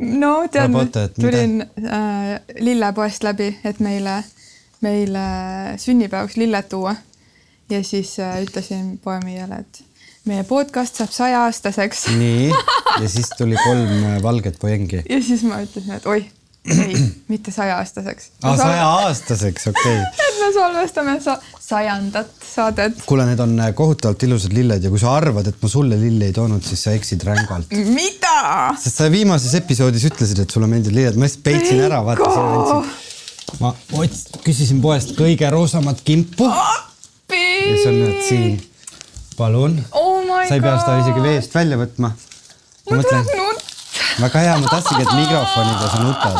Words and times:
no 0.00 0.32
tead, 0.52 0.74
tulin 1.20 1.60
äh, 1.84 2.40
lillepoest 2.60 3.24
läbi, 3.26 3.52
et 3.64 3.80
meile, 3.84 4.20
meile 4.80 5.24
sünnipäevaks 5.80 6.36
lilled 6.40 6.68
tuua. 6.72 6.94
ja 7.70 7.84
siis 7.84 8.18
äh, 8.18 8.42
ütlesin 8.42 8.98
poemüüjale, 8.98 9.60
et 9.60 9.82
meie 10.26 10.44
podcast 10.44 10.98
saab 10.98 11.12
sajaaastaseks 11.14 12.08
nii, 12.16 12.50
ja 13.02 13.08
siis 13.08 13.30
tuli 13.38 13.56
kolm 13.64 14.04
äh, 14.04 14.22
valget 14.22 14.58
pojengi. 14.58 15.04
ja 15.08 15.22
siis 15.22 15.44
ma 15.46 15.62
ütlesin, 15.64 15.94
et 15.96 16.06
oih, 16.06 16.26
ei, 16.68 16.96
mitte 17.28 17.52
sajaaastaseks. 17.54 18.30
aa, 18.42 18.56
sajaaastaseks, 18.56 19.66
okei 19.70 19.96
okay. 20.02 20.26
et 20.28 20.40
me 20.42 20.50
salvestame 20.54 21.16
sa 21.24 21.36
sajandat 21.60 22.32
saadet. 22.44 23.02
kuule, 23.06 23.24
need 23.28 23.40
on 23.40 23.54
äh, 23.60 23.72
kohutavalt 23.76 24.22
ilusad 24.26 24.54
lilled 24.56 24.84
ja 24.84 24.92
kui 24.92 25.00
sa 25.00 25.14
arvad, 25.16 25.48
et 25.48 25.62
ma 25.62 25.70
sulle 25.72 25.98
lilli 26.00 26.28
ei 26.28 26.36
toonud, 26.36 26.64
siis 26.66 26.84
sa 26.86 26.94
eksid 26.96 27.24
rängalt. 27.28 27.72
mida? 27.94 28.74
sest 28.82 29.00
sa 29.00 29.08
viimases 29.12 29.54
episoodis 29.60 30.04
ütlesid, 30.10 30.44
et 30.44 30.52
sulle 30.52 30.68
meeldivad 30.70 30.98
lilled, 30.98 31.20
ma 31.20 31.28
lihtsalt 31.28 31.46
peitsin 31.48 31.84
ära, 31.86 32.02
vaata, 32.06 32.32
sulle 32.34 32.60
andsin. 32.60 33.58
ma 33.62 33.74
ots-, 34.02 34.26
küsisin 34.44 34.82
poest 34.84 35.16
kõige 35.18 35.50
roosamat 35.52 36.04
kimpu 36.06 36.48
ja 36.50 37.76
see 37.78 37.88
on 37.90 37.98
nüüd 38.02 38.20
siin. 38.26 38.58
palun 39.38 39.78
oh 39.96 40.20
my 40.26 40.44
sa 40.48 40.58
ei 40.58 40.64
pea 40.64 40.76
seda 40.82 40.98
isegi 41.04 41.24
veest 41.24 41.54
välja 41.56 41.78
võtma. 41.80 42.12
mul 42.90 43.04
tuleb 43.06 43.34
nutt. 43.38 43.59
Väga 44.20 44.40
hea, 44.44 44.58
ma 44.58 44.68
tahtsingi, 44.68 45.02
et 45.02 45.14
mikrofoniga 45.16 45.88
sa 45.88 46.02
nutad. 46.02 46.38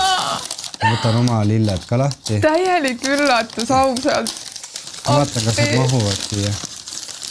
ma 0.80 0.91
võtan 0.95 1.16
oma 1.20 1.41
lilled 1.45 1.87
ka 1.89 1.98
lahti. 2.01 2.41
täielik 2.41 3.05
üllatus 3.09 3.70
ausalt. 3.70 4.33
ma 5.06 5.16
vaatan, 5.20 5.45
kas 5.45 5.56
nad 5.56 5.75
mahuvad 5.79 6.20
siia. 6.29 6.53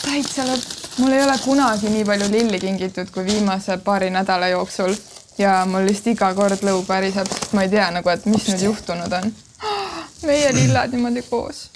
täitsa 0.02 0.48
lõpp. 0.50 0.76
mul 0.98 1.14
ei 1.14 1.24
ole 1.24 1.38
kunagi 1.44 1.94
nii 1.94 2.06
palju 2.06 2.32
lilli 2.32 2.60
kingitud 2.60 3.12
kui 3.14 3.26
viimase 3.26 3.78
paari 3.78 4.10
nädala 4.10 4.48
jooksul 4.48 4.96
ja 5.38 5.66
mul 5.66 5.86
lihtsalt 5.88 6.16
iga 6.16 6.32
kord 6.36 6.66
lõu 6.66 6.82
päriseb, 6.88 7.30
sest 7.30 7.54
ma 7.54 7.68
ei 7.68 7.74
tea 7.76 7.92
nagu, 7.94 8.10
et 8.10 8.26
mis 8.26 8.48
nüüd 8.50 8.66
juhtunud 8.70 9.14
on. 9.22 9.30
meie 10.30 10.54
lilled 10.56 10.96
niimoodi 10.98 11.26
koos. 11.30 11.68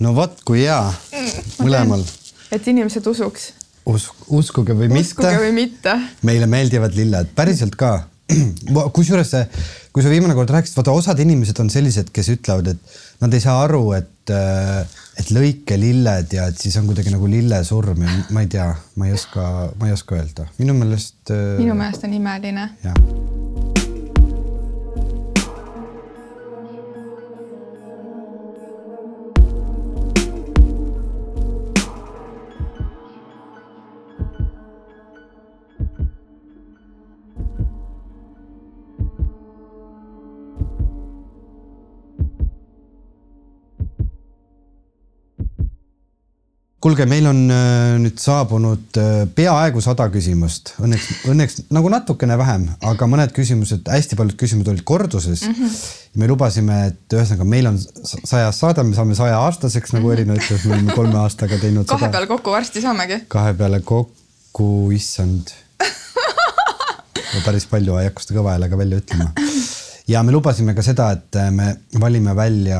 no 0.00 0.14
vot, 0.14 0.42
kui 0.44 0.64
hea. 0.66 0.80
mõlemal. 1.62 2.02
et 2.50 2.66
inimesed 2.66 3.06
usuks. 3.06 3.52
Us-, 3.88 4.10
uskuge 4.28 4.76
või 4.76 4.90
uskuge 4.92 5.30
mitte, 5.32 5.34
või 5.40 5.52
mitte. 5.56 5.96
meile 6.28 6.48
meeldivad 6.50 6.96
lilled, 6.98 7.34
päriselt 7.36 7.76
ka. 7.80 7.92
kusjuures 8.96 9.30
see, 9.32 9.44
kui 9.94 10.04
sa 10.04 10.10
viimane 10.12 10.34
kord 10.36 10.50
rääkisid, 10.52 10.76
vaata 10.76 10.92
osad 10.92 11.20
inimesed 11.24 11.56
on 11.62 11.70
sellised, 11.72 12.10
kes 12.12 12.28
ütlevad, 12.34 12.74
et 12.74 12.98
nad 13.24 13.32
ei 13.32 13.40
saa 13.40 13.62
aru, 13.64 13.80
et, 13.96 14.34
et 15.22 15.32
lõike 15.32 15.80
lilled 15.80 16.36
ja 16.36 16.50
et 16.52 16.60
siis 16.60 16.76
on 16.80 16.90
kuidagi 16.90 17.14
nagu 17.14 17.30
lillesurm 17.30 18.04
ja 18.04 18.18
ma 18.36 18.44
ei 18.44 18.52
tea, 18.52 18.68
ma 19.00 19.08
ei 19.08 19.16
oska, 19.16 19.48
ma 19.80 19.88
ei 19.88 19.96
oska 19.96 20.20
öelda. 20.20 20.50
minu 20.60 20.76
meelest. 20.76 21.32
minu 21.32 21.78
meelest 21.78 22.04
on 22.04 22.20
imeline. 22.20 22.70
jah 22.84 23.67
kuulge, 46.82 47.06
meil 47.10 47.26
on 47.26 47.40
äh, 47.50 47.96
nüüd 47.98 48.20
saabunud 48.22 48.98
äh, 49.00 49.22
peaaegu 49.34 49.82
sada 49.82 50.06
küsimust, 50.14 50.74
õnneks, 50.82 51.08
õnneks 51.32 51.60
nagu 51.74 51.90
natukene 51.90 52.36
vähem, 52.38 52.68
aga 52.86 53.08
mõned 53.10 53.34
küsimused, 53.34 53.88
hästi 53.90 54.18
paljud 54.18 54.38
küsimused 54.38 54.70
olid 54.70 54.84
korduses 54.86 55.42
mm. 55.48 55.56
-hmm. 55.58 55.78
me 56.22 56.30
lubasime, 56.30 56.78
et 56.92 57.18
ühesõnaga 57.18 57.48
meil 57.48 57.70
on 57.72 57.80
sajas 57.82 58.62
saade, 58.62 58.86
me 58.86 58.94
saame 58.94 59.18
sajaaastaseks, 59.18 59.96
nagu 59.96 60.12
Elina 60.14 60.38
ütles, 60.38 60.66
me 60.66 60.76
oleme 60.76 60.94
kolme 60.94 61.18
aastaga 61.24 61.58
teinud 61.58 61.90
kahe 61.94 62.12
peale 62.14 62.30
kokku 62.30 62.54
varsti 62.54 62.84
saamegi. 62.84 63.24
kahe 63.28 63.54
peale 63.58 63.82
kokku, 63.82 64.68
issand 64.94 65.50
päris 67.46 67.66
palju, 67.66 67.98
ei 67.98 68.12
hakka 68.12 68.22
seda 68.22 68.38
kõva 68.38 68.54
häälega 68.54 68.78
välja 68.78 69.02
ütlema. 69.02 69.32
Ja 70.08 70.22
me 70.22 70.32
lubasime 70.32 70.72
ka 70.74 70.82
seda, 70.84 71.10
et 71.16 71.36
me 71.52 71.68
valime 72.00 72.32
välja 72.36 72.78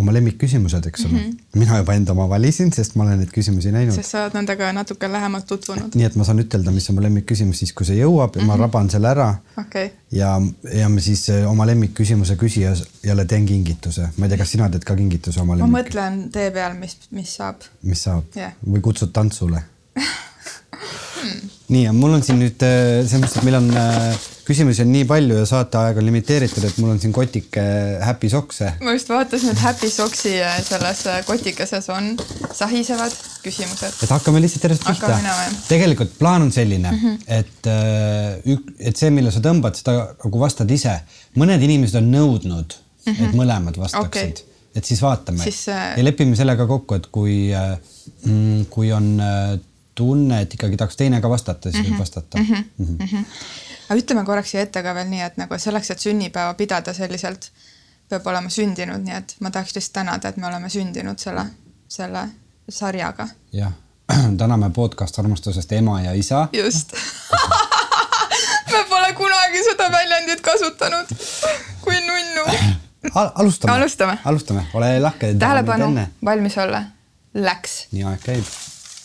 oma 0.00 0.12
lemmikküsimused, 0.12 0.86
eks 0.86 1.04
ole 1.06 1.12
mm. 1.12 1.18
-hmm. 1.18 1.58
mina 1.60 1.78
juba 1.78 1.94
enda 1.94 2.12
oma 2.12 2.28
valisin, 2.28 2.72
sest 2.72 2.94
ma 2.94 3.04
olen 3.04 3.18
neid 3.18 3.32
küsimusi 3.34 3.72
näinud. 3.72 3.94
sest 3.94 4.10
sa 4.10 4.24
oled 4.24 4.36
nendega 4.36 4.72
natuke 4.72 5.12
lähemalt 5.12 5.46
tutvunud. 5.46 5.94
nii 5.94 6.06
et 6.06 6.16
ma 6.16 6.24
saan 6.24 6.42
ütelda, 6.44 6.70
mis 6.70 6.90
on 6.90 6.98
mu 6.98 7.02
lemmikküsimus 7.02 7.58
siis, 7.64 7.72
kui 7.72 7.86
see 7.88 7.96
jõuab 8.00 8.36
ja 8.36 8.42
mm 8.42 8.48
-hmm. 8.48 8.56
ma 8.60 8.64
raban 8.64 8.90
selle 8.90 9.08
ära 9.08 9.28
okay.. 9.58 9.90
ja, 10.12 10.40
ja 10.72 10.88
ma 10.88 11.00
siis 11.00 11.28
eh, 11.28 11.50
oma 11.50 11.66
lemmikküsimuse 11.66 12.36
küsijale 12.36 13.24
teen 13.24 13.46
kingituse. 13.46 14.08
ma 14.16 14.26
ei 14.26 14.28
tea, 14.28 14.38
kas 14.38 14.52
sina 14.56 14.68
teed 14.68 14.84
ka 14.84 14.96
kingituse 14.96 15.40
oma 15.40 15.54
ma 15.54 15.62
lemmik? 15.62 15.78
mõtlen 15.78 16.20
tee 16.32 16.50
peal, 16.50 16.76
mis, 16.78 16.96
mis 17.10 17.36
saab. 17.36 17.56
mis 17.82 18.02
saab 18.02 18.24
Yeah. 18.36 18.52
või 18.66 18.80
kutsud 18.80 19.12
tantsule 19.12 19.62
nii, 21.70 21.84
ja 21.86 21.92
mul 21.94 22.16
on 22.18 22.22
siin 22.26 22.38
nüüd 22.42 22.62
äh, 22.66 23.00
selles 23.06 23.22
mõttes, 23.22 23.38
et 23.40 23.46
meil 23.46 23.58
on 23.60 23.68
äh, 23.78 24.28
küsimusi 24.46 24.82
on 24.82 24.90
nii 24.90 25.04
palju 25.06 25.36
ja 25.38 25.46
saateaeg 25.46 26.00
on 26.00 26.06
limiteeritud, 26.08 26.64
et 26.66 26.78
mul 26.82 26.90
on 26.96 26.98
siin 27.02 27.12
kotike 27.14 27.62
Happy 28.02 28.30
Sockse. 28.32 28.72
ma 28.82 28.94
just 28.96 29.10
vaatasin, 29.12 29.52
et 29.54 29.62
Happy 29.62 29.90
Socksi 29.92 30.32
selles 30.66 31.04
kotikeses 31.28 31.86
on 31.94 32.10
sahisevad 32.56 33.14
küsimused. 33.44 34.02
et 34.02 34.10
hakkame 34.16 34.42
lihtsalt 34.42 34.66
järjest 34.66 34.86
pihta 34.88 35.20
tegelikult 35.68 36.18
plaan 36.18 36.48
on 36.48 36.52
selline 36.52 36.90
mm, 36.90 36.96
Mhm. 37.00 37.14
-hmm. 37.14 37.38
et 37.38 37.66
äh, 37.66 38.88
et 38.90 38.96
see, 38.96 39.10
mille 39.14 39.30
sa 39.30 39.40
tõmbad, 39.40 39.74
seda 39.78 40.14
nagu 40.24 40.40
vastad 40.40 40.70
ise. 40.70 41.00
mõned 41.36 41.62
inimesed 41.62 41.96
on 42.02 42.10
nõudnud 42.12 42.74
mm, 42.74 43.12
-hmm. 43.12 43.24
et 43.28 43.34
mõlemad 43.34 43.78
vastaksid 43.78 44.22
Mhm. 44.22 44.30
Okay. 44.30 44.44
et 44.74 44.84
siis 44.84 45.02
vaatame 45.02 45.42
Siis, 45.42 45.68
äh, 45.68 45.96
ja 45.98 46.04
lepime 46.04 46.36
sellega 46.36 46.66
kokku, 46.66 46.94
et 46.94 47.06
kui 47.06 47.54
äh, 47.54 47.78
mm, 48.24 48.64
kui 48.70 48.92
on 48.92 49.20
äh, 49.20 49.58
tunne, 50.00 50.40
et 50.44 50.54
ikkagi 50.56 50.78
tahaks 50.80 50.96
teine 50.96 51.20
ka 51.20 51.30
vastata, 51.30 51.70
siis 51.70 51.82
mm 51.82 51.84
-hmm. 51.84 51.92
võib 51.92 52.04
vastata 52.04 52.38
mm. 52.38 52.44
-hmm. 52.44 52.64
Mm 52.78 53.06
-hmm. 53.06 53.24
aga 53.88 53.98
ütleme 54.00 54.24
korraks 54.24 54.50
siia 54.50 54.62
ette 54.62 54.82
ka 54.82 54.94
veel 54.94 55.08
nii, 55.08 55.20
et 55.26 55.36
nagu 55.36 55.58
selleks, 55.58 55.90
et 55.90 56.06
sünnipäeva 56.06 56.54
pidada 56.54 56.94
selliselt, 56.94 57.50
peab 58.08 58.26
olema 58.26 58.50
sündinud, 58.50 59.04
nii 59.04 59.16
et 59.16 59.36
ma 59.40 59.50
tahaks 59.50 59.74
lihtsalt 59.74 59.92
tänada, 59.92 60.28
et 60.28 60.36
me 60.36 60.46
oleme 60.46 60.68
sündinud 60.68 61.18
selle, 61.18 61.46
selle 61.88 62.28
sarjaga. 62.68 63.28
jah, 63.52 63.72
täname 64.42 64.70
podcast 64.70 65.18
armastusest 65.18 65.72
ema 65.72 66.00
ja 66.02 66.12
isa. 66.12 66.48
just 66.52 66.92
me 68.72 68.84
pole 68.88 69.12
kunagi 69.12 69.64
seda 69.70 69.90
väljendit 69.92 70.40
kasutanud. 70.40 71.06
kui 71.80 72.00
nunnu. 72.06 72.44
Al 73.14 73.30
alustame. 73.34 73.74
alustame. 73.74 74.18
alustame, 74.24 74.66
ole 74.74 75.00
lahke. 75.00 75.34
tähelepanu, 75.38 75.94
valmis 76.24 76.58
olla. 76.58 76.82
Läks. 77.34 77.86
nii 77.92 78.04
aeg 78.04 78.22
käib. 78.26 78.44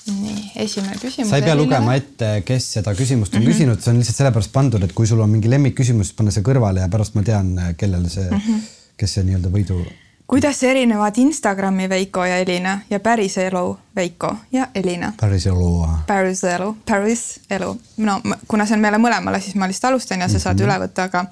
Nii, 0.07 0.51
esimene 0.55 0.95
küsimus. 1.01 1.29
sa 1.29 1.39
ei 1.39 1.43
pea 1.45 1.55
lugema 1.57 1.95
ette, 1.97 2.41
kes 2.45 2.71
seda 2.77 2.93
küsimust 2.95 3.33
on 3.33 3.41
mm 3.41 3.45
-hmm. 3.47 3.51
küsinud, 3.51 3.81
see 3.81 3.91
on 3.91 3.97
lihtsalt 3.99 4.17
sellepärast 4.17 4.51
pandud, 4.53 4.83
et 4.83 4.93
kui 4.93 5.07
sul 5.07 5.19
on 5.19 5.29
mingi 5.29 5.49
lemmikküsimus, 5.49 6.13
pane 6.13 6.31
see 6.31 6.43
kõrvale 6.43 6.79
ja 6.83 6.89
pärast 6.89 7.15
ma 7.15 7.23
tean, 7.23 7.59
kellele 7.77 8.09
see 8.09 8.29
mm, 8.29 8.37
-hmm. 8.37 8.59
kes 8.97 9.13
see 9.13 9.23
nii-öelda 9.23 9.49
võidu. 9.49 9.81
kuidas 10.27 10.63
erinevad 10.63 11.17
Instagrami 11.17 11.89
Veiko 11.89 12.25
ja 12.25 12.37
Elina 12.37 12.79
ja 12.89 12.99
päriselu 12.99 13.79
Veiko 13.95 14.35
ja 14.51 14.67
Elina? 14.75 15.13
päris 15.21 15.45
elu. 15.45 15.87
päris 16.07 16.43
elu, 16.43 16.77
päris 16.85 17.39
elu. 17.49 17.77
no 17.97 18.21
kuna 18.47 18.65
see 18.65 18.75
on 18.75 18.81
meile 18.81 18.97
mõlemale, 18.97 19.41
siis 19.41 19.55
ma 19.55 19.67
lihtsalt 19.67 19.89
alustan 19.91 20.19
ja 20.19 20.27
sa 20.27 20.39
saad 20.39 20.59
Mhm. 20.59 20.65
üle 20.65 20.79
võtta, 20.87 21.03
aga 21.03 21.25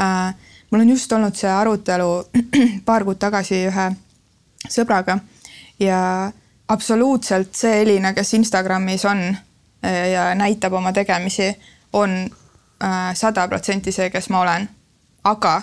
äh, 0.00 0.34
mul 0.70 0.80
on 0.80 0.88
just 0.88 1.12
olnud 1.12 1.34
see 1.36 1.50
arutelu 1.50 2.24
paar 2.84 3.04
kuud 3.04 3.18
tagasi 3.18 3.54
ühe 3.66 3.92
sõbraga 4.68 5.18
ja 5.80 6.32
absoluutselt 6.72 7.54
see 7.54 7.82
Elina, 7.82 8.14
kes 8.16 8.34
Instagramis 8.34 9.04
on 9.04 9.20
äh, 9.28 10.10
ja 10.12 10.30
näitab 10.34 10.72
oma 10.72 10.92
tegemisi, 10.92 11.52
on 11.92 12.30
sada 13.14 13.44
protsenti 13.48 13.92
see, 13.94 14.08
kes 14.10 14.26
ma 14.34 14.40
olen. 14.40 14.68
aga 15.24 15.62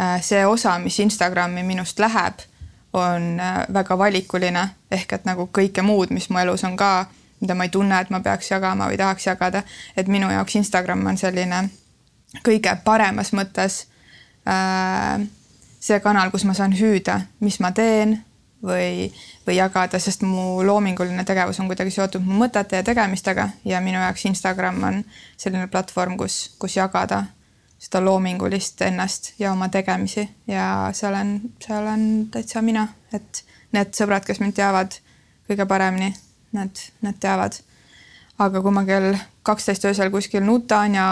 äh, 0.00 0.20
see 0.20 0.46
osa, 0.46 0.78
mis 0.78 0.98
Instagrami 1.00 1.62
minust 1.62 1.98
läheb, 1.98 2.40
on 2.92 3.36
väga 3.72 3.98
valikuline 3.98 4.68
ehk 4.90 5.12
et 5.12 5.24
nagu 5.28 5.50
kõike 5.52 5.82
muud, 5.84 6.10
mis 6.10 6.30
mu 6.30 6.38
elus 6.40 6.64
on 6.64 6.76
ka, 6.76 7.06
mida 7.40 7.54
ma 7.54 7.66
ei 7.66 7.70
tunne, 7.70 8.00
et 8.00 8.10
ma 8.10 8.20
peaks 8.24 8.50
jagama 8.50 8.88
või 8.88 8.96
tahaks 8.96 9.26
jagada, 9.26 9.62
et 9.96 10.08
minu 10.08 10.30
jaoks 10.32 10.56
Instagram 10.56 11.04
on 11.06 11.18
selline 11.20 11.68
kõige 12.46 12.72
paremas 12.84 13.32
mõttes 13.36 13.84
see 15.80 16.00
kanal, 16.00 16.30
kus 16.30 16.44
ma 16.44 16.54
saan 16.54 16.74
hüüda, 16.76 17.20
mis 17.40 17.60
ma 17.60 17.72
teen 17.76 18.16
või, 18.62 19.12
või 19.46 19.56
jagada, 19.56 19.98
sest 19.98 20.22
mu 20.26 20.62
loominguline 20.66 21.24
tegevus 21.24 21.60
on 21.60 21.70
kuidagi 21.70 21.92
seotud 21.94 22.24
mu 22.24 22.40
mõtete 22.42 22.80
ja 22.80 22.86
tegemistega 22.86 23.48
ja 23.64 23.80
minu 23.84 24.00
jaoks 24.00 24.26
Instagram 24.30 24.82
on 24.84 25.02
selline 25.36 25.68
platvorm, 25.72 26.16
kus, 26.20 26.56
kus 26.58 26.76
jagada 26.76 27.24
seda 27.78 28.00
loomingulist 28.04 28.80
ennast 28.82 29.34
ja 29.38 29.52
oma 29.52 29.68
tegemisi 29.68 30.24
ja 30.48 30.90
see 30.96 31.08
olen, 31.08 31.36
see 31.62 31.76
olen 31.76 32.06
täitsa 32.32 32.62
mina, 32.64 32.88
et 33.12 33.44
need 33.76 33.92
sõbrad, 33.96 34.24
kes 34.24 34.40
mind 34.40 34.56
teavad 34.56 34.96
kõige 35.46 35.66
paremini, 35.68 36.14
need, 36.56 36.82
need 37.04 37.20
teavad. 37.20 37.60
aga 38.38 38.60
kui 38.60 38.72
ma 38.72 38.84
kell 38.84 39.14
kaksteist 39.42 39.84
öösel 39.84 40.10
kuskil 40.10 40.44
nutan 40.44 40.94
ja, 40.94 41.06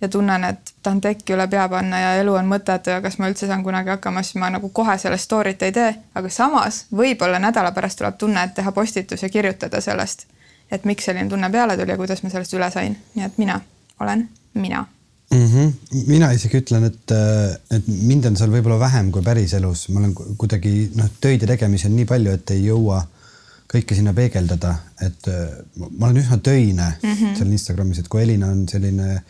ja 0.00 0.08
tunnen, 0.08 0.44
et 0.44 0.72
tahan 0.82 1.00
tekki 1.00 1.34
üle 1.36 1.46
pea 1.48 1.68
panna 1.72 2.00
ja 2.00 2.14
elu 2.20 2.34
on 2.36 2.48
mõttetu 2.50 2.92
ja 2.92 3.00
kas 3.04 3.16
ma 3.18 3.30
üldse 3.30 3.48
saan 3.48 3.62
kunagi 3.64 3.94
hakkama, 3.94 4.22
siis 4.22 4.36
ma 4.40 4.50
nagu 4.52 4.68
kohe 4.68 4.98
sellest 5.00 5.28
story't 5.28 5.64
ei 5.64 5.72
tee, 5.72 5.92
aga 6.14 6.32
samas 6.32 6.84
võib-olla 6.96 7.40
nädala 7.42 7.72
pärast 7.76 8.00
tuleb 8.00 8.18
tunne, 8.20 8.44
et 8.44 8.54
teha 8.58 8.72
postitus 8.76 9.24
ja 9.24 9.32
kirjutada 9.32 9.80
sellest, 9.80 10.26
et 10.70 10.84
miks 10.84 11.08
selline 11.08 11.30
tunne 11.32 11.50
peale 11.52 11.78
tuli 11.80 11.94
ja 11.94 11.96
kuidas 12.00 12.22
ma 12.22 12.32
sellest 12.32 12.58
üle 12.58 12.68
sain, 12.74 12.98
nii 13.14 13.24
et 13.24 13.40
mina 13.40 13.60
olen 14.00 14.28
mina 14.54 14.84
mm. 15.32 15.46
-hmm. 15.46 15.72
mina 16.06 16.30
isegi 16.32 16.60
ütlen, 16.60 16.84
et, 16.84 17.16
et 17.70 17.88
mind 17.88 18.24
on 18.24 18.36
seal 18.36 18.52
võib-olla 18.52 18.78
vähem 18.80 19.10
kui 19.12 19.22
päriselus, 19.22 19.88
ma 19.88 20.04
olen 20.04 20.14
kuidagi 20.36 20.90
noh, 20.94 21.10
töid 21.20 21.40
ja 21.40 21.48
tegemisi 21.54 21.88
on 21.88 21.96
nii 21.96 22.04
palju, 22.04 22.36
et 22.36 22.50
ei 22.50 22.66
jõua 22.66 23.00
kõike 23.72 23.96
sinna 23.96 24.12
peegeldada, 24.14 24.76
et 25.02 25.26
ma 25.90 26.06
olen 26.06 26.20
üsna 26.20 26.36
töine 26.38 26.92
mm 27.02 27.12
-hmm. 27.12 27.36
seal 27.38 27.52
Instagramis, 27.52 27.98
et 27.98 28.08
kui 28.08 28.22
Elina 28.22 28.46
on 28.46 28.68
selline 28.68 29.14
äh, 29.14 29.22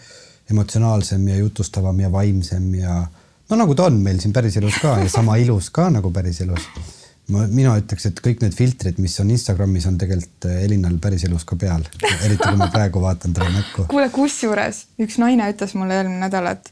emotsionaalsem 0.50 1.28
ja 1.28 1.36
jutustavam 1.36 2.00
ja 2.00 2.12
vaimsem 2.12 2.74
ja 2.74 3.00
no 3.50 3.56
nagu 3.56 3.74
ta 3.74 3.88
on 3.90 3.98
meil 4.02 4.20
siin 4.22 4.34
päriselus 4.34 4.78
ka 4.82 4.96
ja 5.02 5.08
sama 5.10 5.36
ilus 5.42 5.70
ka 5.74 5.88
nagu 5.90 6.10
päriselus. 6.14 6.68
ma, 7.34 7.46
mina 7.50 7.74
ütleks, 7.80 8.06
et 8.06 8.20
kõik 8.22 8.42
need 8.44 8.54
filtrid, 8.54 9.00
mis 9.02 9.16
on 9.22 9.30
Instagramis, 9.34 9.88
on 9.90 9.98
tegelikult 9.98 10.46
eh, 10.50 10.60
Elinal 10.66 11.00
päriselus 11.02 11.44
ka 11.44 11.58
peal, 11.58 11.82
eriti 12.22 12.42
kui 12.44 12.60
ma 12.60 12.70
praegu 12.70 13.02
vaatan 13.02 13.34
talle 13.34 13.50
näkku. 13.56 13.88
kuule, 13.90 14.08
kusjuures 14.14 14.84
üks 15.02 15.18
naine 15.22 15.50
ütles 15.50 15.74
mulle 15.78 15.98
eelmine 15.98 16.22
nädal, 16.22 16.52
et, 16.54 16.70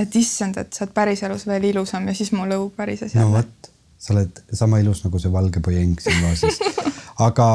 et 0.00 0.16
issand, 0.16 0.56
et 0.60 0.72
sa 0.72 0.86
oled 0.86 0.96
päriselus 0.96 1.46
veel 1.50 1.70
ilusam 1.74 2.08
ja 2.08 2.16
siis 2.16 2.32
mu 2.32 2.48
lõug 2.48 2.72
värises 2.78 3.12
jälle. 3.12 3.28
no 3.28 3.36
vot, 3.36 3.70
sa 3.98 4.16
oled 4.16 4.44
sama 4.52 4.80
ilus 4.80 5.04
nagu 5.04 5.20
see 5.20 5.32
valge 5.32 5.60
pojeng 5.64 6.00
siin 6.00 6.24
vaasis 6.24 6.60
aga 7.22 7.46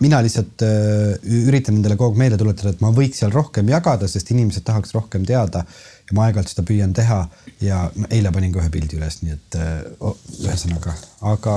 mina 0.00 0.20
lihtsalt 0.24 0.64
äh, 0.66 1.16
üritan 1.46 1.78
endale 1.78 1.96
kogu 1.96 2.12
aeg 2.12 2.22
meelde 2.24 2.40
tuletada, 2.40 2.74
et 2.74 2.82
ma 2.84 2.92
võiks 2.94 3.22
seal 3.22 3.32
rohkem 3.32 3.70
jagada, 3.72 4.08
sest 4.10 4.32
inimesed 4.34 4.66
tahaks 4.66 4.92
rohkem 4.96 5.24
teada 5.28 5.64
ja 5.64 6.16
ma 6.16 6.26
aeg-ajalt 6.26 6.52
seda 6.52 6.66
püüan 6.68 6.92
teha 6.96 7.22
ja 7.64 7.84
no, 7.96 8.08
eile 8.10 8.32
panin 8.34 8.52
ka 8.52 8.60
ühe 8.62 8.72
pildi 8.74 8.98
üles, 9.00 9.22
nii 9.24 9.36
et 9.36 9.60
oh, 10.00 10.18
ühesõnaga, 10.42 10.96
aga 11.34 11.56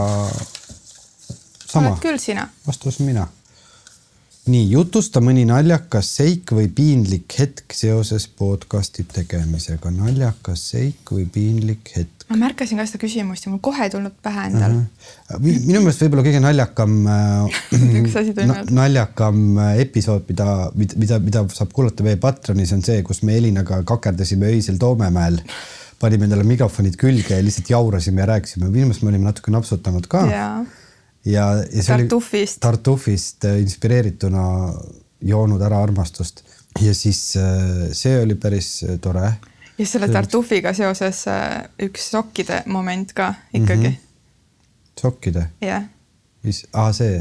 sama. 1.65 1.89
oled 1.89 2.03
küll 2.05 2.21
sina. 2.23 2.47
vastus 2.67 3.01
mina 3.03 3.27
nii, 4.51 4.65
jutusta 4.69 5.21
mõni 5.25 5.45
naljakas 5.49 6.09
seik 6.19 6.51
või 6.53 6.67
piinlik 6.73 7.33
hetk 7.39 7.73
seoses 7.73 8.27
podcast'i 8.29 9.05
tegemisega. 9.09 9.91
naljakas 9.91 10.69
seik 10.71 11.11
või 11.11 11.25
piinlik 11.25 11.91
hetk? 11.97 12.14
Ma 12.29 12.39
märkasin 12.41 12.79
ka 12.79 12.87
seda 12.89 13.01
küsimust 13.03 13.45
ja 13.45 13.53
mul 13.53 13.61
kohe 13.65 13.85
ei 13.85 13.91
tulnud 13.93 14.15
pähe 14.25 14.47
endal 14.49 14.77
uh. 14.77 14.83
-huh. 15.29 15.39
minu 15.45 15.81
meelest 15.83 16.05
võib-olla 16.05 16.25
kõige 16.25 16.43
naljakam 16.43 16.95
tuli 17.69 18.03
meelde. 18.03 18.75
naljakam 18.79 19.41
äh, 19.57 19.73
episood, 19.85 20.25
mida, 20.29 20.47
mida, 20.75 21.19
mida 21.19 21.45
saab 21.53 21.73
kuulata 21.73 22.05
meie 22.07 22.21
Patronis, 22.21 22.73
on 22.73 22.83
see, 22.85 23.01
kus 23.03 23.21
me 23.23 23.37
Elinaga 23.37 23.83
kakerdasime 23.83 24.53
öisel 24.55 24.79
Toomemäel 24.81 25.41
panime 25.99 26.27
endale 26.27 26.43
mikrofonid 26.43 26.97
külge 26.99 27.37
ja 27.37 27.43
lihtsalt 27.43 27.69
jaurasime 27.69 28.25
ja 28.25 28.33
rääkisime, 28.33 28.67
minu 28.69 28.89
meelest 28.89 29.05
me 29.05 29.13
olime 29.13 29.29
natuke 29.29 29.53
napsutanud 29.53 30.09
ka 30.11 30.25
yeah 30.25 30.65
ja, 31.25 31.45
ja 31.71 31.83
see 31.83 31.97
Tartufist. 31.97 32.57
oli 32.57 32.61
Tartufist 32.61 33.45
äh, 33.45 33.59
inspireerituna 33.61 34.45
joonud 35.25 35.61
ära 35.65 35.81
armastust 35.83 36.43
ja 36.81 36.93
siis 36.93 37.35
äh, 37.39 37.89
see 37.95 38.19
oli 38.21 38.35
päris 38.35 38.83
äh, 38.83 38.99
tore. 39.01 39.33
Ja 39.77 39.87
selle 39.87 40.07
Tartufiga 40.13 40.73
seoses 40.73 41.25
üks 41.83 42.11
sokkide 42.11 42.63
moment 42.65 43.13
ka 43.13 43.33
ikkagi 43.53 43.89
mm. 43.89 43.93
-hmm. 43.93 45.01
sokkide? 45.01 45.49
jah 45.61 45.83
mis, 46.45 46.61
aa 46.73 46.93
see, 46.93 47.19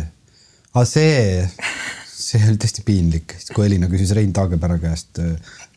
aa 0.75 0.85
see, 0.89 1.45
see 2.15 2.43
oli 2.49 2.61
tõesti 2.61 2.85
piinlik, 2.87 3.37
kui 3.55 3.67
Elina 3.67 3.89
küsis 3.93 4.13
Rein 4.17 4.33
Taagepera 4.37 4.79
käest 4.83 5.21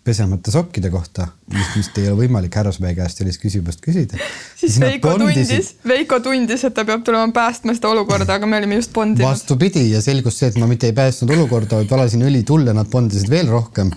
pesemata 0.08 0.52
sokkide 0.54 0.90
kohta, 0.90 1.28
mis 1.52 1.72
vist 1.76 1.98
ei 2.00 2.08
ole 2.08 2.22
võimalik 2.22 2.56
härrasmehe 2.56 2.96
käest 2.96 3.20
sellist 3.20 3.42
küsimust 3.44 3.82
küsida. 3.84 4.20
siis 4.60 4.78
Veiko 4.82 5.14
tundis, 5.20 5.74
Veiko 5.88 6.20
tundis, 6.24 6.64
et 6.68 6.76
ta 6.76 6.86
peab 6.88 7.04
tulema 7.08 7.28
päästma 7.36 7.76
seda 7.76 7.92
olukorda, 7.92 8.38
aga 8.38 8.48
me 8.50 8.60
olime 8.62 8.80
just 8.80 8.94
bondinud. 8.96 9.28
vastupidi 9.28 9.90
ja 9.92 10.02
selgus 10.04 10.40
see, 10.40 10.52
et 10.54 10.60
ma 10.62 10.70
mitte 10.70 10.88
ei 10.88 10.96
päästnud 10.98 11.34
olukorda, 11.36 11.82
vaid 11.82 11.92
valasin 11.92 12.24
õli 12.28 12.46
tulle, 12.48 12.76
nad 12.78 12.88
bondisid 12.92 13.32
veel 13.32 13.52
rohkem. 13.52 13.92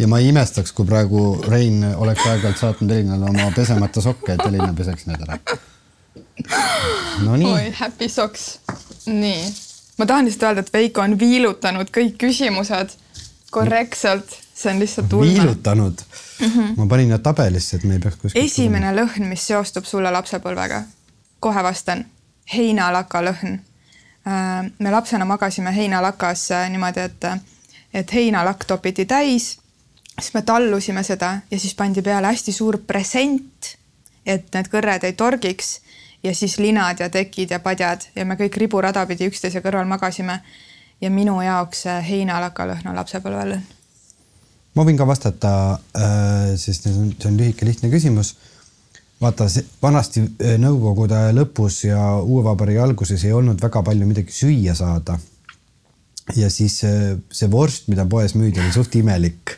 ja 0.00 0.08
ma 0.10 0.20
ei 0.22 0.30
imestaks, 0.30 0.72
kui 0.76 0.86
praegu 0.88 1.24
Rein 1.48 1.82
oleks 1.90 2.26
aeg-ajalt 2.26 2.62
saatnud 2.62 2.94
Elinale 2.94 3.32
oma 3.32 3.50
pesemata 3.56 4.04
sokke, 4.04 4.36
et 4.36 4.46
Elina 4.46 4.70
peseks 4.76 5.08
need 5.10 5.26
ära. 5.26 5.40
Nonii. 7.26 7.50
oi, 7.50 7.72
happy 7.80 8.08
socks. 8.08 8.46
nii, 9.06 9.42
ma 9.98 10.06
tahan 10.06 10.30
lihtsalt 10.30 10.46
öelda, 10.52 10.64
et 10.64 10.72
Veiko 10.78 11.02
on 11.02 11.18
viilutanud 11.20 11.90
kõik 11.94 12.16
küsimused 12.22 12.94
korrektselt 13.50 14.38
see 14.60 14.72
on 14.72 14.78
lihtsalt 14.78 15.12
ulme. 15.12 15.32
viilutanud 15.32 15.98
mm. 16.40 16.46
-hmm. 16.46 16.76
ma 16.76 16.86
panin 16.86 17.08
nad 17.08 17.18
tabelisse, 17.18 17.76
et 17.76 17.84
me 17.84 17.94
ei 17.94 18.00
peaks 18.00 18.16
kuskilt. 18.16 18.44
esimene 18.44 18.86
tulema. 18.86 19.06
lõhn, 19.06 19.28
mis 19.28 19.46
seostub 19.46 19.84
sulle 19.84 20.10
lapsepõlvega. 20.10 20.82
kohe 21.40 21.62
vastan, 21.62 22.04
heinalaka 22.56 23.22
lõhn. 23.22 23.58
Äh, 24.28 24.70
me 24.78 24.90
lapsena 24.90 25.24
magasime 25.24 25.76
heinalakas 25.76 26.50
äh, 26.50 26.70
niimoodi, 26.70 27.00
et, 27.00 27.24
et 27.94 28.12
heinalakk 28.12 28.64
topiti 28.64 29.04
täis, 29.04 29.58
siis 30.20 30.34
me 30.34 30.42
tallusime 30.42 31.02
seda 31.02 31.38
ja 31.50 31.58
siis 31.58 31.74
pandi 31.74 32.02
peale 32.02 32.26
hästi 32.26 32.52
suur 32.52 32.78
present, 32.86 33.76
et 34.26 34.54
need 34.54 34.68
kõrred 34.68 35.04
ei 35.04 35.12
torgiks 35.12 35.80
ja 36.22 36.34
siis 36.34 36.58
linad 36.58 37.00
ja 37.00 37.08
tekid 37.08 37.50
ja 37.50 37.58
padjad 37.60 38.04
ja 38.16 38.24
me 38.24 38.36
kõik 38.36 38.56
riburada 38.56 39.06
pidi 39.06 39.26
üksteise 39.26 39.60
kõrval 39.60 39.88
magasime. 39.88 40.40
ja 41.00 41.10
minu 41.10 41.42
jaoks 41.42 41.84
heinalaka 42.08 42.66
lõhn 42.66 42.88
on 42.88 42.96
lapsepõlvelõhn 42.96 43.79
ma 44.76 44.86
võin 44.86 44.98
ka 44.98 45.06
vastata, 45.08 45.52
äh, 45.96 46.52
sest 46.60 46.86
see 46.86 46.94
on, 46.94 47.10
see 47.16 47.30
on 47.30 47.38
lühike, 47.40 47.66
lihtne 47.66 47.90
küsimus. 47.92 48.36
vaata, 49.20 49.48
vanasti 49.82 50.22
äh, 50.22 50.56
Nõukogude 50.60 51.18
lõpus 51.36 51.82
ja 51.88 52.00
uue 52.20 52.44
vabariigi 52.46 52.80
alguses 52.80 53.24
ei 53.24 53.34
olnud 53.36 53.60
väga 53.60 53.82
palju 53.82 54.06
midagi 54.06 54.32
süüa 54.32 54.74
saada. 54.74 55.18
ja 56.36 56.50
siis 56.50 56.78
see, 56.84 57.16
see 57.30 57.50
vorst, 57.50 57.88
mida 57.88 58.06
poes 58.06 58.34
müüdi, 58.34 58.60
oli 58.60 58.72
suht 58.72 58.94
imelik. 58.94 59.56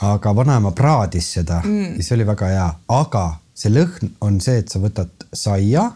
aga 0.00 0.32
vanaema 0.36 0.70
praadis 0.72 1.32
seda 1.34 1.60
mm. 1.64 1.96
ja 1.98 2.04
see 2.04 2.14
oli 2.16 2.26
väga 2.26 2.46
hea, 2.48 2.68
aga 2.88 3.24
see 3.54 3.72
lõhn 3.72 4.14
on 4.24 4.40
see, 4.40 4.62
et 4.62 4.70
sa 4.72 4.78
võtad 4.80 5.10
saia, 5.36 5.90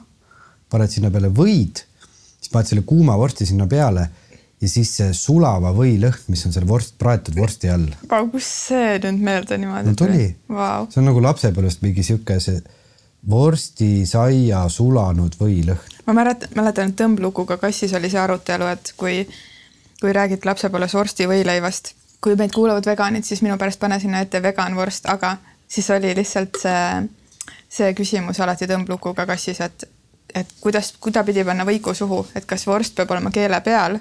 paned 0.68 0.90
sinna 0.90 1.10
peale 1.10 1.30
võid, 1.32 1.80
siis 2.40 2.50
paned 2.52 2.68
selle 2.68 2.84
kuuma 2.84 3.16
vorsti 3.16 3.46
sinna 3.46 3.66
peale 3.70 4.10
ja 4.64 4.70
siis 4.70 4.90
see 4.98 5.12
sulava 5.16 5.74
või 5.76 5.98
lõhn, 6.00 6.30
mis 6.32 6.44
on 6.48 6.54
seal 6.54 6.66
vorst, 6.68 6.96
praetud 7.00 7.36
vorsti 7.36 7.70
all. 7.72 7.90
aga 8.08 8.22
kust 8.32 8.70
see 8.70 8.96
nüüd 9.04 9.20
meelde 9.28 9.58
niimoodi 9.60 9.92
no, 9.92 9.98
tuli 9.98 10.28
wow.? 10.52 10.88
see 10.90 11.02
on 11.02 11.10
nagu 11.10 11.22
lapsepõlvest 11.24 11.84
mingi 11.84 12.04
sihuke 12.06 12.38
see 12.42 12.62
vorstisaia 13.28 14.62
sulanud 14.68 15.36
võilõhn. 15.40 15.98
ma 16.06 16.16
mäletan, 16.20 16.54
mäletan, 16.56 16.92
et 16.92 17.00
tõmblukuga 17.00 17.58
kassis 17.60 17.92
oli 17.96 18.10
see 18.12 18.20
arutelu, 18.20 18.68
et 18.72 18.94
kui, 19.00 19.22
kui 20.00 20.14
räägiti 20.16 20.48
lapsepõlves 20.48 20.96
vorsti 20.96 21.28
võileivast, 21.28 21.94
kui 22.24 22.36
meid 22.40 22.52
kuulavad 22.56 22.86
veganid, 22.88 23.24
siis 23.28 23.42
minu 23.44 23.58
pärast 23.60 23.80
pane 23.80 24.00
sinna 24.00 24.24
ette 24.24 24.42
veganvorst, 24.44 25.08
aga 25.12 25.36
siis 25.68 25.88
oli 25.92 26.14
lihtsalt 26.16 26.60
see, 26.60 27.04
see 27.68 27.92
küsimus 27.96 28.40
alati 28.40 28.68
tõmblukuga 28.70 29.28
kassis, 29.28 29.60
et 29.64 29.88
et 30.34 30.48
kuidas, 30.60 30.88
kuidapidi 30.98 31.44
panna 31.46 31.62
võiku 31.68 31.92
suhu, 31.94 32.24
et 32.34 32.46
kas 32.48 32.64
vorst 32.66 32.96
peab 32.96 33.12
olema 33.14 33.30
keele 33.30 33.60
peal 33.62 34.00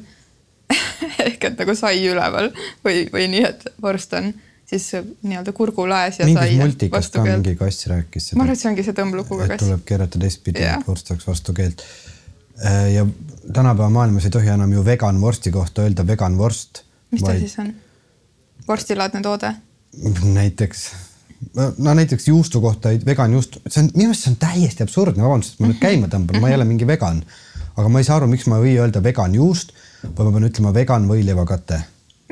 ehk 1.28 1.50
et 1.50 1.60
nagu 1.60 1.76
sai 1.78 2.02
üleval 2.08 2.50
või, 2.86 3.06
või 3.14 3.28
nii, 3.34 3.46
et 3.50 3.68
vorst 3.82 4.14
on 4.18 4.32
siis 4.70 4.90
nii-öelda 5.22 5.54
kurgulaes 5.56 6.20
ja 6.20 6.28
mingis 6.28 6.56
sai. 6.56 6.58
multikas 6.62 7.12
ka 7.14 7.26
mingi 7.28 7.56
kass 7.60 7.88
rääkis 7.92 8.30
seda. 8.30 8.40
ma 8.40 8.48
arvan, 8.48 8.58
et 8.58 8.64
see 8.64 8.72
ongi 8.72 8.88
see 8.88 8.98
tõmblukuga 8.98 9.48
kass. 9.52 9.66
tuleb 9.66 9.86
keerata 9.88 10.22
teistpidi 10.22 10.64
yeah., 10.64 10.80
et 10.80 10.88
vorst 10.88 11.12
saaks 11.12 11.28
vastu 11.28 11.56
keelt. 11.58 11.86
Äh, 12.64 12.94
ja 12.96 13.06
tänapäeva 13.46 13.90
maailmas 13.94 14.28
ei 14.28 14.34
tohi 14.34 14.52
enam 14.54 14.74
ju 14.74 14.86
vegan 14.86 15.22
vorsti 15.22 15.52
kohta 15.52 15.88
öelda 15.88 16.08
vegan 16.08 16.38
vorst. 16.38 16.84
mis 17.12 17.22
ta 17.22 17.34
vaid... 17.34 17.46
siis 17.46 17.58
on? 17.60 17.74
vorstilaadne 18.68 19.22
toode? 19.22 19.56
näiteks 20.24 20.86
no 21.78 21.94
näiteks 21.94 22.28
juustu 22.28 22.62
kohta, 22.62 22.90
vegan 23.06 23.34
juust, 23.34 23.58
see 23.68 23.84
on 23.84 23.90
minu 23.96 24.14
arust 24.14 24.28
see 24.28 24.32
on 24.32 24.38
täiesti 24.42 24.86
absurdne, 24.86 25.24
vabandust, 25.26 25.58
et 25.58 25.64
ma 25.64 25.70
nüüd 25.70 25.82
käima 25.82 26.10
tõmban, 26.12 26.40
ma 26.42 26.50
ei 26.50 26.56
ole 26.58 26.68
mingi 26.72 26.88
vegan, 26.88 27.20
aga 27.76 27.90
ma 27.92 28.02
ei 28.02 28.08
saa 28.08 28.22
aru, 28.22 28.30
miks 28.32 28.48
ma 28.48 28.62
ei 28.62 28.70
või 28.70 28.78
öelda 28.86 29.04
vegan 29.04 29.36
juust 29.36 29.76
või 30.04 30.28
ma 30.28 30.36
pean 30.36 30.50
ütlema 30.50 30.74
vegan 30.76 31.08
võileivakate 31.10 31.82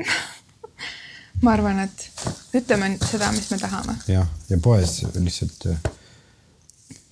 ma 1.42 1.52
arvan, 1.56 1.82
et 1.82 2.06
ütleme 2.56 2.92
seda, 3.02 3.30
mis 3.34 3.50
me 3.50 3.58
tahame. 3.60 3.96
jah, 4.10 4.28
ja 4.48 4.58
poes 4.62 5.00
lihtsalt. 5.16 5.66
Äh, 5.72 5.92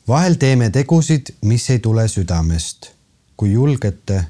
vahel 0.08 0.38
teeme 0.40 0.70
tegusid, 0.74 1.34
mis 1.48 1.68
ei 1.70 1.78
tule 1.82 2.06
südamest. 2.08 2.92
kui 3.40 3.54
julgete, 3.54 4.20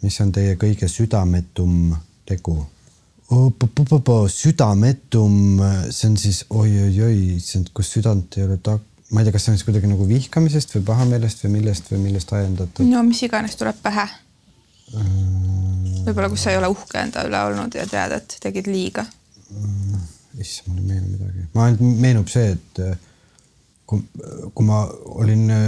mis 0.00 0.16
on 0.24 0.30
teie 0.32 0.54
kõige 0.56 0.88
südametum 0.88 1.94
tegu? 2.26 2.56
südametum, 4.32 5.60
see 5.90 6.08
on 6.08 6.16
siis 6.16 6.44
oi-oi-oi, 6.48 7.40
see 7.42 7.58
on, 7.60 7.66
kus 7.74 7.90
südant 7.98 8.38
ei 8.38 8.46
ole 8.46 8.56
ta-, 8.62 8.78
ma 9.10 9.20
ei 9.20 9.26
tea, 9.26 9.34
kas 9.34 9.44
see 9.44 9.52
on 9.52 9.58
siis 9.58 9.66
kuidagi 9.66 9.90
nagu 9.90 10.06
vihkamisest 10.08 10.76
või 10.76 10.86
pahameelest 10.86 11.42
või 11.44 11.56
millest 11.58 11.90
või 11.90 12.04
millest 12.06 12.32
ajendatud? 12.32 12.86
no 12.86 13.02
mis 13.02 13.22
iganes 13.26 13.58
tuleb 13.58 13.82
pähe 13.82 14.06
võib-olla, 14.94 16.28
kus 16.30 16.46
sa 16.46 16.52
ei 16.52 16.60
ole 16.60 16.70
uhke 16.70 17.00
enda 17.02 17.24
üle 17.26 17.40
olnud 17.48 17.74
ja 17.74 17.86
tead, 17.90 18.14
et 18.16 18.36
tegid 18.42 18.70
liiga. 18.70 19.06
issand, 20.38 20.68
mul 20.68 20.82
ei 20.82 20.86
meenu 20.92 21.12
midagi, 21.14 21.46
ma 21.54 21.66
ainult 21.66 22.00
meenub 22.02 22.30
see, 22.30 22.52
et 22.52 22.80
äh, 22.84 22.98
kui, 23.88 24.02
kui 24.54 24.66
ma 24.66 24.84
olin 25.22 25.50
äh, 25.50 25.66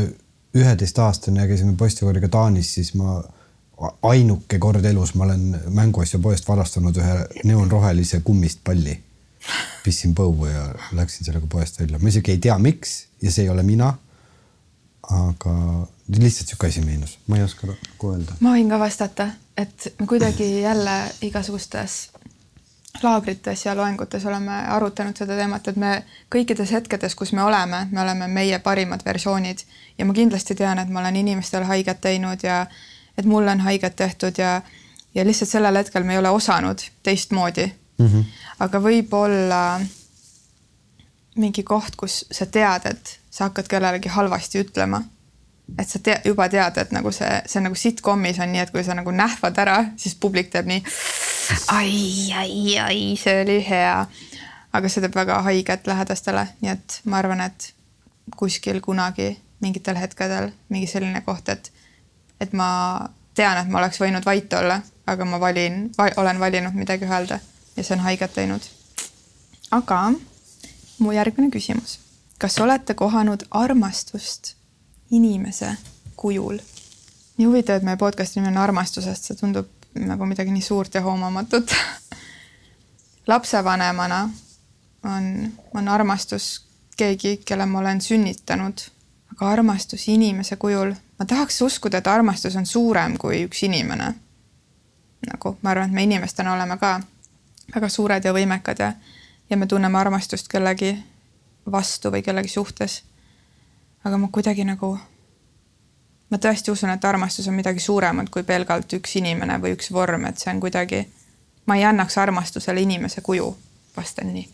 üheteistaastane 0.58 1.42
ja 1.42 1.48
käisime 1.48 1.76
poistekooriga 1.76 2.28
Taanis, 2.32 2.74
siis 2.74 2.94
ma 2.98 3.18
ainuke 4.02 4.58
kord 4.58 4.84
elus 4.84 5.14
ma 5.14 5.24
olen 5.28 5.52
mänguasja 5.74 6.18
poest 6.22 6.48
varastanud 6.48 6.96
ühe 6.98 7.44
neoonrohelise 7.44 8.20
kummist 8.26 8.64
palli. 8.64 8.96
pistsin 9.84 10.14
põue 10.18 10.50
ja 10.50 10.64
läksin 10.92 11.24
sellega 11.24 11.46
poest 11.46 11.78
välja, 11.80 11.98
ma 11.98 12.10
isegi 12.10 12.34
ei 12.34 12.40
tea, 12.42 12.58
miks 12.58 13.06
ja 13.22 13.30
see 13.32 13.46
ei 13.46 13.52
ole 13.52 13.62
mina. 13.62 13.94
aga 15.08 15.52
lihtsalt 16.08 16.50
sihuke 16.50 16.68
asi 16.68 16.82
meenus, 16.84 17.18
ma 17.26 17.38
ei 17.38 17.46
oska 17.46 17.70
nagu 17.98 18.14
öelda. 18.14 18.38
ma 18.40 18.54
võin 18.54 18.70
ka 18.70 18.78
vastata, 18.78 19.28
et 19.56 19.94
me 19.98 20.06
kuidagi 20.06 20.60
jälle 20.62 21.10
igasugustes 21.22 22.10
laagrites 23.02 23.64
ja 23.66 23.76
loengutes 23.76 24.24
oleme 24.26 24.52
arutanud 24.52 25.16
seda 25.16 25.36
teemat, 25.36 25.68
et 25.68 25.76
me 25.76 26.04
kõikides 26.34 26.72
hetkedes, 26.72 27.14
kus 27.14 27.32
me 27.32 27.42
oleme, 27.42 27.86
me 27.90 28.00
oleme 28.02 28.26
meie 28.28 28.58
parimad 28.58 29.04
versioonid 29.04 29.58
ja 29.98 30.04
ma 30.04 30.14
kindlasti 30.14 30.54
tean, 30.54 30.78
et 30.78 30.88
ma 30.88 31.00
olen 31.00 31.16
inimestele 31.16 31.64
haiget 31.64 32.00
teinud 32.00 32.42
ja 32.42 32.66
et 33.18 33.24
mulle 33.24 33.50
on 33.50 33.60
haiget 33.60 33.96
tehtud 33.96 34.38
ja, 34.38 34.62
ja 35.14 35.24
lihtsalt 35.24 35.50
sellel 35.50 35.76
hetkel 35.76 36.04
me 36.04 36.12
ei 36.12 36.18
ole 36.18 36.30
osanud 36.30 36.82
teistmoodi 37.02 37.66
mm. 37.98 38.06
-hmm. 38.06 38.24
aga 38.58 38.80
võib-olla 38.80 39.80
mingi 41.36 41.62
koht, 41.62 41.96
kus 41.96 42.24
sa 42.30 42.46
tead, 42.46 42.86
et 42.86 43.18
sa 43.30 43.44
hakkad 43.44 43.68
kellelegi 43.68 44.08
halvasti 44.08 44.58
ütlema. 44.64 45.02
Et 45.78 45.88
sa 45.88 45.98
te 46.02 46.16
juba 46.24 46.48
tead, 46.48 46.78
et 46.80 46.92
nagu 46.94 47.12
see, 47.12 47.30
see 47.46 47.62
nagu 47.62 47.76
sitcomis 47.78 48.38
on 48.40 48.52
nii, 48.52 48.62
et 48.64 48.72
kui 48.72 48.84
sa 48.84 48.96
nagu 48.96 49.12
nähvad 49.14 49.58
ära, 49.60 49.78
siis 50.00 50.14
publik 50.20 50.52
teeb 50.52 50.68
nii. 50.70 50.84
ai, 51.74 51.98
ai, 52.36 52.78
ai, 52.84 53.02
see 53.20 53.42
oli 53.42 53.58
hea. 53.68 53.98
aga 54.72 54.88
see 54.88 55.04
teeb 55.04 55.16
väga 55.16 55.42
haiget 55.46 55.86
lähedastele, 55.88 56.46
nii 56.62 56.72
et 56.72 57.00
ma 57.04 57.20
arvan, 57.22 57.42
et 57.44 57.72
kuskil 58.36 58.80
kunagi 58.84 59.34
mingitel 59.60 59.96
hetkedel 59.98 60.52
mingi 60.68 60.86
selline 60.86 61.22
koht, 61.26 61.48
et, 61.48 61.72
et 62.40 62.52
ma 62.52 62.70
tean, 63.34 63.58
et 63.58 63.70
ma 63.70 63.80
oleks 63.82 64.00
võinud 64.00 64.26
vait 64.26 64.52
olla, 64.60 64.80
aga 65.08 65.24
ma 65.24 65.40
valin 65.40 65.88
va, 65.98 66.10
olen 66.20 66.40
valinud 66.40 66.76
midagi 66.76 67.08
öelda 67.08 67.40
ja 67.76 67.84
see 67.84 67.96
on 67.96 68.04
haiget 68.04 68.34
teinud. 68.34 68.62
aga 69.70 70.12
mu 70.98 71.12
järgmine 71.12 71.50
küsimus. 71.50 71.98
kas 72.38 72.58
olete 72.58 72.94
kohanud 72.94 73.44
armastust 73.50 74.57
inimese 75.10 75.76
kujul? 76.16 76.58
nii 77.38 77.46
huvitav, 77.46 77.76
et 77.76 77.86
meie 77.86 77.96
podcast'i 77.96 78.40
nimi 78.40 78.50
on 78.50 78.62
armastusest, 78.62 79.28
see 79.28 79.38
tundub 79.38 79.68
nagu 79.94 80.26
midagi 80.26 80.50
nii 80.50 80.62
suurt 80.62 80.94
ja 80.94 81.02
hoomamatut 81.02 81.74
lapsevanemana 83.32 84.22
on, 85.04 85.52
on 85.74 85.88
armastus 85.88 86.66
keegi, 86.96 87.36
kelle 87.46 87.66
ma 87.66 87.78
olen 87.78 88.00
sünnitanud 88.00 88.82
aga 89.38 89.52
armastus 89.52 90.08
inimese 90.08 90.56
kujul, 90.56 90.94
ma 91.18 91.26
tahaks 91.26 91.62
uskuda, 91.62 92.00
et 92.00 92.06
armastus 92.10 92.56
on 92.58 92.66
suurem 92.66 93.14
kui 93.18 93.44
üks 93.46 93.62
inimene. 93.62 94.14
nagu 95.28 95.56
ma 95.62 95.70
arvan, 95.70 95.90
et 95.90 95.94
me 95.94 96.02
inimestena 96.02 96.52
oleme 96.54 96.76
ka 96.78 97.00
väga 97.74 97.88
suured 97.88 98.24
ja 98.24 98.32
võimekad 98.32 98.78
ja, 98.78 98.92
ja 99.50 99.56
me 99.56 99.66
tunneme 99.66 99.98
armastust 99.98 100.48
kellegi 100.48 100.92
vastu 101.70 102.10
või 102.10 102.22
kellegi 102.22 102.48
suhtes. 102.48 103.02
Aga 104.08 104.18
ma 104.18 104.30
kuidagi 104.32 104.64
nagu, 104.64 104.94
ma 106.30 106.40
tõesti 106.40 106.72
usun, 106.72 106.92
et 106.94 107.04
armastus 107.04 107.48
on 107.50 107.56
midagi 107.58 107.82
suuremat 107.84 108.30
kui 108.32 108.44
pelgalt 108.48 108.92
üks 108.98 109.18
inimene 109.20 109.58
või 109.62 109.74
üks 109.76 109.92
vorm, 109.92 110.24
et 110.28 110.40
see 110.40 110.52
on 110.52 110.62
kuidagi, 110.64 111.04
ma 111.68 111.76
ei 111.76 111.84
annaks 111.88 112.16
armastusele 112.20 112.82
inimese 112.84 113.24
kuju, 113.24 113.50
vastan 113.96 114.32
nii. 114.32 114.48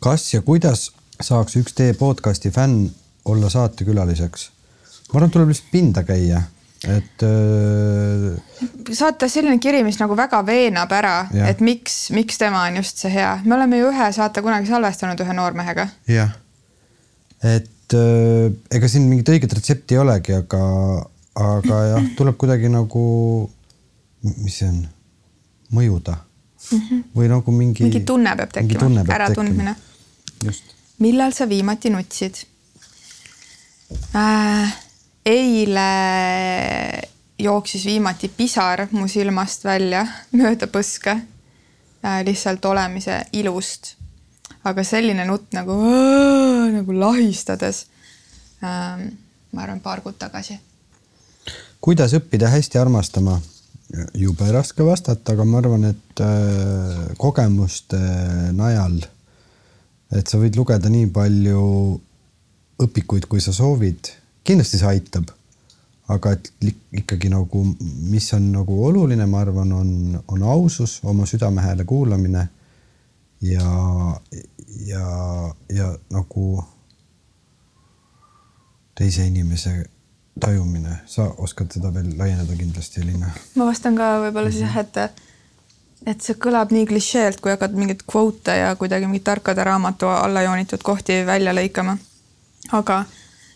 kas 0.00 0.30
ja 0.34 0.42
kuidas 0.46 0.90
saaks 1.20 1.58
üks 1.60 1.74
teie 1.76 1.96
podcast'i 1.98 2.52
fänn 2.54 2.88
olla 3.28 3.50
saatekülaliseks? 3.52 4.48
ma 5.10 5.18
arvan, 5.18 5.28
et 5.28 5.34
tuleb 5.34 5.50
lihtsalt 5.50 5.72
pinda 5.72 6.04
käia, 6.06 6.44
et 6.86 7.26
äh.... 7.26 8.94
saata 8.94 9.28
selline 9.28 9.58
kiri, 9.58 9.82
mis 9.86 9.98
nagu 10.00 10.16
väga 10.16 10.44
veenab 10.46 10.94
ära, 10.94 11.16
et 11.48 11.60
miks, 11.64 11.98
miks 12.14 12.38
tema 12.38 12.62
on 12.68 12.78
just 12.80 13.02
see 13.02 13.10
hea. 13.18 13.34
me 13.44 13.58
oleme 13.58 13.82
ju 13.82 13.90
ühe 13.90 14.08
saate 14.14 14.46
kunagi 14.46 14.70
salvestanud 14.70 15.26
ühe 15.26 15.36
noormehega. 15.36 15.88
jah, 16.08 16.32
et 17.42 17.68
äh, 17.96 18.50
ega 18.70 18.88
siin 18.88 19.08
mingit 19.10 19.28
õiget 19.32 19.54
retsepti 19.56 19.96
ei 19.96 20.02
olegi, 20.02 20.34
aga, 20.36 20.62
aga 21.34 21.82
jah, 21.94 22.08
tuleb 22.18 22.38
kuidagi 22.40 22.70
nagu, 22.72 23.04
mis 24.40 24.58
see 24.60 24.68
on, 24.68 24.82
mõjuda 25.74 26.16
mm 26.72 26.78
-hmm. 26.78 27.02
või 27.16 27.28
nagu 27.28 27.52
mingi. 27.52 27.82
mingi 27.82 28.00
tunne 28.00 28.36
peab 28.36 28.52
tekkima, 28.52 29.04
äratundmine. 29.14 29.74
millal 30.98 31.32
sa 31.32 31.48
viimati 31.48 31.90
nutsid? 31.90 32.34
äh,. 34.14 34.76
eile 35.26 35.88
jooksis 37.38 37.84
viimati 37.84 38.28
pisar 38.28 38.86
mu 38.90 39.08
silmast 39.08 39.64
välja 39.64 40.06
mööda 40.38 40.66
põske 40.66 41.10
äh,. 42.04 42.24
lihtsalt 42.24 42.64
olemise 42.64 43.24
ilust. 43.32 43.99
Aga 44.68 44.84
selline 44.84 45.24
nutt 45.28 45.54
nagu, 45.56 45.76
nagu 46.74 46.96
lahistades 46.96 47.86
äh,. 48.62 49.06
ma 49.50 49.62
arvan, 49.64 49.80
paar 49.80 50.02
kuud 50.04 50.18
tagasi. 50.18 50.58
kuidas 51.80 52.14
õppida 52.18 52.50
hästi 52.52 52.78
armastama? 52.78 53.40
jube 54.14 54.46
raske 54.52 54.84
vastata, 54.86 55.34
aga 55.34 55.44
ma 55.44 55.58
arvan, 55.58 55.88
et 55.90 56.22
äh, 56.22 57.08
kogemuste 57.18 57.98
najal, 58.54 59.00
et 60.14 60.30
sa 60.30 60.38
võid 60.38 60.54
lugeda 60.58 60.90
nii 60.92 61.08
palju 61.10 61.64
õpikuid, 62.80 63.26
kui 63.26 63.42
sa 63.42 63.54
soovid, 63.54 64.12
kindlasti 64.46 64.80
see 64.80 64.90
aitab. 64.94 65.36
aga 66.10 66.32
et 66.34 66.48
ikkagi 66.98 67.28
nagu, 67.30 67.60
mis 68.10 68.24
on 68.34 68.48
nagu 68.50 68.78
oluline, 68.82 69.26
ma 69.30 69.44
arvan, 69.44 69.72
on, 69.72 69.90
on 70.26 70.42
ausus, 70.42 70.96
oma 71.06 71.26
südame 71.26 71.62
hääle 71.62 71.84
kuulamine 71.86 72.48
ja, 73.42 73.70
ja, 74.86 75.06
ja 75.68 75.88
nagu 76.10 76.64
teise 78.94 79.26
inimese 79.26 79.84
tajumine, 80.40 81.00
sa 81.06 81.30
oskad 81.38 81.72
seda 81.72 81.94
veel 81.94 82.12
laiendada 82.18 82.56
kindlasti, 82.56 83.00
Elina. 83.00 83.32
ma 83.56 83.66
vastan 83.68 83.96
ka 83.96 84.12
võib-olla 84.26 84.52
siis 84.52 84.66
jah, 84.68 84.78
et 84.84 85.26
et 86.08 86.22
see 86.24 86.36
kõlab 86.40 86.70
nii 86.72 86.86
klišeelt, 86.88 87.40
kui 87.44 87.52
hakkad 87.52 87.74
mingeid 87.76 88.06
kvote 88.08 88.54
ja 88.56 88.70
kuidagi 88.76 89.08
mingit 89.08 89.24
tarkade 89.24 89.64
raamatu 89.64 90.08
alla 90.08 90.46
joonitud 90.46 90.80
kohti 90.82 91.20
välja 91.28 91.52
lõikama 91.52 91.98
aga 92.72 93.04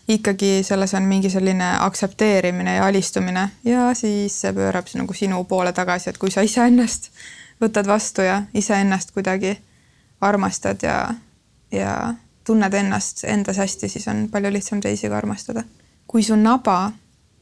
ikkagi 0.07 0.63
selles 0.63 0.93
on 0.93 1.03
mingi 1.03 1.29
selline 1.29 1.77
aktsepteerimine 1.79 2.75
ja 2.75 2.85
alistumine 2.85 3.49
ja 3.63 3.93
siis 3.93 4.41
see 4.41 4.53
pöörab 4.53 4.89
nagu 4.93 5.13
sinu 5.13 5.43
poole 5.43 5.73
tagasi, 5.73 6.09
et 6.09 6.17
kui 6.17 6.31
sa 6.31 6.41
iseennast 6.41 7.09
võtad 7.61 7.87
vastu 7.87 8.21
ja 8.21 8.43
iseennast 8.53 9.11
kuidagi 9.15 9.55
armastad 10.25 10.83
ja, 10.83 10.99
ja 11.71 12.13
tunned 12.45 12.73
ennast 12.73 13.23
endas 13.23 13.57
hästi, 13.61 13.89
siis 13.89 14.07
on 14.11 14.27
palju 14.31 14.51
lihtsam 14.53 14.81
teisi 14.81 15.09
ka 15.09 15.17
armastada. 15.17 15.63
kui 16.07 16.23
su 16.23 16.35
naba 16.35 16.91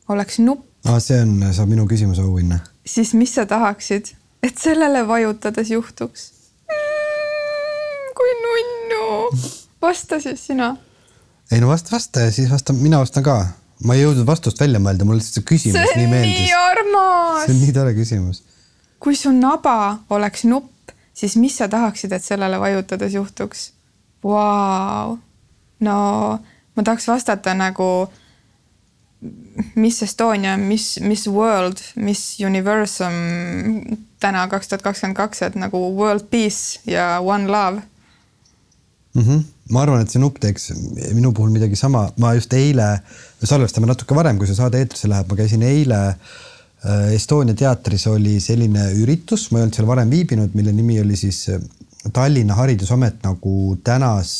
oleks 0.10 0.40
nupp 0.40 0.88
ah,. 0.88 1.00
see 1.00 1.22
on, 1.22 1.36
saab 1.54 1.70
minu 1.70 1.88
küsimuse 1.88 2.22
auhinna. 2.22 2.60
siis 2.86 3.13
mis 3.13 3.36
sa 3.36 3.46
tahaksid, 3.46 4.13
et 4.44 4.58
sellele 4.58 5.08
vajutades 5.08 5.72
juhtuks 5.72 6.32
mm,? 6.70 8.16
kui 8.18 8.34
nunnu, 8.46 9.44
vasta 9.82 10.20
siis 10.24 10.48
sina 10.48 10.75
ei 11.54 11.62
no 11.62 11.68
vasta, 11.68 11.92
vasta 11.96 12.20
ja 12.20 12.32
siis 12.32 12.50
vastan, 12.52 12.75
mina 12.75 13.00
vastan 13.00 13.24
ka. 13.24 13.46
ma 13.84 13.98
ei 13.98 14.04
jõudnud 14.06 14.25
vastust 14.28 14.60
välja 14.62 14.80
mõelda, 14.80 15.06
mulle 15.06 15.20
lihtsalt 15.20 15.42
see 15.42 15.48
küsimus 15.50 15.90
see 15.90 16.00
nii 16.00 16.12
meeldis. 16.12 16.40
nii 16.40 16.54
armas. 16.56 17.46
see 17.46 17.56
on 17.56 17.60
nii 17.62 17.74
tore 17.75 17.96
küsimus. 17.98 18.44
kui 19.04 19.18
su 19.20 19.34
naba 19.36 19.75
oleks 20.16 20.46
nupp, 20.50 20.72
siis 21.13 21.38
mis 21.38 21.58
sa 21.58 21.67
tahaksid, 21.70 22.12
et 22.12 22.24
sellele 22.24 22.60
vajutades 22.60 23.13
juhtuks? 23.13 23.72
Vau, 24.24 25.17
no 25.84 25.96
ma 26.75 26.84
tahaks 26.84 27.08
vastata 27.08 27.53
nagu 27.53 27.89
Miss 29.75 30.03
Estonia, 30.03 30.58
Miss, 30.58 31.00
Miss 31.00 31.27
World, 31.27 31.79
Miss 31.96 32.39
Universum 32.39 33.13
täna 34.20 34.48
kaks 34.51 34.67
tuhat 34.67 34.84
kakskümmend 34.84 35.17
kaks, 35.17 35.43
et 35.48 35.55
nagu 35.60 35.79
world 35.96 36.27
peace 36.32 36.79
ja 36.88 37.20
one 37.22 37.48
love 37.48 37.82
mm. 39.13 39.22
-hmm 39.22 39.43
ma 39.72 39.82
arvan, 39.82 40.01
et 40.01 40.12
see 40.12 40.20
nupp 40.20 40.41
teeks 40.43 40.74
minu 41.15 41.32
puhul 41.32 41.50
midagi 41.50 41.75
sama, 41.75 42.10
ma 42.20 42.34
just 42.34 42.53
eile, 42.53 43.00
me 43.41 43.48
salvestame 43.48 43.88
natuke 43.88 44.15
varem, 44.15 44.38
kui 44.38 44.48
see 44.48 44.55
saade 44.55 44.77
eetrisse 44.77 45.08
läheb, 45.08 45.29
ma 45.29 45.38
käisin 45.39 45.63
eile 45.63 46.00
äh, 46.08 46.17
Estonia 47.16 47.56
teatris 47.56 48.08
oli 48.12 48.40
selline 48.44 48.90
üritus, 49.00 49.48
ma 49.52 49.60
ei 49.60 49.68
olnud 49.68 49.78
seal 49.78 49.88
varem 49.88 50.10
viibinud, 50.12 50.52
mille 50.58 50.74
nimi 50.75 50.98
oli 51.00 51.16
siis 51.16 51.46
äh, 51.54 51.62
Tallinna 52.12 52.58
Haridusamet 52.58 53.22
nagu 53.24 53.78
tänas 53.84 54.34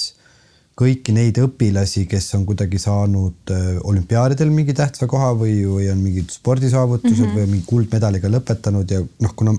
kõiki 0.80 1.14
neid 1.16 1.38
õpilasi, 1.40 2.04
kes 2.10 2.28
on 2.36 2.44
kuidagi 2.50 2.82
saanud 2.82 3.54
äh, 3.54 3.70
olümpiaadidel 3.88 4.52
mingi 4.52 4.76
tähtsa 4.76 5.08
koha 5.08 5.32
või, 5.40 5.62
või 5.70 5.88
on 5.94 6.02
mingid 6.04 6.34
spordisaavutused 6.34 7.16
mm 7.16 7.30
-hmm. 7.30 7.40
või 7.40 7.54
mingi 7.54 7.70
kuldmedaliga 7.70 8.32
lõpetanud 8.34 8.92
ja 8.92 9.00
noh, 9.00 9.36
kuna 9.40 9.56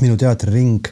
minu 0.00 0.16
teatriring 0.20 0.86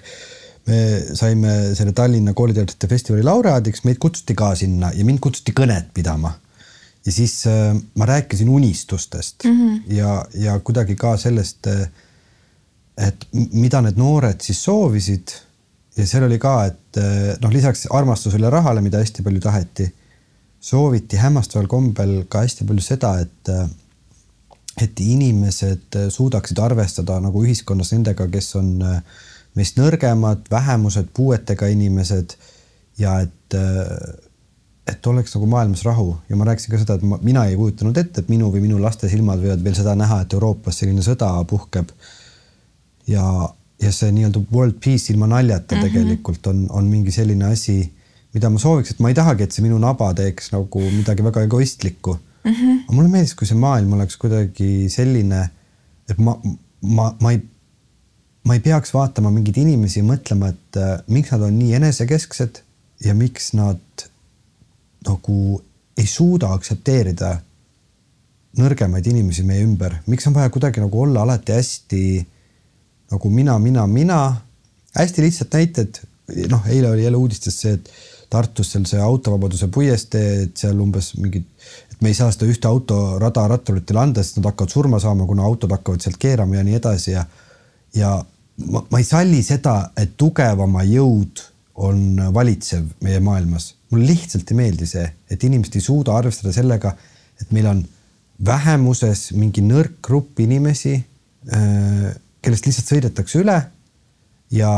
me 0.69 0.81
saime 1.17 1.55
selle 1.79 1.95
Tallinna 1.97 2.35
kooliteatrite 2.37 2.89
festivali 2.91 3.25
laureaadiks, 3.25 3.85
meid 3.87 4.01
kutsuti 4.03 4.35
ka 4.37 4.55
sinna 4.59 4.91
ja 4.95 5.05
mind 5.05 5.23
kutsuti 5.25 5.55
kõnet 5.57 5.95
pidama. 5.95 6.35
Ja 7.09 7.13
siis 7.13 7.47
äh, 7.47 7.77
ma 7.95 8.07
rääkisin 8.07 8.49
unistustest 8.49 9.45
mm 9.45 9.51
-hmm. 9.51 9.93
ja, 9.93 10.25
ja 10.35 10.59
kuidagi 10.61 10.97
ka 10.97 11.17
sellest, 11.17 11.67
äh, 11.67 11.89
et 12.97 13.27
mida 13.33 13.81
need 13.81 13.97
noored 13.97 14.41
siis 14.41 14.65
soovisid. 14.65 15.29
ja 15.97 16.07
seal 16.07 16.25
oli 16.25 16.39
ka, 16.39 16.65
et 16.65 16.97
äh, 16.97 17.39
noh, 17.41 17.53
lisaks 17.53 17.87
armastusele 17.91 18.51
rahale, 18.51 18.81
mida 18.81 18.99
hästi 18.99 19.23
palju 19.23 19.41
taheti, 19.41 19.95
sooviti 20.61 21.17
hämmastaval 21.17 21.67
kombel 21.67 22.25
ka 22.29 22.45
hästi 22.45 22.65
palju 22.65 22.83
seda, 22.83 23.19
et 23.19 23.49
et 24.83 25.01
inimesed 25.01 25.97
suudaksid 26.11 26.59
arvestada 26.59 27.21
nagu 27.21 27.41
ühiskonnas 27.45 27.93
nendega, 27.93 28.29
kes 28.29 28.55
on 28.57 28.69
meist 29.55 29.79
nõrgemad, 29.79 30.45
vähemused, 30.51 31.09
puuetega 31.15 31.67
inimesed 31.67 32.37
ja 32.99 33.21
et, 33.21 33.57
et 34.89 35.07
oleks 35.07 35.35
nagu 35.37 35.49
maailmas 35.51 35.83
rahu 35.87 36.17
ja 36.29 36.37
ma 36.37 36.47
rääkisin 36.49 36.73
ka 36.73 36.81
seda, 36.81 36.97
et 36.99 37.05
ma, 37.07 37.19
mina 37.23 37.45
ei 37.49 37.57
kujutanud 37.59 37.99
ette, 38.01 38.23
et 38.23 38.31
minu 38.33 38.51
või 38.55 38.63
minu 38.65 38.81
laste 38.83 39.11
silmad 39.11 39.43
võivad 39.43 39.63
veel 39.65 39.77
seda 39.77 39.95
näha, 39.99 40.23
et 40.25 40.37
Euroopas 40.37 40.81
selline 40.81 41.05
sõda 41.05 41.31
puhkeb. 41.49 41.93
ja, 43.09 43.25
ja 43.83 43.93
see 43.95 44.13
nii-öelda 44.13 44.43
world 44.53 44.79
peace 44.85 45.13
ilma 45.13 45.27
naljata 45.27 45.75
mm 45.75 45.81
-hmm. 45.81 45.89
tegelikult 45.89 46.47
on, 46.47 46.67
on 46.71 46.85
mingi 46.85 47.13
selline 47.13 47.45
asi, 47.53 47.93
mida 48.35 48.51
ma 48.51 48.59
sooviks, 48.59 48.91
et 48.91 49.01
ma 49.01 49.09
ei 49.09 49.15
tahagi, 49.15 49.43
et 49.43 49.53
see 49.53 49.63
minu 49.63 49.79
naba 49.79 50.15
teeks 50.15 50.53
nagu 50.53 50.81
midagi 50.81 51.25
väga 51.25 51.43
egoistlikku 51.43 52.19
mm. 52.45 52.53
-hmm. 52.53 52.81
aga 52.85 52.97
mulle 52.97 53.09
meeldis, 53.09 53.35
kui 53.35 53.47
see 53.47 53.59
maailm 53.59 53.93
oleks 53.93 54.17
kuidagi 54.17 54.89
selline, 54.89 55.49
et 56.09 56.19
ma, 56.19 56.39
ma, 56.83 57.15
ma 57.21 57.33
ei 57.33 57.43
ma 58.49 58.55
ei 58.55 58.61
peaks 58.65 58.95
vaatama 58.95 59.31
mingeid 59.31 59.59
inimesi 59.61 60.01
ja 60.01 60.05
mõtlema, 60.09 60.49
et 60.55 60.77
äh, 60.81 60.95
miks 61.13 61.35
nad 61.35 61.43
on 61.43 61.59
nii 61.59 61.75
enesekesksed 61.75 62.63
ja 63.05 63.15
miks 63.15 63.53
nad 63.53 63.83
nagu 65.07 65.63
ei 65.99 66.07
suuda 66.07 66.53
aktsepteerida 66.55 67.37
nõrgemaid 68.59 69.07
inimesi 69.11 69.45
meie 69.47 69.63
ümber, 69.63 70.01
miks 70.11 70.27
on 70.27 70.35
vaja 70.35 70.51
kuidagi 70.51 70.83
nagu 70.83 71.03
olla 71.03 71.23
alati 71.23 71.55
hästi 71.55 72.03
nagu 73.13 73.31
mina, 73.31 73.59
mina, 73.59 73.87
mina. 73.87 74.21
hästi 74.97 75.23
lihtsad 75.23 75.53
näited, 75.55 76.01
noh, 76.51 76.65
eile 76.69 76.91
oli 76.91 77.05
jälle 77.05 77.17
uudistes 77.17 77.61
see, 77.61 77.75
et 77.79 77.91
Tartus 78.29 78.73
seal 78.73 78.85
see 78.85 79.01
autovabaduse 79.01 79.71
puiestee, 79.73 80.43
et 80.43 80.57
seal 80.61 80.81
umbes 80.85 81.15
mingid, 81.17 81.47
et 81.93 82.01
me 82.05 82.11
ei 82.11 82.17
saa 82.17 82.33
seda 82.35 82.49
ühte 82.51 82.69
autorada 82.69 83.47
ratturitele 83.49 84.03
anda, 84.03 84.25
sest 84.25 84.37
nad 84.41 84.51
hakkavad 84.51 84.75
surma 84.75 85.01
saama, 85.01 85.27
kuna 85.27 85.47
autod 85.49 85.73
hakkavad 85.73 86.05
sealt 86.05 86.19
keerama 86.21 86.59
ja 86.59 86.65
nii 86.67 86.77
edasi 86.77 87.15
ja 87.15 87.25
ja 87.97 88.11
ma, 88.67 88.83
ma 88.91 89.01
ei 89.01 89.07
salli 89.09 89.41
seda, 89.43 89.79
et 89.97 90.13
tugevama 90.21 90.85
jõud 90.85 91.41
on 91.79 92.21
valitsev 92.35 92.85
meie 93.05 93.21
maailmas. 93.21 93.75
mulle 93.91 94.07
lihtsalt 94.07 94.51
ei 94.51 94.57
meeldi 94.57 94.87
see, 94.87 95.07
et 95.31 95.45
inimesed 95.45 95.79
ei 95.79 95.85
suuda 95.85 96.17
arvestada 96.17 96.53
sellega, 96.53 96.93
et 97.41 97.53
meil 97.57 97.67
on 97.71 97.85
vähemuses 98.45 99.33
mingi 99.39 99.63
nõrk 99.65 99.99
grupp 100.05 100.41
inimesi, 100.41 100.95
äh, 101.55 102.09
kellest 102.43 102.67
lihtsalt 102.67 102.93
sõidetakse 102.93 103.43
üle. 103.43 103.59
ja, 104.51 104.73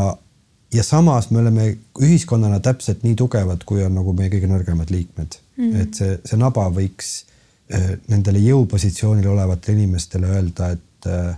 ja 0.74 0.82
samas 0.84 1.30
me 1.30 1.40
oleme 1.40 1.66
ühiskonnana 2.02 2.60
täpselt 2.60 3.02
nii 3.02 3.16
tugevad, 3.16 3.64
kui 3.64 3.84
on 3.84 3.94
nagu 3.94 4.12
meie 4.12 4.30
kõige 4.32 4.48
nõrgemad 4.50 4.90
liikmed 4.90 5.36
mm. 5.56 5.64
-hmm. 5.64 5.82
et 5.82 5.94
see, 5.94 6.16
see 6.24 6.38
naba 6.38 6.68
võiks 6.74 7.12
äh, 7.74 7.92
nendele 8.08 8.38
jõupositsioonil 8.44 9.28
olevatele 9.30 9.78
inimestele 9.78 10.26
öelda, 10.26 10.72
et 10.76 11.06
äh, 11.06 11.36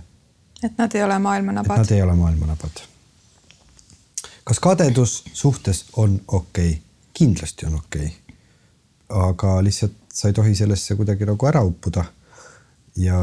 et 0.63 0.77
nad 0.77 0.95
ei 0.95 1.03
ole 1.03 1.19
maailmanabad. 1.19 1.77
Nad 1.77 1.91
ei 1.91 2.01
ole 2.01 2.15
maailmanabad. 2.15 2.83
Kas 4.43 4.59
kadedus 4.59 5.23
suhtes 5.33 5.85
on 5.93 6.21
okei 6.27 6.69
okay.? 6.69 6.81
kindlasti 7.13 7.65
on 7.65 7.75
okei 7.75 8.05
okay.. 8.05 8.37
aga 9.29 9.63
lihtsalt 9.63 9.93
sa 10.13 10.27
ei 10.27 10.33
tohi 10.33 10.55
sellesse 10.55 10.95
kuidagi 10.95 11.25
nagu 11.25 11.47
ära 11.47 11.61
uppuda 11.63 12.05
ja 12.97 13.17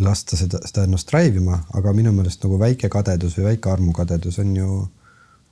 lasta 0.00 0.36
seda, 0.36 0.60
seda 0.68 0.84
ennast 0.84 1.08
drive 1.10 1.40
ima, 1.40 1.58
aga 1.74 1.92
minu 1.96 2.12
meelest 2.12 2.44
nagu 2.44 2.58
väike 2.60 2.90
kadedus 2.92 3.38
või 3.38 3.50
väike 3.52 3.72
armukadedus 3.72 4.38
on 4.42 4.52
ju, 4.56 4.68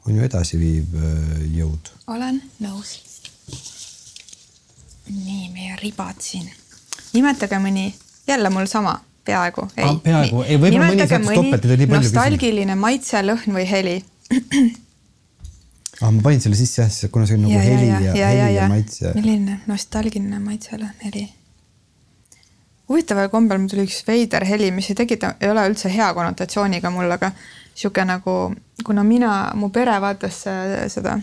on 0.05 0.19
ju 0.19 0.27
edasiviiv 0.27 0.99
äh, 1.01 1.47
jõud. 1.57 1.93
olen 2.07 2.43
nõus. 2.61 2.99
nii, 5.09 5.49
meie 5.53 5.77
ribad 5.81 6.21
siin. 6.21 6.51
nimetage 7.15 7.59
mõni, 7.59 7.93
jälle 8.27 8.51
mul 8.51 8.69
sama 8.69 8.99
peaaegu. 9.25 9.69
ei 9.77 9.89
ah,, 9.89 10.01
peaaegu, 10.03 10.43
ei 10.43 10.61
võib-olla 10.61 10.91
mõni 10.93 11.09
sattus 11.09 11.33
topelt, 11.33 11.65
neid 11.65 11.79
oli 11.79 11.87
palju. 11.87 12.03
nostalgiline 12.03 12.77
maitse, 12.77 13.23
lõhn 13.25 13.57
või 13.57 13.65
heli 13.71 14.03
ah,. 16.01 16.11
ma 16.11 16.23
panin 16.23 16.41
selle 16.41 16.59
sisse 16.59 16.83
jah, 16.83 17.11
kuna 17.13 17.27
see 17.29 17.39
on 17.39 17.47
nagu 17.47 17.57
ja, 17.57 17.65
heli 17.65 17.89
ja, 17.89 18.01
ja, 18.01 18.13
ja, 18.15 18.29
heli 18.29 18.41
ja, 18.41 18.49
ja 18.63 18.69
maitse. 18.69 19.13
milline 19.17 19.61
nostalgiline 19.71 20.41
maitse, 20.43 20.79
lõhn, 20.81 20.95
heli. 21.05 21.27
huvitaval 22.89 23.29
kombel 23.33 23.61
mul 23.61 23.73
tuli 23.73 23.87
üks 23.89 24.03
veider 24.07 24.47
heli, 24.49 24.71
mis 24.75 24.91
ei 24.93 24.99
tekita, 25.03 25.35
ei 25.41 25.53
ole 25.53 25.67
üldse 25.71 25.93
hea 25.93 26.09
konnotatsiooniga 26.17 26.93
mul, 26.95 27.11
aga 27.11 27.33
sihuke 27.75 28.05
nagu, 28.07 28.39
kuna 28.87 29.05
mina, 29.07 29.35
mu 29.59 29.71
pere 29.75 29.97
vaatas 30.01 30.45
seda 30.95 31.19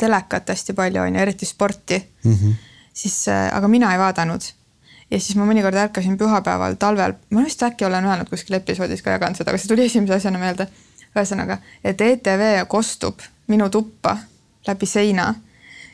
telekat 0.00 0.48
hästi 0.48 0.72
palju 0.72 1.02
on 1.02 1.14
ju, 1.14 1.20
eriti 1.20 1.46
sporti 1.46 1.98
mm, 2.24 2.32
-hmm. 2.32 2.54
siis, 2.92 3.26
aga 3.28 3.68
mina 3.68 3.92
ei 3.92 3.98
vaadanud 3.98 4.46
ja 5.10 5.18
siis 5.20 5.36
ma 5.36 5.46
mõnikord 5.48 5.76
ärkasin 5.76 6.16
pühapäeval 6.18 6.76
talvel, 6.78 7.16
ma 7.30 7.44
vist 7.44 7.62
äkki 7.62 7.84
olen 7.84 8.06
öelnud 8.06 8.30
kuskil 8.30 8.56
episoodis 8.60 9.02
ka 9.02 9.16
jaganud 9.16 9.38
seda, 9.38 9.50
aga 9.50 9.58
see 9.58 9.70
tuli 9.72 9.84
esimese 9.84 10.14
asjana 10.14 10.38
meelde. 10.38 10.68
Ühesõnaga, 11.16 11.58
et 11.84 12.00
ETV 12.00 12.66
kostub 12.68 13.20
minu 13.50 13.68
tuppa 13.68 14.16
läbi 14.66 14.86
seina 14.86 15.34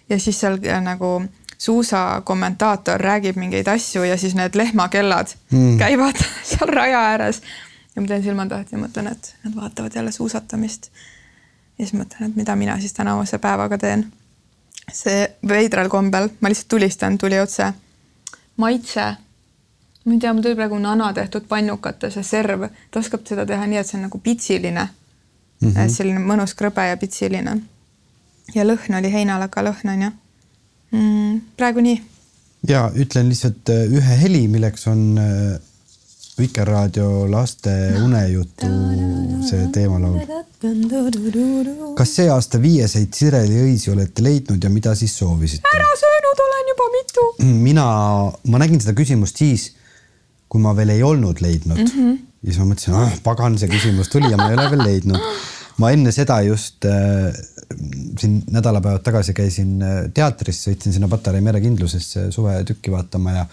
ja 0.09 0.21
siis 0.21 0.41
seal 0.41 0.59
nagu 0.85 1.23
suusakommentaator 1.59 3.01
räägib 3.01 3.37
mingeid 3.37 3.69
asju 3.69 4.05
ja 4.05 4.17
siis 4.17 4.35
need 4.35 4.55
lehmakellad 4.55 5.33
mm. 5.51 5.79
käivad 5.79 6.21
seal 6.51 6.69
raja 6.69 7.01
ääres. 7.01 7.43
ja 7.97 8.03
ma 8.03 8.09
teen 8.09 8.23
silmad 8.23 8.53
lahti 8.53 8.77
ja 8.77 8.83
mõtlen, 8.83 9.09
et 9.13 9.35
nad 9.45 9.57
vaatavad 9.57 9.95
jälle 9.95 10.13
suusatamist. 10.13 10.91
ja 11.79 11.87
siis 11.87 11.97
mõtlen, 12.01 12.31
et 12.31 12.37
mida 12.37 12.57
mina 12.57 12.81
siis 12.81 12.93
tänavuse 12.93 13.39
päevaga 13.39 13.79
teen. 13.79 14.13
see 14.93 15.27
veidral 15.49 15.89
kombel, 15.89 16.29
ma 16.41 16.49
lihtsalt 16.49 16.69
tulistan, 16.69 17.19
tuli 17.19 17.41
otse 17.41 17.73
maitse. 18.57 19.15
ma 20.05 20.13
ei 20.13 20.19
tea, 20.19 20.33
mul 20.33 20.43
tuli 20.43 20.55
praegu 20.55 20.79
nana 20.79 21.13
tehtud 21.13 21.49
pannukate 21.49 22.11
see 22.11 22.23
serv, 22.23 22.69
ta 22.91 22.99
oskab 22.99 23.27
seda 23.27 23.47
teha 23.47 23.67
nii, 23.67 23.81
et 23.81 23.87
see 23.87 23.99
on 23.99 24.07
nagu 24.09 24.19
pitsiline 24.19 24.89
mm. 25.61 25.73
-hmm. 25.73 25.89
selline 25.89 26.21
mõnus 26.21 26.55
krõbe 26.55 26.89
ja 26.89 26.97
pitsiline. 26.97 27.57
ja 28.55 28.65
lõhn 28.65 28.99
oli 28.99 29.13
heinalõka 29.13 29.63
lõhn 29.63 29.93
on 29.93 30.03
ju 30.03 30.11
mm,. 30.91 31.41
praegu 31.57 31.81
nii. 31.81 32.03
ja 32.69 32.91
ütlen 32.95 33.29
lihtsalt 33.29 33.71
äh, 33.71 33.87
ühe 33.93 34.21
heli, 34.23 34.47
milleks 34.49 34.87
on 34.87 35.19
äh, 35.19 35.57
Vikerraadio 36.37 37.25
laste 37.33 37.73
unejutu 38.05 38.67
see 39.49 39.69
teemalaul. 39.73 40.19
kas 41.97 42.13
see 42.19 42.29
aasta 42.29 42.61
viieseid 42.61 43.17
Sireli 43.17 43.57
õisi 43.63 43.89
olete 43.93 44.25
leidnud 44.25 44.63
ja 44.63 44.71
mida 44.73 44.93
siis 44.99 45.17
soovisite? 45.17 45.65
ära 45.73 45.89
söönud 46.03 46.43
olen 46.47 46.71
juba 46.73 46.91
mitu. 46.99 47.27
mina, 47.65 47.87
ma 48.53 48.61
nägin 48.61 48.85
seda 48.85 48.93
küsimust 48.99 49.41
siis, 49.41 49.71
kui 50.49 50.61
ma 50.61 50.77
veel 50.77 50.93
ei 50.99 51.03
olnud 51.03 51.41
leidnud 51.41 51.81
mm. 51.81 51.93
-hmm. 51.95 52.19
Ja 52.43 52.51
siis 52.51 52.61
ma 52.63 52.71
mõtlesin, 52.71 52.97
ah 52.99 53.15
pagan, 53.25 53.59
see 53.61 53.71
küsimus 53.71 54.11
tuli 54.13 54.31
ja 54.31 54.39
ma 54.41 54.51
ei 54.51 54.59
ole 54.59 54.69
veel 54.75 54.85
leidnud. 54.85 55.31
ma 55.83 55.91
enne 55.93 56.13
seda 56.15 56.39
just 56.47 56.85
äh, 56.89 57.33
siin 58.21 58.39
nädalapäevad 58.53 59.05
tagasi 59.05 59.35
käisin 59.37 59.81
äh, 59.83 59.97
teatris, 60.15 60.63
sõitsin 60.69 60.95
sinna 60.95 61.09
Patarei 61.13 61.43
merekindlusesse 61.45 62.31
suvetükki 62.33 62.93
vaatama 62.95 63.35
ja 63.39 63.47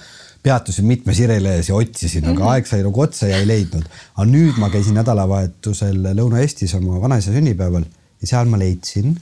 peatusin 0.43 0.85
mitmes 0.85 1.19
Irelees 1.23 1.69
ja 1.69 1.75
otsisin 1.75 2.23
mm, 2.23 2.29
-hmm. 2.29 2.41
aga 2.41 2.51
aeg 2.51 2.67
sai 2.67 2.83
nagu 2.83 3.01
otsa 3.01 3.27
ja 3.27 3.39
ei 3.39 3.47
leidnud. 3.47 3.83
aga 4.15 4.29
nüüd 4.29 4.59
ma 4.59 4.69
käisin 4.69 4.99
nädalavahetusel 4.99 6.03
Lõuna-Eestis 6.19 6.75
oma 6.77 7.01
vanaisa 7.01 7.31
sünnipäeval 7.31 7.85
ja 8.21 8.27
seal 8.27 8.47
ma 8.51 8.59
leidsin, 8.59 9.15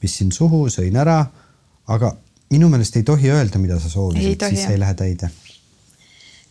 pistsin 0.00 0.32
suhu, 0.32 0.66
sõin 0.72 0.96
ära. 0.96 1.24
aga 1.86 2.16
minu 2.52 2.68
meelest 2.68 2.96
ei 2.96 3.02
tohi 3.02 3.30
öelda, 3.32 3.58
mida 3.58 3.78
sa 3.80 3.88
soovisid, 3.88 4.44
siis 4.48 4.66
see 4.66 4.76
ei 4.76 4.80
lähe 4.80 4.94
täide. 4.94 5.30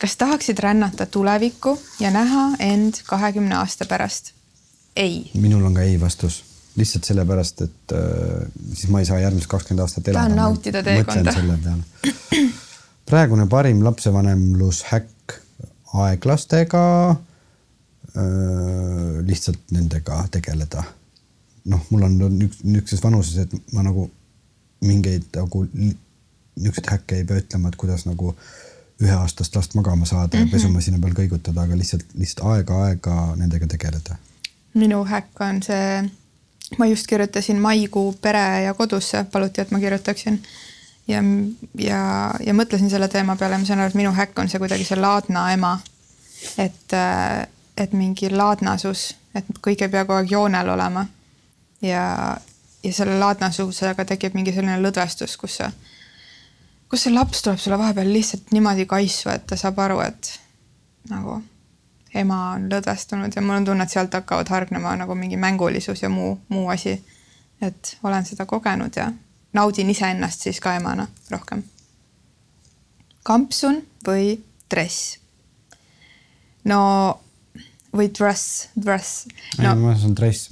Kas 0.02 0.18
tahaksid 0.18 0.60
rännata 0.60 1.06
tulevikku 1.06 1.76
ja 2.00 2.12
näha 2.12 2.48
end 2.60 3.04
kahekümne 3.06 3.56
aasta 3.56 3.86
pärast? 3.86 4.34
ei. 4.96 5.32
minul 5.34 5.66
on 5.66 5.74
ka 5.74 5.82
ei 5.82 6.00
vastus 6.02 6.44
lihtsalt 6.76 7.04
sellepärast, 7.04 7.62
et 7.62 7.94
äh, 7.94 8.48
siis 8.74 8.90
ma 8.92 9.00
ei 9.00 9.06
saa 9.06 9.20
järgmised 9.20 9.50
kakskümmend 9.52 9.84
aastat 9.84 10.08
elada. 10.08 10.24
tahan 10.24 10.38
nautida 10.38 10.84
teekonda. 10.84 11.34
praegune 13.12 13.48
parim 13.52 13.84
lapsevanemlushäkk 13.84 15.36
aeglastega 15.94 16.86
äh,. 17.10 17.18
lihtsalt 19.28 19.72
nendega 19.72 20.24
tegeleda. 20.32 20.84
noh, 21.66 21.86
mul 21.90 22.08
on 22.08 22.18
üks 22.48 22.64
niisuguses 22.64 23.04
vanuses, 23.04 23.38
et 23.38 23.74
ma 23.76 23.84
nagu 23.86 24.08
mingeid 24.82 25.28
nagu 25.36 25.68
niisuguseid 25.76 26.90
häkke 26.96 27.20
ei 27.20 27.28
pea 27.28 27.44
ütlema, 27.44 27.70
et 27.70 27.78
kuidas 27.78 28.08
nagu 28.08 28.34
üheaastast 29.02 29.56
last 29.56 29.74
magama 29.74 30.06
saada 30.06 30.28
mm 30.28 30.32
-hmm. 30.32 30.40
ja 30.40 30.46
mhm. 30.46 30.52
pesumasina 30.52 31.00
peal 31.00 31.14
kõigutada, 31.14 31.62
aga 31.62 31.78
lihtsalt, 31.78 32.06
lihtsalt 32.14 32.48
aega-aega 32.54 33.36
nendega 33.36 33.68
tegeleda. 33.68 34.16
minu 34.74 35.04
häkk 35.06 35.42
on 35.42 35.64
see 35.64 36.10
ma 36.78 36.86
just 36.86 37.08
kirjutasin 37.08 37.60
maikuu 37.60 38.14
Pere 38.22 38.64
ja 38.64 38.74
kodusse, 38.74 39.24
paluti, 39.32 39.62
et 39.62 39.72
ma 39.72 39.80
kirjutaksin. 39.80 40.44
ja, 41.08 41.24
ja, 41.78 42.32
ja 42.46 42.54
mõtlesin 42.54 42.90
selle 42.90 43.08
teema 43.08 43.36
peale, 43.36 43.58
ma 43.58 43.66
saan 43.66 43.80
aru, 43.80 43.92
et 43.92 44.00
minu 44.00 44.12
häkk 44.16 44.40
on 44.40 44.50
see 44.50 44.60
kuidagi 44.60 44.86
see 44.88 45.00
laadna 45.00 45.52
ema. 45.54 45.80
et, 46.58 46.94
et 47.78 47.94
mingi 47.94 48.30
laadnasus, 48.30 49.16
et 49.36 49.46
kõik 49.62 49.84
ei 49.84 49.90
pea 49.90 50.06
kogu 50.06 50.20
aeg 50.20 50.32
joonel 50.32 50.70
olema. 50.70 51.06
ja, 51.82 52.38
ja 52.84 52.94
selle 52.94 53.20
laadnasusega 53.20 54.06
tekib 54.06 54.38
mingi 54.38 54.54
selline 54.54 54.80
lõdvestus, 54.82 55.38
kus 55.38 55.58
sa, 55.62 55.72
kus 56.92 57.06
see 57.08 57.14
laps 57.16 57.40
tuleb 57.46 57.60
sulle 57.60 57.78
vahepeal 57.80 58.12
lihtsalt 58.12 58.52
niimoodi 58.52 58.86
kaisu, 58.86 59.30
et 59.32 59.48
ta 59.48 59.56
saab 59.56 59.80
aru, 59.80 60.02
et 60.04 60.34
nagu 61.10 61.38
ema 62.20 62.40
on 62.58 62.68
lõdvestunud 62.72 63.36
ja 63.36 63.42
mul 63.46 63.62
on 63.62 63.68
tunne, 63.70 63.88
et 63.88 63.94
sealt 63.94 64.14
hakkavad 64.18 64.52
hargnema 64.52 64.98
nagu 65.00 65.16
mingi 65.16 65.40
mängulisus 65.40 66.04
ja 66.04 66.10
muu, 66.12 66.36
muu 66.52 66.68
asi. 66.70 67.00
et 67.62 67.98
olen 68.04 68.26
seda 68.26 68.46
kogenud 68.46 68.96
ja 68.96 69.12
naudin 69.54 69.90
iseennast 69.90 70.42
siis 70.42 70.60
ka 70.60 70.76
emana 70.76 71.08
rohkem. 71.32 71.64
kampsun 73.24 73.82
või 74.08 74.42
dress? 74.72 75.18
no 76.66 76.82
või 77.96 78.12
dress, 78.20 78.68
dress 78.76 79.26
no,. 79.60 79.76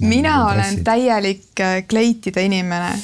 mina 0.00 0.46
olen 0.46 0.64
dressid. 0.64 0.84
täielik 0.84 1.60
äh, 1.60 1.82
kleitide 1.88 2.44
inimene 2.48 2.94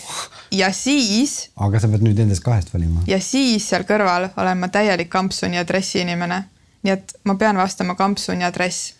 ja 0.51 0.73
siis. 0.73 1.51
aga 1.57 1.81
sa 1.81 1.89
pead 1.89 2.05
nüüd 2.07 2.19
nendest 2.19 2.45
kahest 2.45 2.75
valima. 2.75 3.03
ja 3.07 3.21
siis 3.21 3.69
seal 3.69 3.87
kõrval 3.89 4.31
olen 4.37 4.59
ma 4.59 4.69
täielik 4.69 5.11
kampsun 5.13 5.55
ja 5.55 5.65
dressi 5.67 6.03
inimene 6.05 6.45
nii 6.87 6.95
et 6.95 7.17
ma 7.27 7.35
pean 7.39 7.59
vastama 7.59 7.97
kampsun 7.99 8.45
ja 8.45 8.53
dress. 8.55 8.95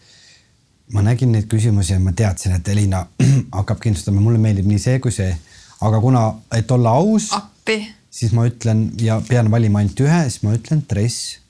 ma 0.93 1.03
nägin 1.03 1.33
neid 1.35 1.49
küsimusi 1.51 1.95
ja 1.95 2.01
ma 2.03 2.13
teadsin, 2.15 2.55
et 2.59 2.69
Elina 2.71 3.05
hakkab 3.59 3.81
kindlustama, 3.83 4.23
mulle 4.23 4.39
meeldib 4.43 4.69
nii 4.71 4.79
see 4.83 5.01
kui 5.03 5.15
see, 5.15 5.33
aga 5.87 6.01
kuna, 6.03 6.29
et 6.55 6.71
olla 6.71 6.95
aus, 6.99 7.33
siis 8.11 8.35
ma 8.37 8.47
ütlen 8.47 8.89
ja 9.03 9.19
pean 9.27 9.51
valima 9.51 9.83
ainult 9.83 10.03
ühe, 10.05 10.21
siis 10.29 10.45
ma 10.47 10.55
ütlen 10.55 10.85
dress, 10.91 11.41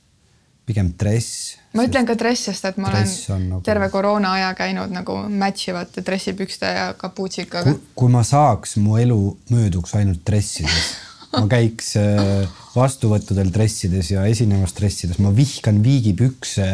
pigem 0.66 0.94
dress. 0.98 1.56
Ma 1.76 1.86
ütlen 1.88 2.08
ka 2.08 2.16
dress, 2.18 2.48
sest 2.48 2.64
et 2.68 2.76
ma 2.82 2.90
olen 2.90 3.08
nagu... 3.48 3.62
terve 3.66 3.88
koroona 3.92 4.32
aja 4.38 4.52
käinud 4.58 4.92
nagu 4.94 5.18
match 5.28 5.70
ivate 5.70 6.04
dressipükste 6.06 6.72
ja 6.78 6.86
kapuutsikaga. 6.98 7.74
kui 7.94 8.12
ma 8.12 8.24
saaks, 8.26 8.76
mu 8.82 8.96
elu 9.00 9.20
mööduks 9.50 9.94
ainult 9.98 10.24
dressides 10.26 10.94
ma 11.36 11.46
käiks 11.50 11.94
äh, 12.00 12.46
vastuvõttudel 12.76 13.50
dressides 13.54 14.12
ja 14.12 14.24
esinemas 14.30 14.74
dressides, 14.76 15.18
ma 15.22 15.32
vihkan 15.34 15.82
viigipükse, 15.84 16.70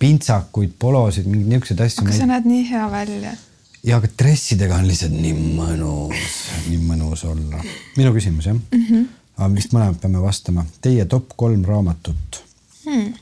pintsakuid, 0.00 0.76
polosid, 0.80 1.26
mingeid 1.28 1.50
niisuguseid 1.50 1.82
asju. 1.86 2.06
aga 2.06 2.16
sa 2.16 2.30
näed 2.30 2.48
nii 2.48 2.62
hea 2.70 2.84
välja. 2.92 3.34
ja, 3.82 3.98
aga 3.98 4.10
dressidega 4.22 4.78
on 4.80 4.88
lihtsalt 4.88 5.16
nii 5.16 5.34
mõnus, 5.58 6.38
nii 6.68 6.80
mõnus 6.84 7.26
olla. 7.28 7.60
minu 7.98 8.14
küsimus 8.16 8.48
jah 8.50 8.56
mm? 8.56 8.86
-hmm. 8.86 9.12
aga 9.38 9.52
vist 9.56 9.76
mõlemad 9.76 10.00
peame 10.00 10.22
vastama. 10.22 10.66
Teie 10.80 11.04
top 11.10 11.36
kolm 11.36 11.64
raamatut 11.68 12.42
hmm.. 12.86 13.12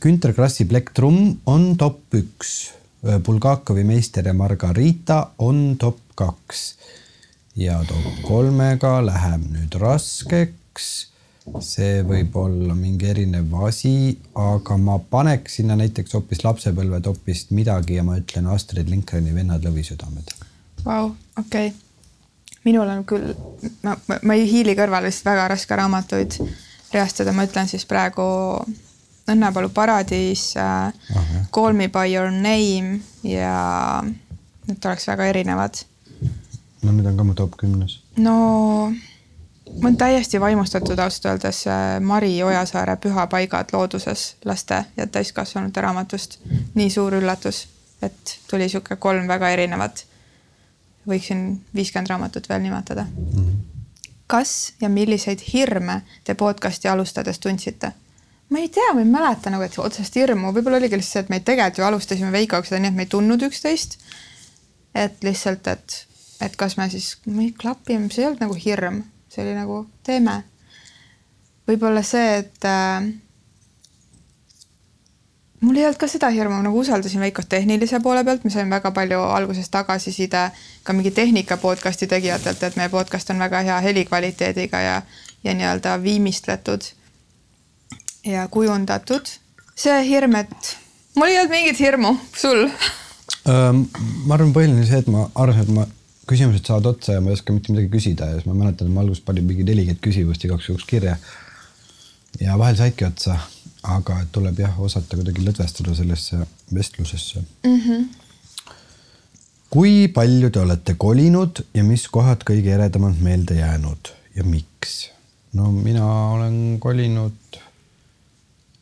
Günter 0.00 0.32
Krassi 0.32 0.64
Plektrum 0.64 1.40
on 1.46 1.74
top 1.76 2.14
üks, 2.16 2.72
Bulgakovi 3.26 3.84
Meister 3.84 4.24
ja 4.24 4.32
Margarita 4.32 5.34
on 5.38 5.76
top 5.76 5.98
kaks 6.16 6.62
ja 7.56 7.78
top 7.88 8.22
kolmega 8.24 8.98
läheb 9.04 9.44
nüüd 9.52 9.76
raskeks. 9.80 11.10
see 11.60 12.00
võib 12.08 12.32
olla 12.40 12.72
mingi 12.72 13.04
erinev 13.04 13.50
asi, 13.66 14.16
aga 14.32 14.78
ma 14.80 14.94
paneks 14.96 15.58
sinna 15.58 15.74
näiteks 15.76 16.14
hoopis 16.16 16.40
lapsepõlve 16.40 17.02
topist 17.04 17.50
midagi 17.52 17.98
ja 17.98 18.04
ma 18.06 18.16
ütlen 18.16 18.48
Astrid 18.48 18.88
Lindgreni 18.88 19.34
Vennad 19.34 19.66
lõvisüdamed. 19.66 20.32
Vau, 20.86 21.10
okei 21.36 21.68
okay. 21.68 21.74
minul 22.64 22.88
on 22.88 23.04
küll, 23.04 23.34
ma, 23.84 23.92
ma 24.22 24.38
ei 24.38 24.48
hiili 24.48 24.72
kõrvale, 24.78 25.12
sest 25.12 25.28
väga 25.28 25.50
raske 25.52 25.76
raamatuid 25.76 26.38
reastada, 26.94 27.36
ma 27.36 27.44
ütlen 27.44 27.68
siis 27.68 27.84
praegu 27.84 28.24
Õnnepalu 29.28 29.68
paradiis 29.72 30.52
äh,, 30.56 30.92
Call 31.54 31.72
me 31.72 31.88
by 31.88 32.14
your 32.14 32.30
name 32.30 33.00
ja 33.22 34.02
need 34.66 34.84
oleks 34.84 35.06
väga 35.08 35.26
erinevad 35.32 35.84
no 36.84 36.92
need 36.92 37.06
on 37.06 37.16
ka 37.16 37.24
mu 37.24 37.34
top 37.34 37.56
kümnes. 37.56 38.00
no 38.16 38.92
ma 39.80 39.88
olen 39.88 39.96
täiesti 39.96 40.40
vaimustatud 40.40 40.98
ausalt 40.98 41.24
öeldes 41.24 41.66
äh, 41.66 42.00
Mari 42.00 42.42
Ojasaare 42.42 42.96
Pühapaigad 42.96 43.72
looduses 43.72 44.36
laste 44.44 44.84
ja 44.96 45.06
täiskasvanute 45.06 45.80
raamatust. 45.80 46.38
nii 46.74 46.90
suur 46.90 47.14
üllatus, 47.14 47.68
et 48.02 48.38
tuli 48.50 48.68
sihuke 48.68 48.96
kolm 48.96 49.28
väga 49.28 49.48
erinevat. 49.48 50.06
võiksin 51.08 51.60
viiskümmend 51.74 52.08
raamatut 52.08 52.48
veel 52.48 52.62
nimetada 52.62 53.02
mm. 53.04 53.32
-hmm. 53.34 53.56
kas 54.26 54.72
ja 54.80 54.88
milliseid 54.88 55.40
hirme 55.52 56.02
te 56.24 56.34
podcast'i 56.34 56.88
alustades 56.88 57.38
tundsite? 57.38 57.92
Ma 58.50 58.60
ei 58.60 58.68
tea, 58.68 58.92
ma 58.94 59.00
ei 59.00 59.10
mäleta 59.10 59.50
nagu, 59.50 59.64
et 59.66 59.78
otsest 59.78 60.16
hirmu, 60.18 60.52
võib-olla 60.54 60.78
oligi 60.80 60.98
lihtsalt 60.98 61.12
see, 61.12 61.26
et 61.26 61.32
me 61.32 61.40
tegelikult 61.40 61.80
ju 61.80 61.86
alustasime 61.88 62.32
Veikoga 62.34 62.68
seda 62.68 62.82
nii, 62.82 62.92
et 62.92 62.98
me 62.98 63.06
ei 63.06 63.12
tundnud 63.14 63.46
üksteist. 63.48 63.98
et 64.94 65.24
lihtsalt, 65.26 65.66
et 65.66 66.04
et 66.44 66.56
kas 66.56 66.76
me 66.76 66.88
siis, 66.90 67.16
me 67.26 67.50
klapime, 67.58 68.10
see 68.12 68.22
ei 68.22 68.28
olnud 68.28 68.42
nagu 68.44 68.56
hirm, 68.58 69.02
see 69.32 69.44
oli 69.44 69.54
nagu 69.56 69.84
teeme. 70.06 70.42
võib-olla 71.68 72.02
see, 72.04 72.40
et 72.42 72.66
äh, 72.68 73.06
mul 75.64 75.78
ei 75.78 75.86
olnud 75.86 76.00
ka 76.00 76.08
seda 76.10 76.28
hirmu, 76.34 76.58
nagu 76.66 76.82
usaldasin 76.82 77.22
Veikot 77.24 77.48
tehnilise 77.48 78.00
poole 78.04 78.24
pealt, 78.24 78.44
me 78.44 78.52
saime 78.52 78.76
väga 78.76 78.92
palju 78.96 79.20
alguses 79.36 79.70
tagasiside 79.72 80.50
ka 80.84 80.96
mingi 80.96 81.14
tehnika 81.14 81.56
podcast'i 81.62 82.10
tegijatelt, 82.10 82.62
et 82.62 82.76
meie 82.76 82.92
podcast 82.92 83.32
on 83.32 83.40
väga 83.40 83.64
hea 83.70 83.78
helikvaliteediga 83.88 84.82
ja, 84.84 85.00
ja 85.44 85.56
nii-öelda 85.56 85.96
viimistletud 86.02 86.92
ja 88.24 88.48
kujundatud. 88.48 89.26
see 89.76 90.04
hirm, 90.08 90.34
et 90.38 90.76
mul 91.16 91.28
ei 91.28 91.38
olnud 91.38 91.50
mingit 91.50 91.80
hirmu, 91.82 92.14
sul 92.36 92.68
ma 93.44 94.36
arvan, 94.36 94.52
põhiline 94.54 94.84
see, 94.86 95.00
et 95.02 95.10
ma 95.10 95.26
arvasin, 95.34 95.66
et 95.66 95.74
ma 95.74 95.86
küsimused 96.28 96.64
saavad 96.66 96.92
otsa 96.94 97.18
ja 97.18 97.22
ma 97.24 97.32
ei 97.32 97.38
oska 97.38 97.52
mitte 97.52 97.72
midagi 97.72 97.90
küsida 97.92 98.28
ja 98.30 98.38
siis 98.38 98.48
ma 98.48 98.56
mäletan, 98.56 98.88
et 98.88 98.94
ma 98.94 99.02
alguses 99.04 99.24
panin 99.24 99.46
mingi 99.48 99.66
nelikümmend 99.66 100.02
küsimust 100.04 100.44
igaks 100.46 100.68
juhuks 100.70 100.86
kirja. 100.88 101.16
ja 102.40 102.58
vahel 102.58 102.76
saidki 102.76 103.06
otsa, 103.06 103.36
aga 103.82 104.18
tuleb 104.32 104.58
jah, 104.64 104.78
osata 104.80 105.18
kuidagi 105.18 105.44
lõdvestuda 105.44 105.94
sellesse 105.94 106.40
vestlusesse 106.74 107.42
mm. 107.42 107.80
-hmm. 107.80 108.06
kui 109.70 110.08
palju 110.08 110.50
te 110.50 110.60
olete 110.60 110.94
kolinud 110.94 111.64
ja 111.74 111.84
mis 111.84 112.08
kohad 112.08 112.46
kõige 112.50 112.72
eredamalt 112.78 113.20
meelde 113.20 113.60
jäänud 113.60 114.12
ja 114.36 114.44
miks? 114.44 115.10
no 115.52 115.72
mina 115.72 116.06
olen 116.30 116.78
kolinud 116.80 117.60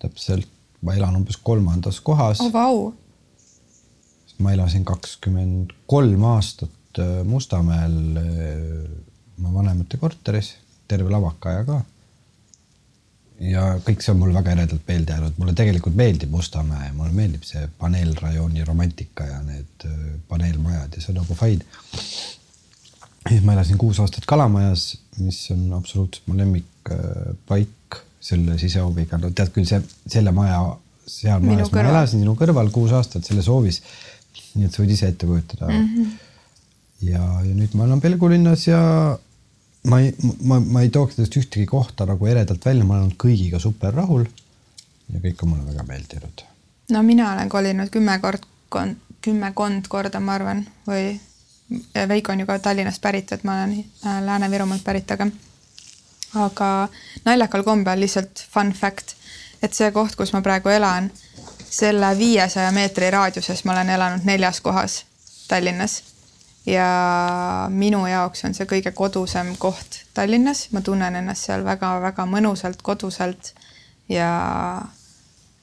täpselt, 0.02 0.50
ma 0.82 0.94
elan 0.98 1.16
umbes 1.22 1.38
kolmandas 1.42 2.00
kohas 2.04 2.42
oh,. 2.42 2.52
Wow. 2.52 2.92
ma 4.42 4.52
elasin 4.52 4.84
kakskümmend 4.84 5.72
kolm 5.86 6.24
aastat 6.34 6.78
Äh, 6.98 7.24
Mustamäel 7.24 8.16
äh, 8.16 8.88
oma 9.38 9.54
vanemate 9.54 9.96
korteris, 9.96 10.54
terve 10.88 11.10
lavaka 11.10 11.54
ka. 11.64 11.78
ja 13.42 13.62
kõik 13.82 14.04
see 14.04 14.12
on 14.12 14.20
mulle 14.20 14.36
väga 14.36 14.52
eredalt 14.52 14.84
meelde 14.86 15.14
jäänud, 15.16 15.38
mulle 15.40 15.54
tegelikult 15.56 15.96
meeldib 15.98 16.30
Mustamäe, 16.30 16.90
mulle 16.92 17.14
meeldib 17.16 17.46
see 17.48 17.64
paneelrajooni 17.80 18.64
romantika 18.68 19.24
ja 19.26 19.40
need 19.46 19.86
äh, 19.88 19.96
paneelmajad 20.28 20.98
ja 20.98 21.02
see 21.02 21.14
on 21.14 21.22
nagu 21.22 21.38
fine. 21.38 21.64
siis 23.30 23.40
ma 23.42 23.56
elasin 23.56 23.80
kuus 23.80 24.02
aastat 24.04 24.28
Kalamajas, 24.28 24.98
mis 25.16 25.40
on 25.54 25.72
absoluutselt 25.78 26.28
mu 26.28 26.36
lemmikpaik 26.36 28.02
selle 28.22 28.58
sisehooviga, 28.58 29.18
no 29.18 29.32
tead 29.34 29.50
küll, 29.54 29.66
see, 29.66 29.82
selle 30.06 30.30
maja, 30.34 30.60
seal 31.06 31.42
majas 31.42 31.72
ma 31.74 31.86
elasin 31.90 32.22
sinu 32.22 32.36
kõrval 32.38 32.70
kuus 32.74 32.94
aastat 32.94 33.26
selles 33.26 33.48
hoovis. 33.50 33.82
nii 34.54 34.68
et 34.68 34.74
sa 34.74 34.82
võid 34.82 34.92
ise 34.94 35.08
ette 35.08 35.26
kujutada 35.26 35.68
mm. 35.68 35.88
-hmm 35.88 36.12
ja, 37.02 37.22
ja 37.42 37.54
nüüd 37.56 37.74
ma 37.78 37.86
elan 37.86 38.00
Pelgulinnas 38.00 38.66
ja 38.68 38.80
ma 39.90 40.00
ei, 40.02 40.12
ma, 40.46 40.60
ma 40.60 40.84
ei 40.84 40.92
tooks 40.94 41.16
sellest 41.16 41.36
ühtegi 41.40 41.66
kohta 41.70 42.06
nagu 42.08 42.30
eredalt 42.30 42.64
välja, 42.66 42.86
ma 42.86 43.00
olen 43.00 43.12
kõigiga 43.18 43.60
super 43.62 43.94
rahul. 43.94 44.26
ja 45.12 45.20
kõik 45.20 45.42
on 45.42 45.52
mulle 45.52 45.66
väga 45.72 45.86
meeldinud. 45.88 46.44
no 46.92 47.02
mina 47.02 47.32
olen 47.32 47.48
kolinud 47.48 47.90
kümme 47.90 48.18
kord, 48.22 48.46
kümmekond 49.22 49.88
korda, 49.88 50.20
ma 50.20 50.38
arvan, 50.38 50.66
või 50.86 51.18
Veiko 52.08 52.34
on 52.34 52.42
ju 52.42 52.46
ka 52.46 52.58
Tallinnast 52.58 53.00
pärit, 53.00 53.30
et 53.32 53.44
ma 53.48 53.62
olen 53.62 53.78
äh, 53.80 54.18
Lääne-Virumaalt 54.22 54.84
pärit, 54.84 55.10
aga 55.10 55.26
aga 56.34 56.88
naljakal 57.24 57.64
kombel 57.66 58.00
lihtsalt 58.00 58.46
fun 58.52 58.72
fact, 58.72 59.16
et 59.62 59.74
see 59.74 59.90
koht, 59.92 60.16
kus 60.16 60.32
ma 60.32 60.42
praegu 60.44 60.72
elan, 60.72 61.10
selle 61.72 62.12
viiesaja 62.18 62.72
meetri 62.72 63.10
raadiuses 63.10 63.64
ma 63.64 63.76
olen 63.76 63.90
elanud 63.96 64.26
neljas 64.28 64.60
kohas 64.60 65.04
Tallinnas 65.48 66.02
ja 66.66 66.88
minu 67.70 68.04
jaoks 68.06 68.44
on 68.46 68.54
see 68.54 68.68
kõige 68.70 68.92
kodusem 68.96 69.54
koht 69.58 70.02
Tallinnas, 70.14 70.68
ma 70.72 70.82
tunnen 70.84 71.16
ennast 71.18 71.48
seal 71.48 71.64
väga-väga 71.66 72.26
mõnusalt, 72.28 72.82
koduselt 72.82 73.54
ja, 74.08 74.30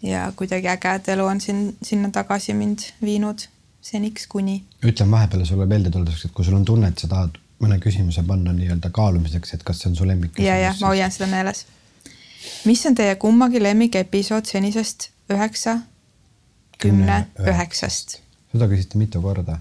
ja 0.01 0.25
kuidagi 0.35 0.71
äge, 0.71 0.95
et 0.99 1.11
elu 1.15 1.25
on 1.25 1.41
siin, 1.41 1.69
sinna 1.85 2.11
tagasi 2.13 2.53
mind 2.57 2.89
viinud 3.01 3.47
seniks 3.81 4.27
kuni. 4.27 4.63
ütlen 4.83 5.11
vahepeal 5.11 5.45
sulle 5.45 5.65
meeldetuletuseks, 5.69 6.25
et 6.25 6.35
kui 6.35 6.45
sul 6.45 6.57
on 6.59 6.65
tunne, 6.65 6.89
et 6.91 6.99
sa 6.99 7.07
tahad 7.07 7.37
mõne 7.59 7.79
küsimuse 7.83 8.23
panna 8.27 8.53
nii-öelda 8.55 8.91
kaalumiseks, 8.95 9.53
et 9.55 9.63
kas 9.67 9.81
see 9.81 9.91
on 9.91 9.97
su 9.99 10.07
lemmik. 10.07 10.39
ja, 10.39 10.57
ja 10.57 10.73
ma 10.81 10.93
hoian 10.93 11.11
seda 11.11 11.27
meeles. 11.31 11.65
mis 12.65 12.85
on 12.85 12.95
teie 12.95 13.15
kummagi 13.19 13.63
lemmikepisood 13.63 14.47
senisest 14.47 15.09
üheksa, 15.33 15.79
kümne, 16.81 17.25
üheksast? 17.39 18.19
seda 18.53 18.69
küsiti 18.71 19.01
mitu 19.01 19.21
korda. 19.21 19.59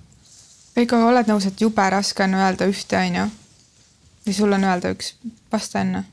ega 0.77 1.03
oled 1.07 1.31
nõus, 1.31 1.49
et 1.51 1.61
jube 1.61 1.91
raske 1.91 2.25
on 2.25 2.39
öelda 2.39 2.71
ühte, 2.71 3.01
onju? 3.01 3.27
või 4.27 4.39
sul 4.39 4.55
on 4.55 4.71
öelda 4.71 4.95
üks, 4.95 5.15
vasta 5.53 5.83
enne 5.83 6.05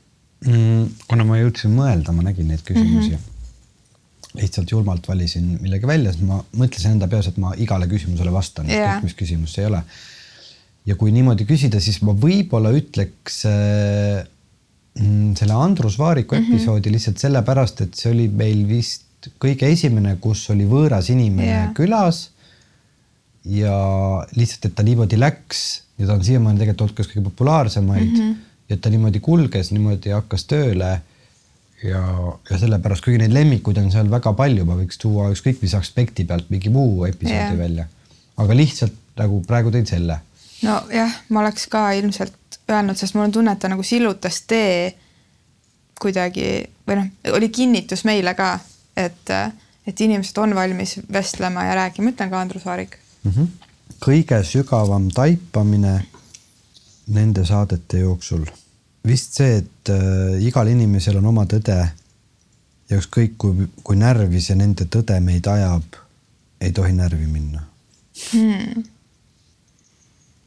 mm,. 0.46 1.08
kuna 1.08 1.28
ma 1.28 1.40
jõudsin 1.40 1.74
mõelda, 1.76 2.14
ma 2.16 2.26
nägin 2.26 2.52
neid 2.52 2.66
küsimusi 2.66 3.14
mm. 3.14 3.16
-hmm 3.16 3.32
lihtsalt 4.36 4.70
julmalt 4.70 5.08
valisin 5.08 5.58
millegi 5.60 5.86
välja, 5.86 6.12
siis 6.12 6.26
ma 6.28 6.42
mõtlesin 6.60 6.96
enda 6.96 7.08
peas, 7.08 7.28
et 7.30 7.38
ma 7.40 7.54
igale 7.56 7.88
küsimusele 7.88 8.32
vastan 8.32 8.68
yeah., 8.68 8.98
ükskõik 8.98 9.08
mis 9.08 9.16
küsimus 9.20 9.54
see 9.56 9.64
ei 9.64 9.70
ole. 9.70 9.82
Ja 10.86 10.96
kui 10.98 11.12
niimoodi 11.14 11.46
küsida, 11.48 11.80
siis 11.82 11.98
ma 12.06 12.14
võib-olla 12.16 12.70
ütleks 12.76 13.40
äh, 13.50 14.22
mm, 15.00 15.34
selle 15.38 15.58
Andrus 15.58 15.98
Vaariku 15.98 16.36
mm 16.36 16.42
-hmm. 16.42 16.54
episoodi 16.54 16.92
lihtsalt 16.92 17.18
sellepärast, 17.22 17.80
et 17.80 17.94
see 17.94 18.12
oli 18.12 18.28
meil 18.28 18.66
vist 18.68 19.30
kõige 19.42 19.70
esimene, 19.72 20.16
kus 20.20 20.44
oli 20.54 20.66
võõras 20.68 21.10
inimene 21.10 21.48
yeah. 21.48 21.74
külas. 21.74 22.30
ja 23.46 23.74
lihtsalt, 24.34 24.64
et 24.64 24.74
ta 24.74 24.82
niimoodi 24.82 25.18
läks 25.18 25.82
ja 25.98 26.06
ta 26.06 26.14
on 26.16 26.24
siiamaani 26.24 26.58
tegelikult 26.58 26.80
olnud 26.88 27.00
üks 27.00 27.10
kõige 27.12 27.24
populaarsemaid 27.28 28.08
mm. 28.10 28.16
-hmm. 28.16 28.34
ja 28.68 28.76
ta 28.76 28.90
niimoodi 28.90 29.20
kulges, 29.20 29.70
niimoodi 29.70 30.10
hakkas 30.10 30.44
tööle 30.50 31.00
ja, 31.84 32.02
ja 32.50 32.58
sellepärast, 32.58 33.04
kuigi 33.04 33.20
neid 33.22 33.34
lemmikuid 33.36 33.78
on 33.82 33.90
seal 33.94 34.10
väga 34.10 34.32
palju, 34.36 34.64
ma 34.68 34.78
võiks 34.78 34.98
tuua 35.00 35.30
ükskõik 35.34 35.62
mis 35.62 35.74
aspekti 35.78 36.24
pealt 36.24 36.50
mingi 36.50 36.72
muu 36.72 37.04
episoodi 37.06 37.38
yeah. 37.38 37.58
välja. 37.58 37.86
aga 38.36 38.56
lihtsalt 38.56 38.96
nagu 39.16 39.40
praegu 39.46 39.72
tõin 39.72 39.86
selle. 39.88 40.18
Nojah, 40.62 41.18
ma 41.28 41.40
oleks 41.40 41.66
ka 41.72 41.90
ilmselt 41.98 42.60
öelnud, 42.70 42.96
sest 42.96 43.14
mul 43.14 43.26
on 43.26 43.32
tunne, 43.32 43.52
et 43.52 43.62
ta 43.62 43.68
nagu 43.68 43.84
sillutas 43.86 44.40
tee 44.48 44.94
kuidagi 46.00 46.48
või 46.88 46.98
noh, 47.00 47.06
oli 47.36 47.48
kinnitus 47.48 48.04
meile 48.08 48.34
ka, 48.36 48.56
et, 48.96 49.32
et 49.86 50.00
inimesed 50.00 50.38
on 50.42 50.54
valmis 50.54 50.98
vestlema 51.12 51.64
ja 51.68 51.78
rääkima, 51.82 52.12
ütlen 52.12 52.32
ka 52.32 52.40
Andrus 52.40 52.66
Vaarik 52.66 52.98
mm. 53.22 53.30
-hmm. 53.30 53.48
kõige 54.04 54.42
sügavam 54.44 55.08
taipamine 55.14 55.96
nende 57.06 57.44
saadete 57.46 57.98
jooksul 57.98 58.44
vist 59.06 59.38
see, 59.38 59.56
et 59.62 59.92
äh, 59.94 60.42
igal 60.42 60.68
inimesel 60.68 61.16
on 61.20 61.30
oma 61.32 61.46
tõde 61.46 61.78
ja 62.90 62.98
ükskõik 62.98 63.36
kui, 63.38 63.68
kui 63.82 63.96
närvi 63.96 64.40
see 64.42 64.58
nende 64.58 64.86
tõde 64.90 65.20
meid 65.20 65.46
ajab, 65.46 65.96
ei 66.60 66.72
tohi 66.72 66.92
närvi 66.92 67.26
minna 67.26 67.62
hmm.. 68.32 68.84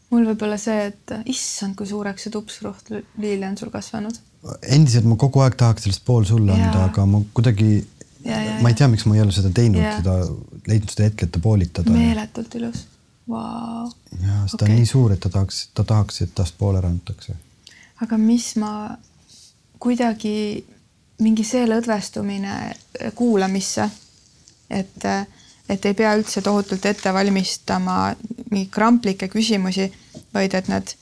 Mul 0.09 0.25
võib 0.31 0.43
olla 0.47 0.57
see, 0.57 0.89
et 0.89 1.13
issand, 1.29 1.75
kui 1.77 1.89
suureks 1.89 2.25
see 2.25 2.33
tupsroht 2.33 2.91
liili 2.93 3.45
on 3.47 3.57
sul 3.59 3.71
kasvanud. 3.73 4.19
endiselt 4.67 5.07
ma 5.09 5.17
kogu 5.19 5.43
aeg 5.45 5.57
tahaks 5.59 5.87
sellest 5.87 6.05
pool 6.07 6.27
sulle 6.27 6.55
anda, 6.55 6.85
aga 6.89 7.05
ma 7.09 7.21
kuidagi, 7.35 7.73
ma 8.25 8.71
ei 8.71 8.77
tea, 8.77 8.87
miks 8.91 9.05
ma 9.09 9.17
ei 9.17 9.25
ole 9.25 9.35
seda 9.35 9.51
teinud, 9.55 9.83
seda, 9.99 10.15
leidnud 10.69 10.95
seda 10.95 11.09
hetke, 11.09 11.27
et 11.27 11.35
ta 11.35 11.43
poolitada. 11.43 11.91
meeletult 11.93 12.55
ilus 12.61 12.87
wow.. 13.27 13.91
ja, 14.21 14.41
sest 14.45 14.55
okay. 14.55 14.65
ta 14.65 14.71
on 14.71 14.75
nii 14.77 14.89
suur, 14.93 15.13
et 15.15 15.21
ta 15.25 15.33
tahaks, 15.35 15.67
ta 15.75 15.85
tahaks, 15.93 16.23
et 16.25 16.35
tast 16.35 16.57
pool 16.57 16.79
ära 16.79 16.91
antakse 16.91 17.37
aga 18.03 18.17
mis 18.17 18.53
ma 18.59 18.71
kuidagi 19.79 20.63
mingi 21.23 21.43
see 21.43 21.65
lõdvestumine 21.67 22.55
kuulamisse, 23.15 23.89
et, 24.71 25.07
et 25.69 25.86
ei 25.86 25.93
pea 25.93 26.15
üldse 26.17 26.41
tohutult 26.41 26.86
ette 26.86 27.13
valmistama 27.13 28.15
mingeid 28.49 28.71
kramplikke 28.73 29.29
küsimusi, 29.29 29.89
vaid 30.34 30.55
et 30.58 30.67
need, 30.71 30.95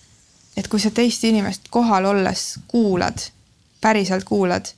et 0.58 0.68
kui 0.68 0.80
sa 0.84 0.92
teist 0.92 1.24
inimest 1.24 1.70
kohal 1.72 2.06
olles 2.06 2.44
kuulad, 2.68 3.30
päriselt 3.82 4.28
kuulad, 4.28 4.70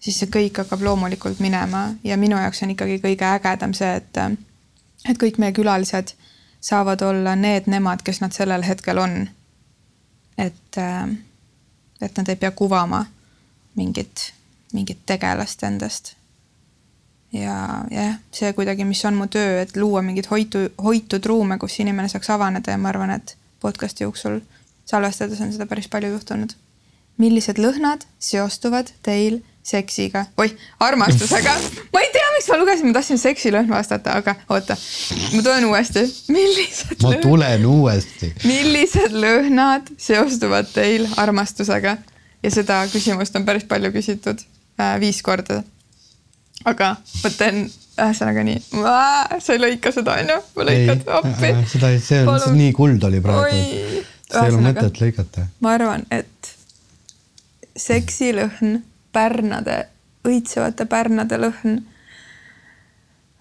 siis 0.00 0.20
see 0.20 0.30
kõik 0.32 0.62
hakkab 0.62 0.84
loomulikult 0.84 1.40
minema 1.40 1.88
ja 2.04 2.16
minu 2.20 2.38
jaoks 2.40 2.62
on 2.64 2.76
ikkagi 2.76 3.00
kõige 3.02 3.28
ägedam 3.32 3.74
see, 3.76 3.96
et, 3.96 4.22
et 5.08 5.20
kõik 5.20 5.40
meie 5.40 5.56
külalised 5.56 6.14
saavad 6.60 7.02
olla 7.02 7.36
need 7.36 7.70
nemad, 7.72 8.02
kes 8.04 8.20
nad 8.20 8.36
sellel 8.36 8.64
hetkel 8.66 9.00
on 9.00 9.22
et, 10.40 10.78
et 12.00 12.16
nad 12.16 12.28
ei 12.28 12.36
pea 12.36 12.50
kuvama 12.50 13.04
mingit, 13.76 14.32
mingit 14.72 15.04
tegelast 15.06 15.62
endast. 15.62 16.14
Ja 17.32 17.56
jah, 17.90 18.16
see 18.34 18.52
kuidagi, 18.56 18.84
mis 18.84 19.04
on 19.04 19.18
mu 19.18 19.26
töö, 19.30 19.60
et 19.62 19.76
luua 19.76 20.02
mingeid 20.02 20.30
hoitu, 20.30 20.66
hoitud 20.82 21.26
ruume, 21.26 21.58
kus 21.58 21.78
inimene 21.82 22.10
saaks 22.10 22.30
avaneda 22.34 22.74
ja 22.74 22.80
ma 22.80 22.90
arvan, 22.90 23.14
et 23.14 23.36
podcast'i 23.62 24.04
jooksul 24.04 24.40
salvestades 24.90 25.40
on 25.40 25.52
seda 25.54 25.68
päris 25.70 25.88
palju 25.88 26.10
juhtunud. 26.16 26.56
millised 27.20 27.58
lõhnad 27.60 28.06
seostuvad 28.18 28.88
teil 29.04 29.42
seksiga, 29.62 30.24
oih, 30.40 30.54
armastusega. 30.80 31.52
ma 31.92 32.00
ei 32.00 32.08
tea, 32.14 32.28
miks 32.36 32.48
ma 32.48 32.56
lugesin, 32.56 32.88
ma 32.88 32.96
tahtsin 32.96 33.20
seksilõhn 33.20 33.68
vastata, 33.70 34.14
aga 34.16 34.34
oota, 34.48 34.76
ma 35.34 35.42
tulen 35.44 35.66
uuesti. 35.68 36.06
millised. 36.32 36.96
ma 37.04 37.12
tulen 37.22 37.66
uuesti. 37.68 38.32
millised 38.48 39.14
lõhnad 39.14 39.92
seostuvad 40.00 40.72
teil 40.74 41.06
armastusega? 41.20 41.98
ja 42.42 42.50
seda 42.54 42.80
küsimust 42.88 43.36
on 43.36 43.44
päris 43.44 43.66
palju 43.68 43.92
küsitud 43.92 44.40
äh,, 44.80 44.96
viis 45.02 45.20
korda. 45.22 45.60
Aga 46.68 46.94
ma 47.00 47.30
teen 47.36 47.64
ühesõnaga 48.00 48.44
nii, 48.46 48.60
sa 49.40 49.54
ei 49.54 49.60
lõika 49.60 49.92
seda 49.94 50.16
onju, 50.20 50.38
ma 50.56 50.66
lõikan 50.68 51.02
appi. 51.18 51.52
seda, 51.72 51.92
see 52.00 52.22
on, 52.24 52.40
see 52.40 52.56
nii 52.56 52.72
kuld 52.76 53.04
oli 53.08 53.20
praegu. 53.24 53.60
see 54.30 54.44
ei 54.46 54.54
ole 54.54 54.64
mõtet 54.64 55.00
lõigata. 55.02 55.46
ma 55.64 55.74
arvan, 55.76 56.04
et 56.14 56.52
seksilõhn 57.76 58.80
pärnade, 59.12 59.78
õitsevate 60.28 60.86
pärnade 60.90 61.40
lõhn 61.40 61.80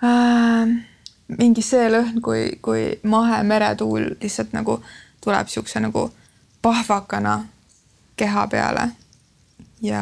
äh,. 0.03 0.77
mingi 1.39 1.65
see 1.65 1.91
lõhn, 1.91 2.21
kui, 2.25 2.55
kui 2.61 2.87
mahe 3.03 3.43
meretuul 3.43 4.13
lihtsalt 4.21 4.55
nagu 4.55 4.79
tuleb 5.23 5.51
siukse 5.51 5.81
nagu 5.83 6.07
pahvakana 6.63 7.41
keha 8.19 8.47
peale 8.51 8.89
ja, 9.81 10.01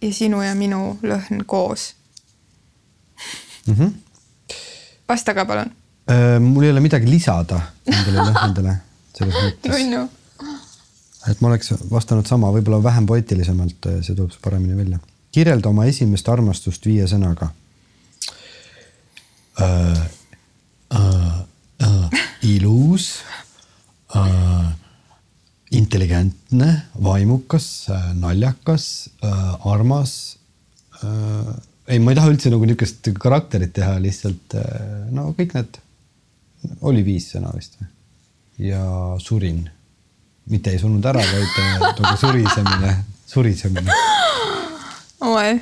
ja 0.00 0.12
sinu 0.12 0.42
ja 0.44 0.54
minu 0.56 0.98
lõhn 1.04 1.44
koos 1.46 1.92
mm. 3.66 3.74
-hmm. 3.74 3.92
vasta 5.08 5.34
ka 5.34 5.44
palun 5.44 5.70
äh,. 6.10 6.40
mul 6.40 6.64
ei 6.64 6.70
ole 6.70 6.80
midagi 6.80 7.10
lisada 7.10 7.60
nendele 7.86 8.24
lõhnadele 8.30 8.76
selles 9.16 9.34
mõttes 9.36 9.88
no, 9.90 10.08
et 11.30 11.40
ma 11.40 11.52
oleks 11.52 11.72
vastanud 11.90 12.26
sama, 12.26 12.50
võib-olla 12.54 12.82
vähem 12.82 13.06
poeetilisemalt, 13.06 13.86
eh, 13.90 14.00
see 14.02 14.16
tuleb 14.18 14.34
paremini 14.42 14.76
välja. 14.76 14.98
kirjelda 15.32 15.68
oma 15.68 15.84
esimest 15.88 16.28
armastust 16.28 16.86
viie 16.86 17.06
sõnaga 17.06 17.52
uh,. 19.60 20.02
Uh, 20.92 21.38
uh, 21.80 22.08
ilus 22.44 23.22
uh,, 24.14 24.66
intelligentne, 25.70 26.82
vaimukas 27.02 27.88
uh,, 27.88 28.10
naljakas 28.12 29.08
uh,, 29.24 29.72
armas 29.72 30.36
uh,. 31.02 31.54
Ei, 31.88 31.98
ma 31.98 32.12
ei 32.12 32.18
taha 32.18 32.30
üldse 32.32 32.52
nagu 32.52 32.66
niisugust 32.68 33.12
karakterit 33.20 33.74
teha, 33.76 33.96
lihtsalt 34.02 34.56
uh, 34.58 35.06
no 35.14 35.30
kõik 35.38 35.56
need, 35.58 35.78
oli 36.86 37.04
viis 37.06 37.30
sõna 37.34 37.52
vist 37.56 37.78
või? 37.80 37.88
ja 38.68 38.82
surin 39.22 39.64
mitte 40.50 40.72
ei 40.72 40.78
surnud 40.78 41.04
ära, 41.06 41.22
vaid 41.22 41.58
äh, 41.62 41.78
nagu 41.80 42.16
surisemine, 42.20 42.92
surisemine. 43.26 43.96
oi, 45.32 45.54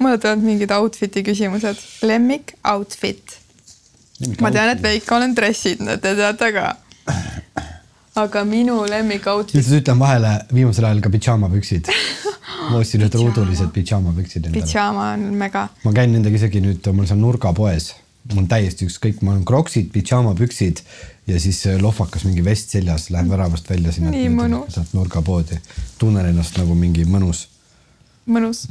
mulle 0.00 0.18
tulevad 0.18 0.44
mingid 0.44 0.72
outfit'i 0.76 1.24
küsimused. 1.26 1.80
lemmik 2.02 2.54
outfit. 2.72 3.38
ma 4.40 4.50
tean, 4.50 4.74
et 4.74 4.82
Veiko 4.82 5.16
olen 5.16 5.36
dressinud, 5.36 6.00
te 6.00 6.14
teate 6.18 6.52
ka. 6.56 6.74
aga 8.22 8.44
minu 8.48 8.82
lemmik 8.88 9.26
outfit. 9.32 9.60
lihtsalt 9.60 9.82
ütlen 9.82 10.00
vahele, 10.00 10.36
viimasel 10.52 10.88
ajal 10.90 11.04
ka 11.04 11.12
pidžaamapüksid. 11.16 11.92
ma 12.70 12.78
ostsin 12.78 13.02
need 13.04 13.18
ruudulised 13.18 13.72
pidžaamapüksid 13.74 14.46
endale. 14.46 14.62
pidžaama 14.62 15.10
on 15.16 15.26
mega. 15.42 15.68
ma 15.84 15.92
käin 15.96 16.14
nendega 16.14 16.40
isegi 16.40 16.62
nüüd, 16.64 16.92
mul 16.96 17.10
seal 17.10 17.20
nurgapoes 17.22 17.92
mul 18.30 18.42
on 18.44 18.48
täiesti 18.50 18.86
ükskõik, 18.86 19.22
mul 19.22 19.40
on 19.40 19.46
kroksid, 19.46 19.88
pidžaamapüksid 19.94 20.82
ja 21.26 21.40
siis 21.42 21.62
äh, 21.66 21.80
lohvakas 21.82 22.24
mingi 22.26 22.44
vest 22.44 22.74
seljas, 22.74 23.08
lähen 23.10 23.30
väravast 23.30 23.70
välja 23.70 23.92
sinna. 23.92 24.12
nii 24.14 24.28
mõnus. 24.34 24.76
sealt 24.76 24.92
nurgapoodi, 24.96 25.58
tunnen 25.98 26.28
ennast 26.30 26.58
nagu 26.60 26.74
mingi 26.78 27.04
mõnus. 27.08 27.46
mõnus. 28.26 28.68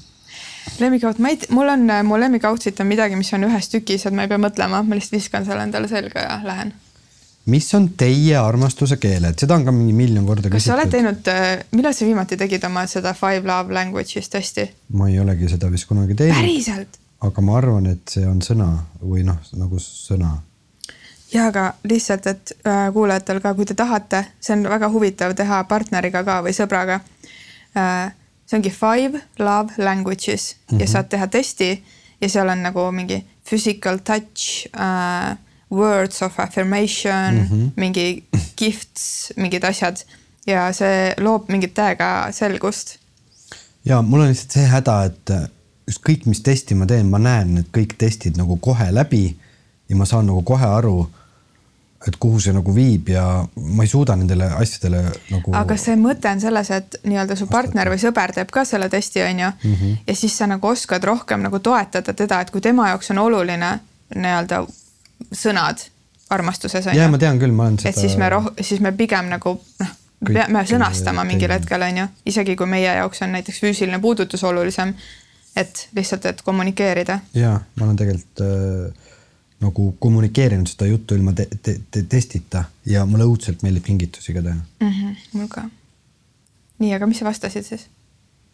lemmikout, 0.79 1.19
ma 1.19 1.33
ei, 1.33 1.41
mul 1.49 1.73
on, 1.73 1.89
äh, 1.89 2.03
mu 2.03 2.19
lemmikoutfit 2.19 2.79
on 2.79 2.87
midagi, 2.87 3.19
mis 3.19 3.33
on 3.33 3.43
ühes 3.49 3.69
tükis, 3.71 4.05
et 4.07 4.15
ma 4.15 4.27
ei 4.27 4.31
pea 4.31 4.39
mõtlema, 4.39 4.83
ma 4.87 4.95
lihtsalt 4.95 5.19
viskan 5.19 5.45
selle 5.45 5.67
endale 5.67 5.91
selga 5.91 6.27
ja 6.27 6.39
lähen. 6.47 6.73
Mis 7.51 7.67
on 7.77 7.89
teie 7.99 8.37
armastuse 8.39 8.97
keeled, 9.01 9.35
seda 9.39 9.57
on 9.57 9.65
ka 9.67 9.73
mingi 9.75 9.93
miljon 9.95 10.25
korda 10.27 10.47
küsitud. 10.47 10.57
kas 10.57 10.69
sa 10.69 10.77
oled 10.77 10.93
teinud, 10.93 11.31
äh, 11.31 11.65
millal 11.75 11.95
sa 11.97 12.07
viimati 12.07 12.37
tegid 12.39 12.63
oma 12.67 12.85
seda 12.89 13.13
Five 13.17 13.43
Love 13.47 13.75
Language'is 13.75 14.31
tõesti? 14.31 14.67
ma 14.97 15.09
ei 15.11 15.19
olegi 15.21 15.49
seda 15.51 15.71
vist 15.73 15.89
kunagi 15.89 16.17
teinud. 16.17 16.39
päriselt? 16.39 17.01
aga 17.27 17.43
ma 17.45 17.57
arvan, 17.59 17.91
et 17.91 18.15
see 18.15 18.23
on 18.27 18.41
sõna 18.45 18.69
või 19.01 19.25
noh, 19.27 19.41
nagu 19.59 19.81
sõna 19.81 20.37
ja 21.33 21.47
aga 21.51 21.67
lihtsalt, 21.87 22.27
et 22.27 22.55
äh, 22.67 22.87
kuulajatel 22.93 23.41
ka, 23.43 23.53
kui 23.57 23.67
te 23.67 23.77
tahate, 23.77 24.25
see 24.43 24.55
on 24.57 24.65
väga 24.71 24.89
huvitav 24.91 25.35
teha 25.37 25.63
partneriga 25.69 26.23
ka 26.27 26.41
või 26.45 26.55
sõbraga 26.57 27.01
äh,. 27.77 28.11
see 28.45 28.59
ongi 28.59 28.71
five 28.75 29.21
love 29.39 29.77
languages 29.77 30.55
mm 30.55 30.75
-hmm. 30.75 30.81
ja 30.81 30.87
saad 30.87 31.09
teha 31.09 31.27
testi 31.27 31.71
ja 32.21 32.29
seal 32.29 32.49
on 32.49 32.63
nagu 32.63 32.91
mingi 32.91 33.23
physical 33.49 33.97
touch 34.03 34.67
uh,, 34.75 35.37
words 35.71 36.21
of 36.21 36.39
affirmation 36.39 37.35
mm, 37.35 37.47
-hmm. 37.47 37.69
mingi 37.75 38.23
gifts, 38.57 39.33
mingid 39.35 39.63
asjad 39.63 40.03
ja 40.47 40.71
see 40.73 41.13
loob 41.17 41.49
mingit 41.49 41.73
täiega 41.73 42.27
selgust. 42.31 42.97
ja 43.85 44.01
mul 44.01 44.21
on 44.21 44.27
lihtsalt 44.27 44.51
see 44.51 44.67
häda, 44.67 45.03
et 45.05 45.33
ükskõik, 45.91 46.25
mis 46.25 46.41
testi 46.41 46.75
ma 46.75 46.85
teen, 46.85 47.09
ma 47.09 47.19
näen 47.19 47.55
need 47.55 47.71
kõik 47.77 47.97
testid 47.97 48.37
nagu 48.37 48.57
kohe 48.57 48.91
läbi 48.93 49.35
ja 49.89 49.95
ma 49.95 50.05
saan 50.05 50.25
nagu 50.25 50.41
kohe 50.41 50.65
aru 50.65 51.09
et 52.07 52.17
kuhu 52.17 52.39
see 52.41 52.53
nagu 52.53 52.73
viib 52.73 53.11
ja 53.13 53.23
ma 53.55 53.85
ei 53.85 53.89
suuda 53.89 54.15
nendele 54.17 54.47
asjadele 54.57 55.03
nagu. 55.29 55.53
aga 55.57 55.77
see 55.77 55.95
mõte 56.01 56.31
on 56.33 56.41
selles, 56.41 56.71
et 56.73 56.97
nii-öelda 57.05 57.37
su 57.37 57.47
partner 57.51 57.91
või 57.93 58.01
sõber 58.01 58.33
teeb 58.33 58.53
ka 58.53 58.63
selle 58.65 58.89
testi, 58.89 59.21
on 59.21 59.43
ju 59.43 59.49
mm. 59.51 59.75
-hmm. 59.75 59.97
ja 60.07 60.15
siis 60.15 60.37
sa 60.37 60.47
nagu 60.49 60.67
oskad 60.67 61.03
rohkem 61.03 61.45
nagu 61.45 61.59
toetada 61.59 62.13
teda, 62.13 62.41
et 62.41 62.51
kui 62.51 62.61
tema 62.61 62.89
jaoks 62.89 63.11
on 63.13 63.21
oluline 63.21 63.79
nii-öelda 64.15 64.63
sõnad 65.31 65.85
armastuses 66.31 66.87
on 66.87 66.95
ju. 66.95 67.07
ma 67.11 67.19
tean 67.21 67.39
küll, 67.39 67.55
ma 67.55 67.67
olen 67.69 67.79
seda. 67.81 67.93
et 67.93 67.99
siis 67.99 68.17
me 68.17 68.29
roh-, 68.31 68.53
siis 68.61 68.81
me 68.83 68.93
pigem 68.97 69.29
nagu 69.31 69.55
noh, 69.79 69.97
peame 70.27 70.63
sõnastama 70.69 71.25
mingil 71.27 71.51
hetkel 71.51 71.87
on 71.87 72.03
ju, 72.03 72.07
isegi 72.31 72.55
kui 72.55 72.69
meie 72.69 72.95
jaoks 72.99 73.25
on 73.25 73.35
näiteks 73.37 73.61
füüsiline 73.63 74.01
puudutus 74.01 74.43
olulisem. 74.43 74.93
et 75.55 75.87
lihtsalt, 75.95 76.25
et 76.25 76.41
kommunikeerida. 76.41 77.19
ja 77.33 77.59
ma 77.75 77.85
olen 77.85 77.95
tegelikult 77.95 78.45
äh 78.47 79.09
nagu 79.61 79.91
kommunikeerinud 79.99 80.69
seda 80.69 80.87
juttu 80.89 81.15
ilma 81.17 81.33
te 81.37 81.47
te 81.63 81.75
te 81.91 82.03
testita 82.09 82.63
ja 82.89 83.05
mulle 83.09 83.27
õudselt 83.29 83.61
meeldib 83.65 83.85
kingitusi 83.85 84.33
ka 84.33 84.41
teha 84.41 84.57
mm. 84.57 84.93
-hmm, 84.93 85.17
mul 85.37 85.49
ka. 85.51 85.67
nii, 86.79 86.93
aga 86.97 87.09
mis 87.09 87.21
sa 87.21 87.27
vastasid 87.29 87.67
siis? 87.67 87.85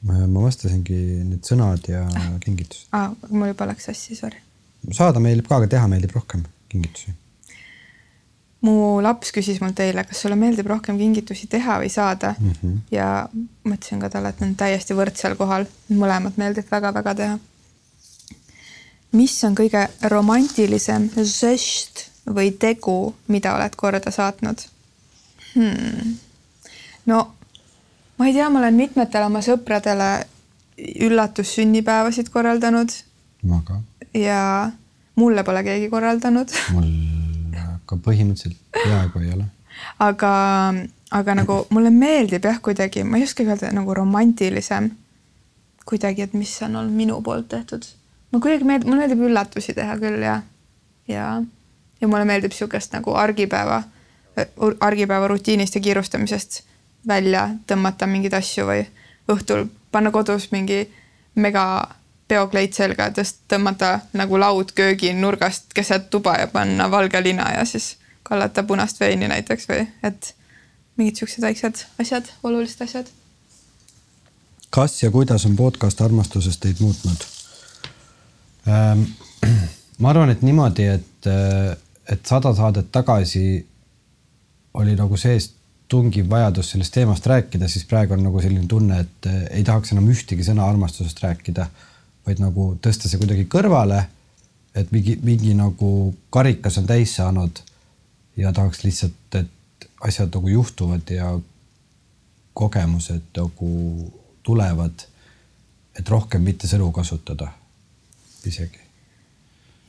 ma 0.03 0.27
vastasingi 0.43 0.99
need 1.29 1.47
sõnad 1.47 1.87
ja 1.87 2.03
ah. 2.07 2.29
kingitus 2.43 2.87
ah,. 2.91 3.11
mul 3.29 3.53
juba 3.53 3.69
läks 3.71 3.87
sassi, 3.89 4.15
sorry. 4.19 4.41
saada 4.91 5.23
meeldib 5.23 5.47
ka, 5.47 5.61
aga 5.61 5.71
teha 5.77 5.87
meeldib 5.91 6.15
rohkem 6.17 6.43
kingitusi. 6.69 7.13
mu 8.61 9.01
laps 9.01 9.31
küsis 9.31 9.61
mult 9.61 9.79
eile, 9.79 10.03
kas 10.03 10.21
sulle 10.21 10.35
meeldib 10.35 10.67
rohkem 10.67 10.97
kingitusi 10.97 11.47
teha 11.47 11.79
või 11.81 11.91
saada 11.93 12.35
mm. 12.39 12.55
-hmm. 12.61 12.79
ja 12.91 13.27
ma 13.63 13.75
ütlesin 13.75 14.01
ka 14.01 14.09
talle, 14.09 14.29
et 14.29 14.41
need 14.41 14.49
on 14.49 14.55
täiesti 14.63 14.97
võrdsel 14.97 15.37
kohal, 15.37 15.67
mõlemat 15.89 16.37
meeldib 16.37 16.71
väga-väga 16.71 17.15
teha 17.15 17.37
mis 19.15 19.35
on 19.47 19.55
kõige 19.55 19.87
romantilisem 20.11 21.09
žest 21.15 22.07
või 22.27 22.51
tegu, 22.59 23.15
mida 23.31 23.55
oled 23.55 23.75
korda 23.79 24.11
saatnud 24.11 24.63
hmm.? 25.53 26.15
no 27.07 27.19
ma 28.17 28.27
ei 28.27 28.35
tea, 28.35 28.49
ma 28.49 28.59
olen 28.59 28.75
mitmetele 28.75 29.29
oma 29.29 29.43
sõpradele 29.45 30.09
üllatussünnipäevasid 30.77 32.29
korraldanud. 32.29 32.91
ja 34.13 34.71
mulle 35.17 35.43
pole 35.43 35.63
keegi 35.65 35.89
korraldanud. 35.91 36.53
mul 36.75 36.87
ka 37.87 37.99
põhimõtteliselt 38.07 38.57
peaaegu 38.77 39.25
ei 39.25 39.33
ole. 39.35 39.49
aga, 40.03 40.31
aga 41.11 41.37
nagu 41.41 41.59
mulle 41.69 41.91
meeldib 41.93 42.45
jah, 42.49 42.61
kuidagi, 42.63 43.03
ma 43.03 43.19
ei 43.19 43.27
oskagi 43.27 43.53
öelda 43.53 43.73
nagu 43.75 43.93
romantilisem 43.93 44.91
kuidagi, 45.87 46.27
et 46.27 46.33
mis 46.35 46.51
on 46.67 46.75
olnud 46.81 46.95
minu 46.95 47.21
poolt 47.23 47.47
tehtud 47.53 47.85
ma 48.31 48.39
kuidagi 48.39 48.67
meeldib, 48.67 48.89
mulle 48.89 49.05
meeldib 49.05 49.23
üllatusi 49.29 49.75
teha 49.77 49.95
küll 50.01 50.23
ja, 50.23 50.39
ja, 51.07 51.27
ja 52.01 52.09
mulle 52.09 52.25
meeldib 52.27 52.53
niisugust 52.53 52.95
nagu 52.95 53.15
argipäeva, 53.17 53.81
argipäeva 54.83 55.29
rutiinist 55.31 55.77
ja 55.77 55.81
kiirustamisest 55.83 56.61
välja 57.07 57.47
tõmmata 57.69 58.07
mingeid 58.09 58.35
asju 58.37 58.67
või 58.67 58.83
õhtul 59.31 59.67
panna 59.91 60.11
kodus 60.11 60.49
mingi 60.51 60.83
mega 61.35 61.63
peokleit 62.27 62.73
selga, 62.73 63.09
tõst-, 63.15 63.43
tõmmata 63.51 63.99
nagu 64.17 64.39
laud 64.39 64.71
kööginurgast 64.75 65.71
keset 65.75 66.09
tuba 66.09 66.35
ja 66.41 66.47
panna 66.51 66.89
valge 66.91 67.21
lina 67.23 67.51
ja 67.55 67.65
siis 67.65 67.95
kallata 68.27 68.63
punast 68.67 68.99
veini 68.99 69.29
näiteks 69.31 69.69
või 69.69 69.85
et 70.03 70.33
mingid 70.97 71.21
siuksed 71.21 71.45
väiksed 71.45 71.85
asjad, 72.01 72.29
olulised 72.43 72.81
asjad. 72.83 73.09
kas 74.69 75.03
ja 75.03 75.11
kuidas 75.11 75.45
on 75.45 75.55
podcast 75.55 76.01
armastusest 76.01 76.59
teid 76.59 76.81
muutnud? 76.83 77.27
Ähm, 78.67 79.03
ma 80.01 80.09
arvan, 80.09 80.29
et 80.29 80.41
niimoodi, 80.41 80.87
et, 80.97 81.29
äh, 81.31 81.77
et 82.11 82.25
sada 82.25 82.53
saadet 82.55 82.91
tagasi 82.91 83.65
oli 84.73 84.95
nagu 84.95 85.17
sees 85.17 85.53
tungiv 85.87 86.27
vajadus 86.29 86.73
sellest 86.73 86.93
teemast 86.93 87.27
rääkida, 87.27 87.67
siis 87.71 87.85
praegu 87.87 88.13
on 88.17 88.25
nagu 88.27 88.41
selline 88.43 88.67
tunne, 88.67 88.99
et 89.05 89.29
äh, 89.29 89.43
ei 89.59 89.63
tahaks 89.63 89.93
enam 89.95 90.09
ühtegi 90.11 90.43
sõna 90.43 90.67
armastusest 90.67 91.23
rääkida, 91.23 91.69
vaid 92.27 92.41
nagu 92.43 92.73
tõsta 92.83 93.09
see 93.09 93.19
kuidagi 93.21 93.47
kõrvale. 93.51 94.05
et 94.75 94.91
mingi, 94.91 95.15
mingi 95.23 95.53
nagu 95.57 96.13
karikas 96.29 96.77
on 96.77 96.85
täis 96.85 97.15
saanud 97.15 97.59
ja 98.37 98.51
tahaks 98.53 98.83
lihtsalt, 98.83 99.35
et 99.39 99.87
asjad 100.05 100.29
nagu 100.35 100.47
juhtuvad 100.47 101.09
ja 101.09 101.31
kogemused 102.53 103.31
nagu 103.37 103.71
tulevad. 104.43 105.07
et 105.99 106.09
rohkem 106.09 106.43
mitte 106.45 106.67
sõnu 106.67 106.91
kasutada 106.91 107.51
isegi. 108.45 108.79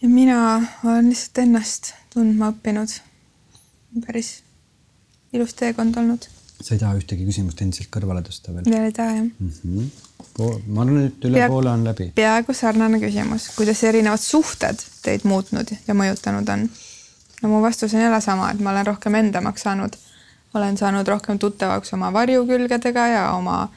ja 0.02 0.08
mina 0.08 0.38
olen 0.84 1.10
lihtsalt 1.10 1.38
ennast 1.38 1.92
tundma 2.14 2.52
õppinud. 2.52 3.00
päris 4.06 4.42
ilus 5.32 5.54
teekond 5.54 5.96
olnud. 5.96 6.28
Sa 6.60 6.74
ei 6.74 6.80
taha 6.80 6.98
ühtegi 6.98 7.26
küsimust 7.28 7.62
endiselt 7.62 7.90
kõrvale 7.94 8.24
tõsta 8.26 8.52
veel? 8.54 8.66
veel 8.66 8.88
ei 8.88 8.94
taha 8.96 9.14
jah 9.14 9.24
mm. 9.24 9.52
-hmm. 9.62 9.88
ma 10.66 10.82
arvan, 10.82 11.04
et 11.06 11.24
üle 11.28 11.38
Pea, 11.38 11.48
poole 11.52 11.70
on 11.70 11.84
läbi. 11.86 12.10
peaaegu 12.14 12.54
sarnane 12.54 13.00
küsimus, 13.02 13.50
kuidas 13.56 13.82
erinevad 13.84 14.22
suhted 14.22 14.82
teid 15.02 15.26
muutnud 15.28 15.72
ja 15.86 15.94
mõjutanud 15.94 16.52
on? 16.54 16.68
no 17.42 17.48
mu 17.48 17.62
vastus 17.62 17.94
on 17.94 18.00
jälle 18.00 18.20
sama, 18.20 18.50
et 18.50 18.60
ma 18.60 18.70
olen 18.74 18.86
rohkem 18.86 19.14
endamaks 19.14 19.62
saanud. 19.62 19.96
olen 20.54 20.76
saanud 20.76 21.08
rohkem 21.08 21.38
tuttavaks 21.38 21.92
oma 21.92 22.12
varjukülgedega 22.12 23.06
ja 23.06 23.32
oma, 23.32 23.68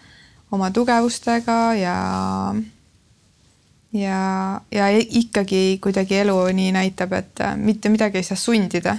oma 0.51 0.71
tugevustega 0.71 1.73
ja 1.73 1.95
ja, 3.93 4.61
ja 4.71 4.89
ikkagi 4.97 5.79
kuidagi 5.83 6.17
elu 6.23 6.37
nii 6.53 6.71
näitab, 6.71 7.13
et 7.13 7.41
mitte 7.55 7.89
midagi 7.89 8.17
ei 8.17 8.23
saa 8.23 8.37
sundida. 8.37 8.97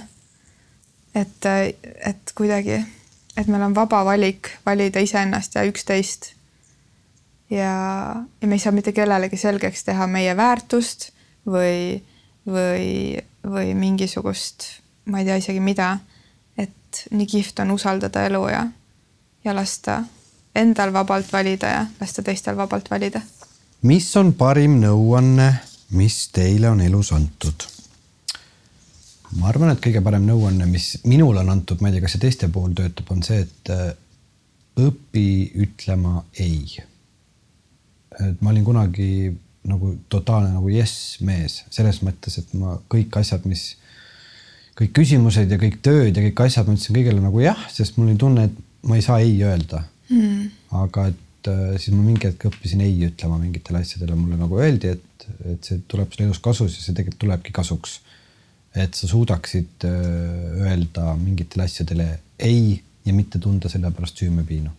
et, 1.15 1.45
et 2.05 2.31
kuidagi, 2.35 2.79
et 3.37 3.47
meil 3.47 3.63
on 3.65 3.75
vaba 3.75 4.03
valik 4.05 4.49
valida 4.65 4.99
iseennast 4.99 5.55
ja 5.55 5.63
üksteist. 5.63 6.33
ja, 7.49 7.73
ja 8.41 8.47
me 8.47 8.55
ei 8.55 8.59
saa 8.59 8.71
mitte 8.71 8.91
kellelegi 8.91 9.37
selgeks 9.37 9.83
teha 9.83 10.07
meie 10.07 10.37
väärtust 10.37 11.11
või, 11.47 12.03
või, 12.47 13.19
või 13.43 13.73
mingisugust, 13.75 14.65
ma 15.05 15.19
ei 15.19 15.25
tea 15.25 15.37
isegi 15.41 15.59
mida. 15.59 15.97
et 16.57 17.05
nii 17.11 17.27
kihvt 17.27 17.59
on 17.59 17.71
usaldada 17.71 18.25
elu 18.25 18.47
ja, 18.47 18.67
ja 19.43 19.55
lasta 19.55 20.03
endal 20.55 20.93
vabalt 20.93 21.31
valida 21.33 21.67
ja 21.67 21.85
lasta 22.01 22.23
teistel 22.23 22.57
vabalt 22.57 22.91
valida 22.91 23.21
mis 23.83 24.07
on 24.15 24.31
parim 24.39 24.79
nõuanne, 24.81 25.49
mis 25.99 26.27
teile 26.33 26.71
on 26.71 26.81
elus 26.81 27.11
antud? 27.15 27.67
Ma 29.39 29.49
arvan, 29.49 29.73
et 29.73 29.81
kõige 29.83 30.01
parem 30.05 30.25
nõuanne, 30.27 30.67
mis 30.69 30.95
minule 31.09 31.41
on 31.41 31.51
antud, 31.53 31.81
ma 31.81 31.89
ei 31.89 31.97
tea, 31.97 32.05
kas 32.05 32.15
see 32.15 32.23
teiste 32.25 32.49
puhul 32.53 32.75
töötab, 32.77 33.09
on 33.13 33.23
see, 33.25 33.43
et 33.45 33.71
äh, 33.73 33.85
õpi 34.83 35.27
ütlema 35.63 36.23
ei. 36.41 36.81
et 38.19 38.41
ma 38.41 38.51
olin 38.51 38.65
kunagi 38.65 39.07
nagu 39.69 39.93
totaalne 40.11 40.51
nagu 40.53 40.69
jess 40.69 41.21
mees 41.25 41.61
selles 41.73 42.01
mõttes, 42.05 42.37
et 42.41 42.51
ma 42.57 42.75
kõik 42.91 43.15
asjad, 43.21 43.45
mis 43.49 43.73
kõik 44.77 44.93
küsimused 44.97 45.51
ja 45.51 45.59
kõik 45.61 45.79
tööd 45.85 46.17
ja 46.17 46.23
kõik 46.25 46.43
asjad, 46.45 46.67
ma 46.67 46.75
ütlesin 46.75 46.97
kõigele 46.97 47.23
nagu 47.23 47.43
jah, 47.43 47.59
sest 47.71 47.97
mul 47.97 48.11
oli 48.11 48.19
tunne, 48.19 48.47
et 48.49 48.87
ma 48.89 48.97
ei 48.97 49.05
saa 49.05 49.19
ei 49.23 49.37
öelda 49.45 49.83
mm.. 50.09 50.49
aga 50.83 51.07
et 51.11 51.49
äh, 51.51 51.75
siis 51.77 51.93
ma 51.95 52.03
mingi 52.03 52.27
hetk 52.27 52.47
õppisin 52.49 52.83
ei 52.85 52.95
ütlema 53.07 53.37
mingitele 53.41 53.83
asjadele, 53.83 54.17
mulle 54.19 54.39
nagu 54.39 54.59
öeldi, 54.59 54.95
et, 54.97 55.27
et 55.53 55.69
see 55.69 55.83
tuleb 55.89 56.11
sulle 56.11 56.29
elus 56.29 56.41
kasus 56.43 56.77
ja 56.77 56.85
see 56.85 56.97
tegelikult 56.97 57.21
tulebki 57.23 57.55
kasuks. 57.55 57.99
Et 58.75 58.93
sa 58.97 59.07
suudaksid 59.07 59.85
äh, 59.85 59.91
öelda 60.65 61.15
mingitele 61.15 61.63
asjadele 61.63 62.07
ei 62.39 62.83
ja 63.05 63.13
mitte 63.13 63.39
tunda 63.39 63.69
selle 63.69 63.91
pärast 63.91 64.17
süümepiinu. 64.17 64.71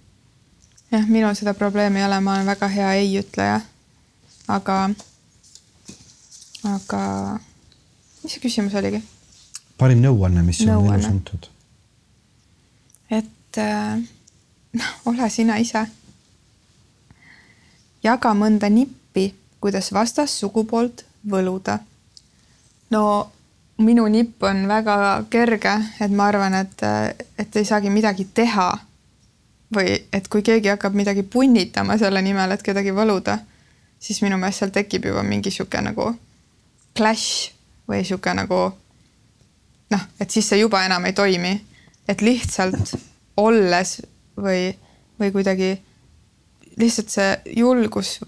jah, 0.90 1.06
minul 1.08 1.34
seda 1.34 1.54
probleemi 1.54 2.00
ei 2.02 2.06
ole, 2.06 2.20
ma 2.20 2.34
olen 2.34 2.46
väga 2.46 2.68
hea 2.68 2.92
ei 3.00 3.18
ütleja. 3.20 3.60
aga, 4.48 4.78
aga 6.74 7.02
mis 8.22 8.32
see 8.32 8.42
küsimus 8.42 8.74
oligi? 8.74 9.02
parim 9.78 10.02
nõuanne, 10.02 10.42
mis 10.42 10.64
nõuanne. 10.66 10.88
on 10.88 10.94
elus 10.94 11.10
antud? 11.10 11.50
et 13.10 13.62
äh, 13.62 14.00
noh, 14.80 14.94
ole 15.12 15.30
sina 15.30 15.58
ise 15.62 15.86
jaga 18.04 18.34
mõnda 18.36 18.68
nippi, 18.68 19.30
kuidas 19.60 19.92
vastassugupoolt 19.92 21.04
võluda. 21.30 21.78
no 22.90 23.30
minu 23.78 24.06
nipp 24.08 24.42
on 24.42 24.66
väga 24.68 25.24
kerge, 25.30 25.72
et 26.00 26.10
ma 26.10 26.28
arvan, 26.30 26.54
et, 26.54 26.82
et 27.38 27.56
ei 27.56 27.64
saagi 27.64 27.90
midagi 27.90 28.28
teha. 28.34 28.72
või 29.74 29.96
et 30.12 30.28
kui 30.30 30.42
keegi 30.46 30.68
hakkab 30.70 30.94
midagi 30.94 31.22
punnitama 31.26 31.96
selle 31.98 32.20
nimel, 32.22 32.52
et 32.52 32.62
kedagi 32.62 32.92
võluda, 32.94 33.38
siis 33.98 34.20
minu 34.22 34.36
meelest 34.38 34.60
seal 34.60 34.70
tekib 34.70 35.08
juba 35.08 35.22
mingi 35.26 35.50
sihuke 35.50 35.80
nagu 35.82 36.12
clash 36.94 37.50
või 37.88 38.04
sihuke 38.04 38.34
nagu 38.36 38.58
noh, 39.90 40.04
et 40.20 40.30
siis 40.30 40.46
see 40.48 40.60
juba 40.60 40.84
enam 40.86 41.04
ei 41.04 41.12
toimi. 41.12 41.54
et 42.08 42.20
lihtsalt 42.20 42.94
olles 43.36 44.02
või, 44.36 44.68
või 45.18 45.32
kuidagi 45.32 45.70
lihtsalt 46.76 47.08
see 47.08 47.56
julgus 47.56 48.20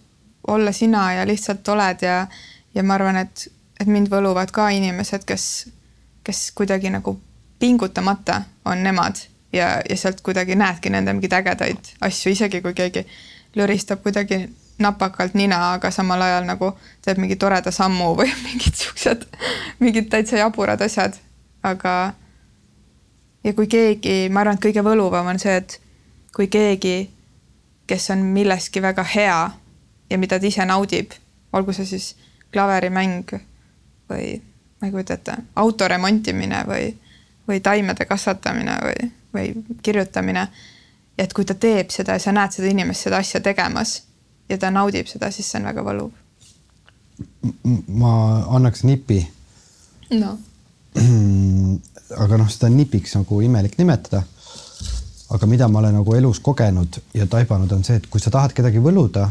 olla 0.48 0.72
sina 0.72 1.12
ja 1.12 1.26
lihtsalt 1.26 1.68
oled 1.68 2.02
ja, 2.02 2.26
ja 2.74 2.82
ma 2.82 2.94
arvan, 2.94 3.16
et, 3.16 3.48
et 3.80 3.86
mind 3.86 4.10
võluvad 4.12 4.52
ka 4.54 4.68
inimesed, 4.74 5.24
kes, 5.28 5.46
kes 6.24 6.50
kuidagi 6.56 6.90
nagu 6.90 7.16
pingutamata 7.58 8.42
on 8.64 8.82
nemad 8.84 9.20
ja, 9.52 9.80
ja 9.88 9.96
sealt 9.96 10.20
kuidagi 10.20 10.56
näedki 10.56 10.90
nende 10.92 11.12
mingeid 11.16 11.38
ägedaid 11.40 11.92
asju, 12.00 12.32
isegi 12.32 12.60
kui 12.64 12.74
keegi 12.76 13.06
löristab 13.56 14.02
kuidagi 14.04 14.46
napakalt 14.78 15.34
nina, 15.34 15.72
aga 15.72 15.90
samal 15.90 16.20
ajal 16.22 16.44
nagu 16.44 16.72
teeb 17.04 17.20
mingi 17.20 17.36
toreda 17.40 17.72
sammu 17.72 18.12
või 18.18 18.28
mingid 18.46 18.76
siuksed, 18.76 19.24
mingid 19.80 20.10
täitsa 20.12 20.40
jaburad 20.42 20.82
asjad, 20.84 21.16
aga 21.64 21.96
ja 23.44 23.54
kui 23.56 23.68
keegi, 23.70 24.26
ma 24.28 24.42
arvan, 24.42 24.58
et 24.58 24.66
kõige 24.68 24.84
võluvam 24.84 25.32
on 25.32 25.40
see, 25.40 25.56
et 25.56 25.78
kui 26.36 26.50
keegi, 26.52 27.08
kes 27.86 28.10
on 28.12 28.24
milleski 28.34 28.82
väga 28.82 29.04
hea 29.14 29.40
ja 30.10 30.18
mida 30.18 30.40
ta 30.40 30.46
ise 30.46 30.66
naudib, 30.68 31.14
olgu 31.56 31.72
see 31.72 31.88
siis 31.88 32.12
klaverimäng 32.52 33.32
või 34.10 34.36
ma 34.80 34.88
ei 34.88 34.92
kujuta 34.92 35.14
ette, 35.16 35.36
auto 35.56 35.88
remontimine 35.88 36.64
või, 36.68 36.90
või 37.48 37.60
taimede 37.60 38.04
kasvatamine 38.04 38.76
või, 38.82 39.10
või 39.34 39.78
kirjutamine. 39.82 40.48
et 41.18 41.32
kui 41.32 41.44
ta 41.44 41.54
teeb 41.54 41.90
seda 41.90 42.12
ja 42.12 42.20
sa 42.20 42.32
näed 42.32 42.52
seda 42.52 42.68
inimest 42.68 43.06
seda 43.06 43.22
asja 43.24 43.40
tegemas 43.40 44.02
ja 44.48 44.58
ta 44.58 44.70
naudib 44.70 45.08
seda, 45.10 45.30
siis 45.30 45.48
see 45.50 45.60
on 45.60 45.68
väga 45.70 45.84
võluv. 45.86 46.12
ma 47.88 48.12
annaks 48.56 48.84
nipi. 48.84 49.22
no. 50.20 50.38
aga 52.22 52.38
noh, 52.38 52.50
seda 52.50 52.68
nipiks 52.72 53.16
nagu 53.16 53.40
imelik 53.42 53.78
nimetada. 53.78 54.22
aga 55.30 55.46
mida 55.46 55.68
ma 55.68 55.78
olen 55.78 55.98
nagu 55.98 56.14
elus 56.14 56.40
kogenud 56.40 57.00
ja 57.14 57.26
taibanud, 57.26 57.72
on 57.72 57.84
see, 57.84 57.96
et 57.96 58.06
kui 58.06 58.20
sa 58.20 58.30
tahad 58.30 58.52
kedagi 58.54 58.78
võluda 58.78 59.30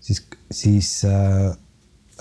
siis, 0.00 0.24
siis 0.50 1.04
äh, 1.04 1.52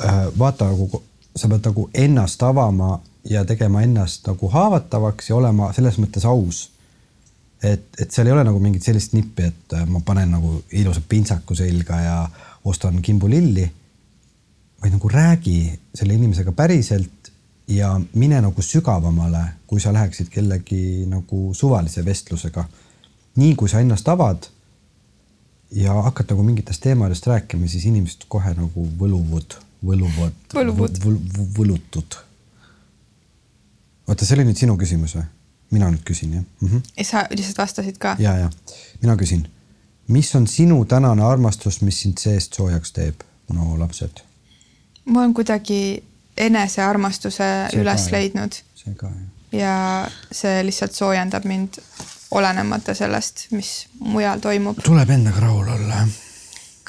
äh, 0.05 0.25
vaata 0.37 0.67
nagu 0.69 1.03
sa 1.35 1.47
pead 1.47 1.65
nagu 1.65 1.89
ennast 1.93 2.43
avama 2.43 2.99
ja 3.29 3.45
tegema 3.45 3.81
ennast 3.81 4.27
nagu 4.27 4.49
haavatavaks 4.49 5.29
ja 5.29 5.35
olema 5.35 5.73
selles 5.73 5.99
mõttes 6.01 6.25
aus. 6.25 6.69
et, 7.63 7.87
et 7.99 8.11
seal 8.11 8.27
ei 8.27 8.33
ole 8.33 8.43
nagu 8.47 8.59
mingit 8.59 8.83
sellist 8.83 9.13
nippi, 9.13 9.43
et 9.43 9.73
äh, 9.75 9.85
ma 9.85 9.99
panen 10.05 10.31
nagu 10.31 10.61
ilusa 10.71 11.01
pintsaku 11.09 11.55
selga 11.55 12.01
ja 12.01 12.19
ostan 12.65 13.01
kimbulilli. 13.01 13.71
vaid 14.81 14.93
nagu 14.95 15.09
räägi 15.09 15.79
selle 15.95 16.13
inimesega 16.13 16.51
päriselt 16.51 17.31
ja 17.67 18.01
mine 18.13 18.41
nagu 18.41 18.61
sügavamale, 18.61 19.43
kui 19.67 19.79
sa 19.79 19.93
läheksid 19.93 20.29
kellegi 20.29 21.05
nagu 21.07 21.53
suvalise 21.53 22.05
vestlusega. 22.05 22.65
nii 23.35 23.55
kui 23.55 23.69
sa 23.69 23.79
ennast 23.79 24.07
avad 24.07 24.47
ja 25.71 25.93
hakkad 25.93 26.31
nagu 26.31 26.43
mingitest 26.43 26.81
teemadest 26.81 27.27
rääkima, 27.27 27.67
siis 27.67 27.85
inimesed 27.85 28.25
kohe 28.27 28.53
nagu 28.57 28.87
võluvad, 28.99 29.59
võluvad, 29.85 30.33
võlutud. 31.57 32.17
oota, 34.07 34.25
see 34.25 34.35
oli 34.37 34.47
nüüd 34.49 34.59
sinu 34.59 34.77
küsimus 34.79 35.15
või? 35.17 35.25
mina 35.71 35.89
nüüd 35.93 36.03
küsin 36.05 36.33
jah 36.33 36.43
mm? 36.43 36.67
-hmm. 36.67 36.91
ja 36.97 37.05
sa 37.05 37.23
lihtsalt 37.29 37.57
vastasid 37.57 37.97
ka? 37.97 38.15
ja, 38.19 38.35
ja 38.37 38.49
mina 39.01 39.15
küsin, 39.15 39.47
mis 40.07 40.35
on 40.35 40.47
sinu 40.47 40.85
tänane 40.85 41.23
armastus, 41.23 41.81
mis 41.81 42.01
sind 42.01 42.17
seest 42.17 42.53
soojaks 42.53 42.91
teeb? 42.91 43.25
no 43.53 43.79
lapsed. 43.79 44.23
ma 45.05 45.19
olen 45.19 45.33
kuidagi 45.33 46.03
enesearmastuse 46.37 47.43
see 47.71 47.81
üles 47.81 48.05
ka, 48.05 48.15
leidnud. 48.17 48.61
see 48.75 48.95
ka 48.95 49.07
jah. 49.07 49.27
ja 49.51 49.75
see 50.31 50.63
lihtsalt 50.65 50.93
soojendab 50.93 51.45
mind 51.45 51.81
olenemata 52.31 52.93
sellest, 52.93 53.47
mis 53.51 53.87
mujal 53.99 54.39
toimub. 54.39 54.81
tuleb 54.83 55.09
endaga 55.09 55.39
rahul 55.47 55.67
olla, 55.67 56.03
jah. 56.03 56.17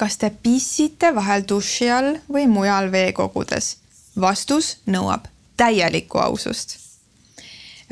Kas 0.01 0.17
te 0.17 0.31
pissite 0.43 1.11
vahel 1.15 1.45
duši 1.49 1.89
all 1.93 2.15
või 2.31 2.47
mujal 2.49 2.89
veekogudes? 2.93 3.75
vastus 4.19 4.77
nõuab 4.91 5.29
täielikku 5.59 6.19
ausust 6.19 6.75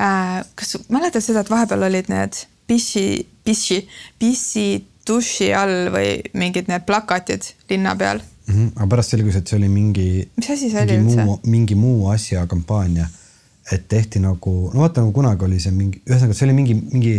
äh,. 0.00 0.42
kas 0.54 0.76
mäletad 0.92 1.24
seda, 1.24 1.40
et 1.40 1.50
vahepeal 1.50 1.86
olid 1.86 2.10
need 2.12 2.42
pissi, 2.68 3.26
pissi, 3.44 3.80
pissi 4.18 4.66
duši 5.06 5.52
all 5.56 5.88
või 5.94 6.18
mingid 6.36 6.68
need 6.70 6.84
plakatid 6.88 7.54
linna 7.70 7.94
peal 7.96 8.20
mm? 8.20 8.54
-hmm. 8.54 8.72
aga 8.76 8.90
pärast 8.94 9.16
selgus, 9.16 9.36
et 9.40 9.48
see 9.48 9.58
oli 9.58 9.68
mingi. 9.72 10.28
mis 10.36 10.50
asi 10.50 10.70
see 10.70 10.84
oli 10.84 10.98
üldse? 11.00 11.26
mingi 11.46 11.74
muu 11.74 12.10
asja 12.12 12.46
kampaania, 12.46 13.08
et 13.72 13.88
tehti 13.88 14.20
nagu, 14.20 14.54
no 14.74 14.84
vaata 14.84 15.00
nagu 15.00 15.12
kunagi 15.12 15.44
oli 15.44 15.60
see 15.60 15.72
mingi, 15.72 16.02
ühesõnaga 16.06 16.36
see 16.36 16.48
oli 16.48 16.58
mingi, 16.58 16.76
mingi 16.92 17.14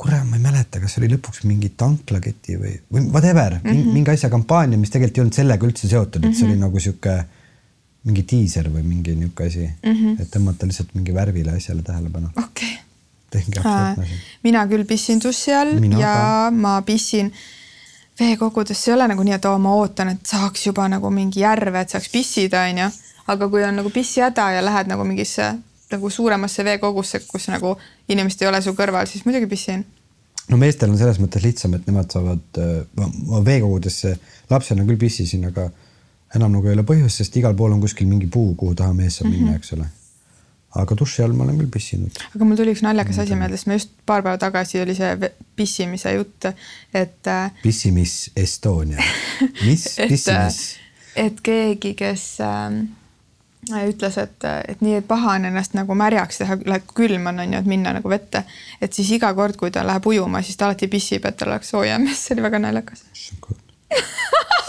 kurat, 0.00 0.24
ma 0.24 0.38
ei 0.38 0.42
mäleta, 0.42 0.80
kas 0.80 0.96
oli 1.00 1.10
lõpuks 1.12 1.44
mingi 1.44 1.72
tanklaketi 1.76 2.56
või, 2.56 2.72
või 2.92 3.04
whatever 3.12 3.58
mm, 3.58 3.68
-hmm. 3.68 3.92
mingi 3.98 4.14
asja 4.14 4.30
kampaania, 4.32 4.80
mis 4.80 4.92
tegelikult 4.92 5.18
ei 5.18 5.24
olnud 5.24 5.36
sellega 5.36 5.68
üldse 5.68 5.90
seotud, 5.90 6.24
et 6.24 6.36
see 6.36 6.46
oli 6.46 6.56
mhm. 6.56 6.64
nagu 6.64 6.80
sihuke 6.80 7.16
mingi 8.08 8.24
diiser 8.30 8.70
või 8.72 8.84
mingi 8.86 9.14
niisugune 9.16 9.48
asi 9.50 9.66
mm, 9.66 9.96
-hmm. 9.96 10.22
et 10.22 10.30
tõmmata 10.32 10.68
lihtsalt 10.68 10.94
mingi 10.96 11.14
värvile 11.14 11.52
asjale 11.52 11.82
tähelepanu. 11.84 12.32
okei 12.36 12.72
okay.. 12.72 14.20
mina 14.42 14.66
küll 14.66 14.88
pissin 14.88 15.20
dussi 15.22 15.52
all 15.54 15.76
mina 15.80 16.00
ja 16.00 16.14
ka. 16.14 16.50
ma 16.50 16.80
pissin 16.82 17.32
veekogudes, 18.20 18.80
see 18.80 18.92
ei 18.92 18.96
ole 18.96 19.08
nagu 19.08 19.24
nii, 19.24 19.36
et 19.36 19.44
oo, 19.48 19.58
ma 19.58 19.74
ootan, 19.80 20.08
et 20.14 20.26
saaks 20.26 20.66
juba 20.66 20.88
nagu 20.88 21.10
mingi 21.10 21.40
järve, 21.40 21.80
et 21.80 21.92
saaks 21.92 22.08
pissida, 22.12 22.64
onju. 22.68 22.88
aga 23.32 23.48
kui 23.48 23.64
on 23.64 23.76
nagu 23.76 23.90
pissihäda 23.90 24.50
ja 24.56 24.64
lähed 24.64 24.88
nagu 24.90 25.04
mingisse 25.04 25.54
nagu 25.94 26.10
suuremasse 26.10 26.64
veekogusse, 26.64 27.22
kus 27.28 27.48
nagu 27.52 27.74
inimesed 28.08 28.44
ei 28.44 28.50
ole 28.50 28.62
su 28.64 28.74
kõrval, 28.78 29.08
siis 29.10 29.26
muidugi 29.26 29.48
pissin. 29.50 29.84
no 30.50 30.58
meestel 30.58 30.90
on 30.90 30.98
selles 30.98 31.20
mõttes 31.22 31.44
lihtsam, 31.44 31.74
et 31.78 31.86
nemad 31.86 32.10
saavad, 32.10 32.42
äh, 32.58 33.06
ma 33.30 33.44
veekogudesse 33.46 34.16
lapsena 34.50 34.84
küll 34.88 34.98
pissisin, 34.98 35.46
aga 35.50 35.70
enam 36.34 36.52
nagu 36.56 36.68
ei 36.68 36.76
ole 36.76 36.86
põhjust, 36.86 37.22
sest 37.22 37.36
igal 37.40 37.56
pool 37.58 37.72
on 37.74 37.80
kuskil 37.82 38.08
mingi 38.10 38.26
puu, 38.30 38.54
kuhu 38.58 38.74
taha 38.78 38.94
mees 38.94 39.18
saab 39.18 39.30
mm 39.30 39.34
-hmm. 39.34 39.46
minna, 39.46 39.56
eks 39.56 39.72
ole. 39.72 39.86
aga 40.70 40.94
duši 40.98 41.22
all 41.22 41.32
ma 41.34 41.44
olen 41.44 41.58
küll 41.58 41.70
pissinud. 41.70 42.18
aga 42.34 42.44
mul 42.44 42.56
tuli 42.56 42.74
üks 42.74 42.82
naljakas 42.82 43.18
asi 43.18 43.34
meelde, 43.34 43.56
sest 43.56 43.66
ma 43.66 43.78
just 43.78 43.90
paar 44.06 44.22
päeva 44.22 44.38
tagasi 44.38 44.80
oli 44.80 44.94
see 44.94 45.32
pissimise 45.56 46.12
jutt, 46.14 46.44
et. 46.94 47.26
Äh, 47.26 47.50
pissimis 47.62 48.30
Estonia, 48.36 49.02
mis 49.66 49.88
pissimis 50.10 50.80
et 51.16 51.40
keegi, 51.42 51.94
kes 51.98 52.24
äh, 52.44 52.80
ütles, 53.88 54.16
et, 54.20 54.46
et 54.68 54.80
nii 54.84 55.00
paha 55.06 55.36
on 55.38 55.48
ennast 55.50 55.74
nagu 55.78 55.94
märjaks 55.98 56.42
teha, 56.42 56.56
läheb 56.66 56.86
külm 56.96 57.26
on, 57.30 57.42
on 57.44 57.54
ju, 57.54 57.60
et 57.62 57.70
minna 57.70 57.94
nagu 57.96 58.10
vette. 58.10 58.44
et 58.80 58.92
siis 58.92 59.10
iga 59.16 59.32
kord, 59.34 59.56
kui 59.60 59.70
ta 59.74 59.84
läheb 59.86 60.06
ujuma, 60.06 60.42
siis 60.42 60.56
ta 60.56 60.68
alati 60.68 60.88
pissib, 60.92 61.26
et 61.26 61.36
tal 61.36 61.52
oleks 61.52 61.72
soojem, 61.74 62.08
see 62.14 62.34
oli 62.36 62.46
väga 62.46 62.58
naljakas 62.62 63.04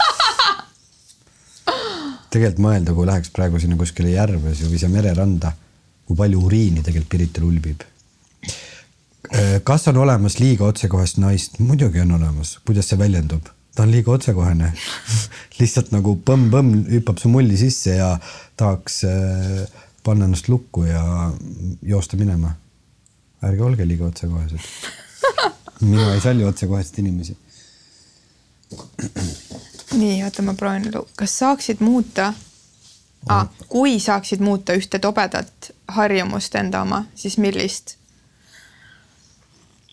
tegelikult 2.32 2.62
mõelda, 2.64 2.94
kui 2.96 3.06
läheks 3.06 3.30
praegu 3.34 3.60
sinna 3.60 3.76
kuskile 3.80 4.10
järve 4.14 4.40
või 4.42 4.78
siia 4.78 4.90
mereranda, 4.92 5.52
kui 6.08 6.16
palju 6.18 6.38
uriini 6.48 6.82
tegelikult 6.82 7.10
Pirital 7.12 7.44
ulbib. 7.48 7.82
kas 9.64 9.88
on 9.88 9.96
olemas 10.02 10.38
liiga 10.40 10.64
otsekohest 10.66 11.20
naist? 11.22 11.58
muidugi 11.60 12.00
on 12.00 12.16
olemas, 12.18 12.58
kuidas 12.66 12.88
see 12.88 12.98
väljendub 12.98 13.52
ta 13.74 13.82
on 13.82 13.90
liiga 13.90 14.12
otsekohene 14.12 14.72
lihtsalt 15.60 15.92
nagu 15.94 16.16
põmm-põmm 16.26 16.84
hüppab 16.92 17.20
su 17.22 17.30
mulli 17.32 17.56
sisse 17.56 17.96
ja 17.96 18.10
tahaks 18.56 19.04
äh, 19.08 19.62
panna 20.04 20.24
ennast 20.24 20.48
lukku 20.48 20.84
ja 20.84 21.32
joosta 21.82 22.16
minema. 22.16 22.54
ärge 23.42 23.62
olge 23.64 23.88
liiga 23.88 24.04
otsekohesed. 24.04 24.58
mina 25.80 26.14
ei 26.14 26.20
salli 26.20 26.44
otsekoheseid 26.44 26.98
inimesi. 26.98 27.36
nii, 29.92 30.22
oota, 30.24 30.42
ma 30.42 30.54
proovin, 30.54 30.90
kas 31.16 31.38
saaksid 31.38 31.80
muuta 31.80 32.32
ah,, 33.28 33.48
kui 33.68 34.00
saaksid 34.00 34.40
muuta 34.40 34.72
ühte 34.72 34.98
tobedat 34.98 35.72
harjumust 35.88 36.54
enda 36.54 36.82
oma, 36.82 37.04
siis 37.14 37.38
millist? 37.38 37.96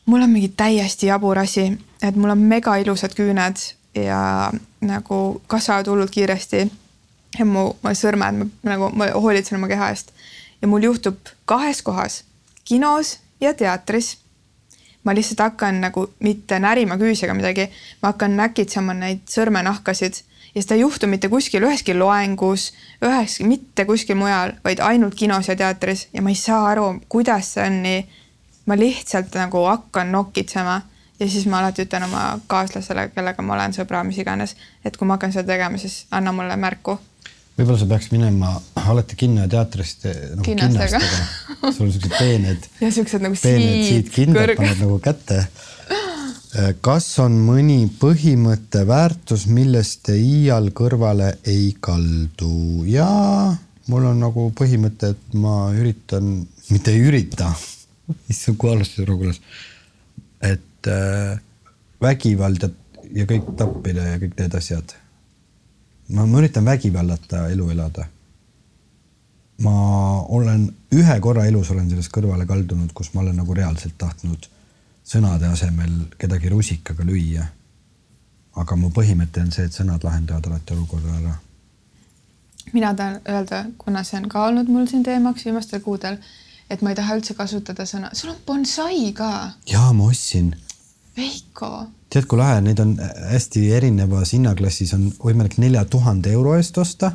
mul 0.06 0.22
on 0.22 0.30
mingi 0.30 0.50
täiesti 0.58 1.06
jabur 1.06 1.38
asi, 1.40 1.72
et 2.02 2.16
mul 2.16 2.30
on 2.30 2.38
mega 2.38 2.76
ilusad 2.80 3.16
küüned 3.18 3.64
ja 3.96 4.52
nagu 4.82 5.42
kasvavad 5.48 5.88
hullult 5.88 6.12
kiiresti. 6.12 6.72
ja 7.40 7.46
mu, 7.46 7.74
mu 7.84 7.92
sõrmed, 7.94 8.48
nagu 8.66 8.90
ma 8.98 9.12
hoolitsen 9.14 9.58
oma 9.60 9.68
keha 9.70 9.90
eest 9.94 10.14
ja 10.62 10.68
mul 10.68 10.84
juhtub 10.84 11.18
kahes 11.46 11.82
kohas, 11.82 12.24
kinos 12.66 13.20
ja 13.42 13.54
teatris. 13.54 14.18
ma 15.04 15.14
lihtsalt 15.16 15.40
hakkan 15.40 15.82
nagu 15.82 16.10
mitte 16.20 16.60
närima 16.60 16.98
küüsi 17.00 17.24
ega 17.26 17.34
midagi, 17.34 17.70
ma 18.02 18.12
hakkan 18.12 18.36
näkitsema 18.38 18.94
neid 18.94 19.22
sõrmenahkasid 19.32 20.20
ja 20.56 20.62
seda 20.62 20.76
ei 20.76 20.82
juhtu 20.82 21.08
mitte 21.08 21.30
kuskil 21.30 21.64
üheski 21.64 21.96
loengus, 21.96 22.74
üheski, 23.06 23.46
mitte 23.48 23.86
kuskil 23.86 24.18
mujal, 24.20 24.52
vaid 24.64 24.82
ainult 24.84 25.16
kinos 25.16 25.48
ja 25.48 25.56
teatris 25.56 26.08
ja 26.14 26.22
ma 26.22 26.34
ei 26.34 26.36
saa 26.36 26.66
aru, 26.74 27.00
kuidas 27.10 27.54
see 27.54 27.66
on 27.66 27.82
nii. 27.84 28.08
ma 28.66 28.76
lihtsalt 28.78 29.34
nagu 29.34 29.64
hakkan 29.66 30.12
nokitsema 30.12 30.82
ja 31.20 31.30
siis 31.30 31.46
ma 31.52 31.60
alati 31.60 31.86
ütlen 31.86 32.06
oma 32.08 32.24
kaaslasele, 32.48 33.10
kellega 33.16 33.44
ma 33.46 33.58
olen 33.58 33.76
sõbra, 33.76 34.04
mis 34.08 34.20
iganes, 34.22 34.56
et 34.86 34.98
kui 34.98 35.08
ma 35.08 35.18
hakkan 35.18 35.36
seda 35.36 35.54
tegema, 35.54 35.78
siis 35.82 36.06
anna 36.16 36.34
mulle 36.36 36.56
märku 36.60 37.00
võib-olla 37.60 37.80
sa 37.82 37.88
peaks 37.90 38.12
minema 38.14 38.54
alati 38.88 39.18
kinno 39.20 39.44
ja 39.44 39.52
teatrist 39.52 40.06
nagu 40.08 40.46
Kinnastega. 40.46 41.00
kinnastega. 41.02 41.72
sul 41.76 41.88
on 41.88 41.92
siuksed 41.96 42.14
peened, 42.16 42.70
ja 42.84 42.92
siuksed 42.96 43.26
nagu 43.26 43.40
peened 43.42 43.88
siidkindad 43.90 44.44
kõrge- 44.44 44.60
paned 44.62 44.84
nagu 44.86 45.00
kätte. 45.04 45.42
kas 46.82 47.08
on 47.22 47.36
mõni 47.46 47.82
põhimõte, 48.02 48.86
väärtus, 48.88 49.46
millest 49.52 50.06
te 50.08 50.16
iial 50.18 50.72
kõrvale 50.76 51.34
ei 51.48 51.74
kaldu 51.80 52.86
ja 52.90 53.10
mul 53.90 54.08
on 54.10 54.24
nagu 54.24 54.48
põhimõte, 54.58 55.14
et 55.14 55.38
ma 55.38 55.74
üritan, 55.76 56.40
mitte 56.70 56.96
ei 56.96 57.04
ürita, 57.12 57.52
issand 58.32 58.58
kui 58.62 58.72
halvasti 58.72 59.04
see 59.04 59.12
kuulas, 59.12 59.44
et 60.46 60.64
äh, 60.88 61.40
vägivald 62.02 62.64
ja, 62.64 62.70
ja 63.14 63.26
kõik 63.26 63.54
tapmine 63.58 64.12
ja 64.14 64.18
kõik 64.22 64.40
need 64.40 64.56
asjad 64.56 64.96
ma, 66.10 66.26
ma 66.26 66.40
üritan 66.40 66.66
vägivallata 66.66 67.48
elu 67.50 67.70
elada. 67.70 68.08
ma 69.60 69.74
olen 70.22 70.70
ühe 70.96 71.20
korra 71.20 71.44
elus 71.46 71.72
olen 71.72 71.90
sellest 71.90 72.14
kõrvale 72.16 72.46
kaldunud, 72.48 72.94
kus 72.96 73.12
ma 73.14 73.22
olen 73.22 73.36
nagu 73.42 73.54
reaalselt 73.54 73.98
tahtnud 73.98 74.48
sõnade 75.04 75.50
asemel 75.52 75.92
kedagi 76.18 76.50
rusikaga 76.50 77.04
lüüa. 77.04 77.46
aga 78.56 78.76
mu 78.76 78.90
põhimõte 78.90 79.42
on 79.42 79.52
see, 79.52 79.66
et 79.66 79.76
sõnad 79.76 80.04
lahendavad 80.04 80.48
alati 80.48 80.74
olukorra 80.74 81.16
ära. 81.22 81.36
mina 82.74 82.94
tahan 82.94 83.22
öelda, 83.28 83.66
kuna 83.78 84.04
see 84.04 84.20
on 84.22 84.30
ka 84.30 84.46
olnud 84.46 84.68
mul 84.68 84.88
siin 84.88 85.04
teemaks 85.04 85.46
viimastel 85.46 85.82
kuudel, 85.82 86.18
et 86.70 86.82
ma 86.82 86.90
ei 86.90 86.96
taha 86.96 87.16
üldse 87.18 87.34
kasutada 87.34 87.86
sõna, 87.86 88.14
sul 88.14 88.30
on 88.30 88.42
bonsai 88.46 89.14
ka, 89.14 89.52
ja 89.68 89.92
ma 89.94 90.10
ostsin, 90.10 90.56
Veiko. 91.20 91.72
tead 92.10 92.26
kui 92.30 92.40
lahe, 92.40 92.62
neid 92.66 92.80
on 92.82 92.96
hästi 93.32 93.66
erinevas 93.78 94.34
hinnaklassis 94.36 94.94
on 94.98 95.10
võimalik 95.24 95.60
nelja 95.62 95.86
tuhande 95.86 96.32
euro 96.34 96.56
eest 96.58 96.78
osta. 96.78 97.12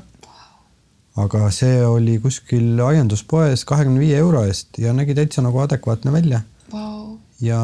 aga 1.16 1.50
see 1.54 1.78
oli 1.86 2.18
kuskil 2.18 2.80
aianduspoes 2.82 3.64
kahekümne 3.64 4.00
viie 4.02 4.18
euro 4.18 4.42
eest 4.48 4.78
ja 4.82 4.92
nägi 4.92 5.14
täitsa 5.14 5.42
nagu 5.46 5.60
adekvaatne 5.62 6.12
välja 6.12 6.40
Vau, 6.72 7.18
ja 7.40 7.58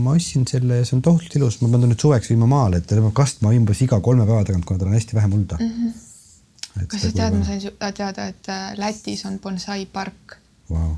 ma 0.00 0.14
ostsin 0.16 0.46
selle 0.48 0.80
ja 0.80 0.86
see 0.88 0.96
on 0.98 1.02
tohutult 1.04 1.36
ilus, 1.38 1.58
ma 1.60 1.68
pean 1.72 1.84
ta 1.84 1.90
nüüd 1.90 2.00
suveks 2.00 2.30
viima 2.32 2.48
maale, 2.50 2.80
et 2.80 2.88
ta 2.88 2.96
peab 2.96 3.12
kastma 3.16 3.52
umbes 3.56 3.82
iga 3.84 4.00
kolme 4.04 4.26
päeva 4.28 4.44
tagant, 4.48 4.64
kuna 4.68 4.80
tal 4.80 4.90
on 4.90 4.96
hästi 4.96 5.18
vähe 5.18 5.30
mulda 5.32 5.58
mm. 5.60 5.74
-hmm. 5.74 6.86
kas 6.86 7.04
sa 7.06 7.12
tead, 7.18 7.36
ma 7.38 7.44
sain 7.44 7.60
äh, 7.72 7.92
teada, 8.00 8.26
et 8.32 8.48
äh, 8.48 8.72
Lätis 8.78 9.24
on 9.26 9.38
bonsai 9.38 9.86
park. 9.86 10.38
Wow. 10.70 10.96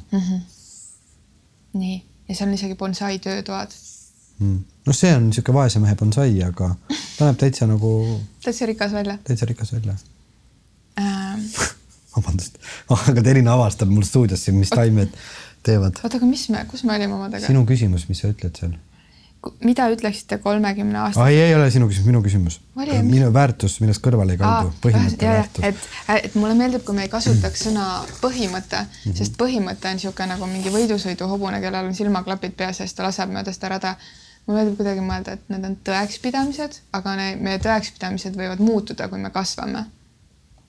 nii, 1.81 1.97
ja 2.29 2.35
seal 2.35 2.49
on 2.49 2.55
isegi 2.55 2.75
bonsai 2.75 3.19
töötoad. 3.19 3.75
Mm. 4.39 4.65
No 4.87 4.95
see 4.97 5.14
on 5.14 5.30
niisugune 5.30 5.59
vaese 5.59 5.82
mehe 5.82 5.97
bonsai, 5.99 6.30
aga 6.47 6.72
ta 6.89 7.28
näeb 7.28 7.41
täitsa 7.41 7.68
nagu, 7.70 7.93
täitsa 8.45 8.68
rikas 8.70 8.95
välja 8.95 9.18
täitsa 9.26 9.49
rikas 9.51 9.72
välja. 9.74 9.97
ähm, 11.01 11.47
vabandust, 12.16 12.59
aga 12.89 13.22
Terina 13.22 13.57
avastab 13.59 13.93
mul 13.93 14.07
stuudiosse, 14.09 14.55
mis 14.57 14.72
taimed 14.74 15.14
teevad. 15.66 16.03
oota, 16.03 16.18
aga 16.20 16.26
mis 16.26 16.49
me, 16.55 16.64
kus 16.70 16.84
me 16.84 16.97
olime 16.97 17.18
omadega? 17.18 17.47
sinu 17.47 17.66
küsimus, 17.68 18.09
mis 18.11 18.22
sa 18.22 18.32
ütled 18.32 18.59
seal? 18.59 18.76
mida 19.64 19.87
ütleksite 19.93 20.39
kolmekümne 20.43 20.99
aasta 20.99 21.22
ai, 21.22 21.37
ei 21.39 21.55
ole 21.55 21.68
sinu 21.70 21.89
küsimus, 21.91 22.09
minu 22.11 22.22
küsimus. 22.24 22.59
Minu 23.07 23.28
väärtus, 23.34 23.76
millest 23.82 24.03
kõrvale 24.05 24.34
ei 24.34 24.41
kaldu, 24.41 24.72
põhimõte, 24.82 25.28
väärtus. 25.28 25.64
et, 25.68 25.87
et 26.16 26.34
mulle 26.39 26.57
meeldib, 26.59 26.82
kui 26.87 26.97
me 26.97 27.07
ei 27.07 27.12
kasutaks 27.12 27.66
sõna 27.68 27.87
põhimõte 28.22 28.80
mm. 28.82 28.93
-hmm. 29.05 29.16
sest 29.20 29.39
põhimõte 29.41 29.91
on 29.91 30.01
niisugune 30.01 30.32
nagu 30.34 30.51
mingi 30.51 30.72
võidusõiduhobune, 30.74 31.61
kellel 31.62 31.91
on 31.91 31.95
silmaklapid 31.95 32.57
peas 32.59 32.80
ja 32.80 32.89
siis 32.89 32.97
ta 32.99 33.07
laseb 33.07 33.30
mööda 33.32 33.55
seda 33.55 33.76
rada. 33.76 33.97
Mulle 34.47 34.61
meeldib 34.61 34.79
kuidagi 34.79 35.03
mõelda, 35.03 35.35
et 35.35 35.49
need 35.51 35.65
on 35.67 35.77
tõekspidamised, 35.87 36.81
aga 36.97 37.15
ne, 37.19 37.29
meie 37.43 37.59
tõekspidamised 37.63 38.37
võivad 38.39 38.63
muutuda, 38.63 39.09
kui 39.11 39.19
me 39.23 39.31
kasvame. 39.35 39.87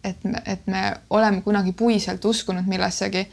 et 0.03 0.23
me, 0.23 0.41
et 0.45 0.67
me 0.67 0.81
oleme 1.09 1.41
kunagi 1.41 1.73
puiselt 1.73 2.25
uskunud 2.25 2.67
millessegi, 2.67 3.25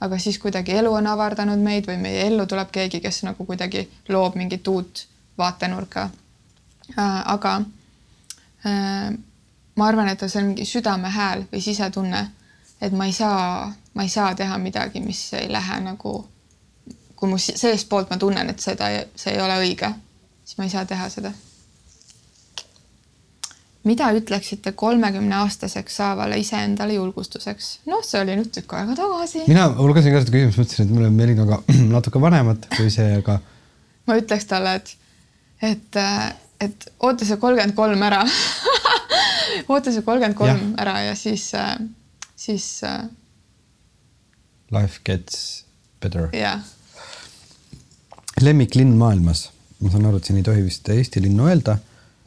aga 0.00 0.18
siis 0.18 0.38
kuidagi 0.38 0.72
elu 0.78 0.92
on 0.94 1.06
avardanud 1.06 1.58
meid 1.58 1.88
või 1.88 1.96
meie 1.98 2.26
ellu 2.26 2.46
tuleb 2.46 2.70
keegi, 2.70 3.00
kes 3.00 3.22
nagu 3.26 3.44
kuidagi 3.46 3.88
loob 4.08 4.36
mingit 4.36 4.68
uut 4.68 5.06
vaatenurka. 5.38 6.10
aga 6.96 7.56
äh, 8.66 9.10
ma 9.76 9.86
arvan, 9.86 10.08
et 10.08 10.22
see 10.26 10.40
on 10.40 10.50
mingi 10.52 10.64
südamehääl 10.68 11.46
või 11.52 11.62
sisetunne, 11.64 12.26
et 12.80 12.92
ma 12.92 13.06
ei 13.08 13.12
saa, 13.12 13.72
ma 13.94 14.02
ei 14.02 14.12
saa 14.12 14.34
teha 14.34 14.58
midagi, 14.58 15.00
mis 15.00 15.22
ei 15.34 15.48
lähe 15.52 15.80
nagu, 15.84 16.14
kui 17.20 17.28
mu 17.28 17.38
seestpoolt 17.40 18.10
ma 18.10 18.18
tunnen, 18.20 18.50
et 18.52 18.62
seda, 18.64 18.88
see 19.18 19.34
ei 19.34 19.42
ole 19.44 19.58
õige, 19.60 19.92
siis 20.44 20.58
ma 20.58 20.66
ei 20.66 20.72
saa 20.72 20.86
teha 20.88 21.08
seda. 21.12 21.32
mida 23.84 24.10
ütleksite 24.12 24.72
kolmekümne 24.76 25.34
aastaseks 25.40 25.94
saavale 25.96 26.38
iseendale 26.40 26.96
julgustuseks? 26.98 27.68
noh, 27.88 28.02
see 28.04 28.20
oli 28.20 28.36
nüüd 28.40 28.50
tükk 28.56 28.74
aega 28.78 28.96
tagasi. 28.96 29.44
mina 29.48 29.68
lugesin 29.76 30.16
ka 30.16 30.24
seda 30.24 30.34
küsimust, 30.36 30.60
mõtlesin, 30.62 30.88
et 30.88 30.94
me 30.94 31.04
oleme 31.04 31.16
Melinaga 31.22 31.60
natuke 31.94 32.20
vanemad 32.20 32.68
kui 32.76 32.90
see, 32.92 33.20
aga 33.20 33.38
ma 34.08 34.18
ütleks 34.20 34.48
talle, 34.48 34.74
et, 34.80 34.96
et, 35.70 36.02
et 36.60 36.90
oota 36.98 37.28
see 37.28 37.40
kolmkümmend 37.40 37.76
kolm 37.76 38.08
ära 38.08 38.24
oota 39.72 39.92
see 39.92 40.04
kolmkümmend 40.04 40.40
kolm 40.40 40.74
ära 40.80 40.98
ja 41.10 41.16
siis, 41.18 41.50
siis 42.36 42.68
life 44.70 45.00
gets 45.04 45.64
better. 46.00 46.28
jah. 46.32 46.60
Lemmiklinn 48.44 48.94
maailmas, 48.98 49.48
ma 49.80 49.90
saan 49.92 50.06
aru, 50.08 50.20
et 50.20 50.28
siin 50.28 50.38
ei 50.40 50.46
tohi 50.46 50.62
vist 50.64 50.88
Eesti 50.92 51.22
linnu 51.24 51.48
öelda. 51.50 51.78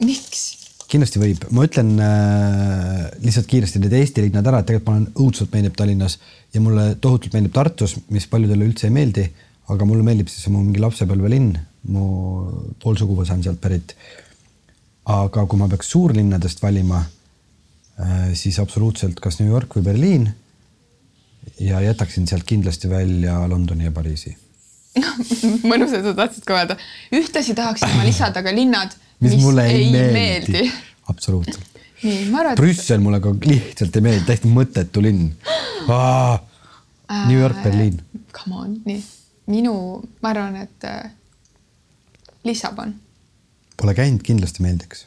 miks? 0.04 0.64
kindlasti 0.90 1.20
võib, 1.20 1.46
ma 1.54 1.64
ütlen 1.66 1.94
äh, 2.02 3.06
lihtsalt 3.24 3.48
kiiresti 3.50 3.80
need 3.82 3.94
Eesti 3.98 4.26
linnad 4.26 4.46
ära, 4.50 4.60
et 4.60 4.68
tegelikult 4.68 4.90
ma 4.90 4.98
olen 4.98 5.24
õudselt 5.24 5.54
meeldib 5.54 5.78
Tallinnas 5.78 6.18
ja 6.54 6.60
mulle 6.62 6.84
tohutult 7.02 7.34
meeldib 7.34 7.54
Tartus, 7.56 7.96
mis 8.14 8.28
paljudele 8.30 8.68
üldse 8.68 8.88
ei 8.88 8.94
meeldi, 8.94 9.24
aga 9.72 9.88
mulle 9.88 10.04
meeldib 10.06 10.30
siis 10.30 10.46
mu 10.52 10.60
mingi 10.62 10.82
lapsepõlvelinn, 10.84 11.56
mu 11.94 12.04
pool 12.82 13.00
suguvõsa 13.00 13.36
on 13.36 13.42
sealt 13.46 13.60
pärit. 13.64 13.96
aga 15.04 15.42
kui 15.44 15.58
ma 15.60 15.68
peaks 15.68 15.90
suurlinnadest 15.92 16.62
valima 16.62 17.02
äh,, 17.02 18.30
siis 18.32 18.58
absoluutselt 18.60 19.20
kas 19.20 19.40
New 19.40 19.50
York 19.50 19.76
või 19.76 19.84
Berliin. 19.90 20.30
ja 21.60 21.80
jätaksin 21.80 22.26
sealt 22.26 22.44
kindlasti 22.44 22.88
välja 22.88 23.48
Londoni 23.48 23.84
ja 23.84 23.92
Pariisi. 23.92 24.36
mõnus, 25.70 25.94
et 25.96 26.06
sa 26.06 26.14
tahtsid 26.16 26.46
ka 26.48 26.58
öelda. 26.60 26.78
ühtlasi 27.14 27.56
tahaksin 27.58 27.96
ma 27.98 28.06
lisada 28.06 28.44
ka 28.44 28.54
linnad, 28.54 28.94
mis, 29.18 29.34
mis 29.34 29.42
mulle 29.42 29.66
ei, 29.70 29.90
meeldi, 29.92 30.12
meeldi. 30.18 30.72
absoluutselt 31.12 31.72
et 32.04 32.58
Brüssel 32.58 33.00
mulle 33.00 33.16
ka 33.24 33.32
lihtsalt 33.48 33.96
ei 33.96 34.04
meeldi, 34.04 34.26
täiesti 34.28 34.50
mõttetu 34.52 35.00
linn. 35.00 35.30
New 37.24 37.38
York, 37.38 37.62
Berliin. 37.64 37.96
Come 38.36 38.56
on, 38.60 38.74
nii 38.84 39.00
minu, 39.46 40.02
ma 40.22 40.32
arvan, 40.32 40.56
et 40.56 40.84
äh, 40.84 41.10
Lissabon. 42.44 42.94
Pole 43.76 43.94
käinud, 43.96 44.22
kindlasti 44.24 44.64
meeldiks. 44.64 45.06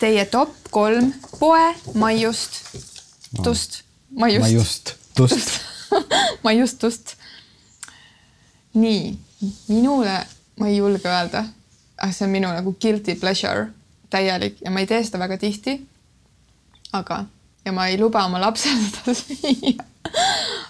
Teie 0.00 0.26
top 0.28 0.52
kolm 0.74 1.12
poe 1.38 1.70
maiust, 1.96 2.58
tust, 3.42 3.80
maiust. 4.10 4.44
maiust, 4.44 4.94
tust. 5.16 5.54
maiustust. 6.46 7.16
Nii, 8.76 9.18
minule 9.68 10.16
ma 10.60 10.68
ei 10.68 10.76
julge 10.76 11.08
öelda, 11.08 11.44
aga 11.96 12.12
see 12.12 12.26
on 12.26 12.32
minu 12.32 12.52
nagu 12.52 12.72
guilty 12.80 13.16
pleasure 13.20 13.68
täielik 14.10 14.60
ja 14.64 14.70
ma 14.70 14.80
ei 14.80 14.86
tee 14.86 15.02
seda 15.04 15.18
väga 15.18 15.38
tihti. 15.40 15.76
aga, 16.92 17.24
ja 17.64 17.72
ma 17.72 17.86
ei 17.86 17.98
luba 18.00 18.24
oma 18.24 18.40
lapsel 18.40 18.78
seda 18.86 19.14
süüa. 19.14 19.84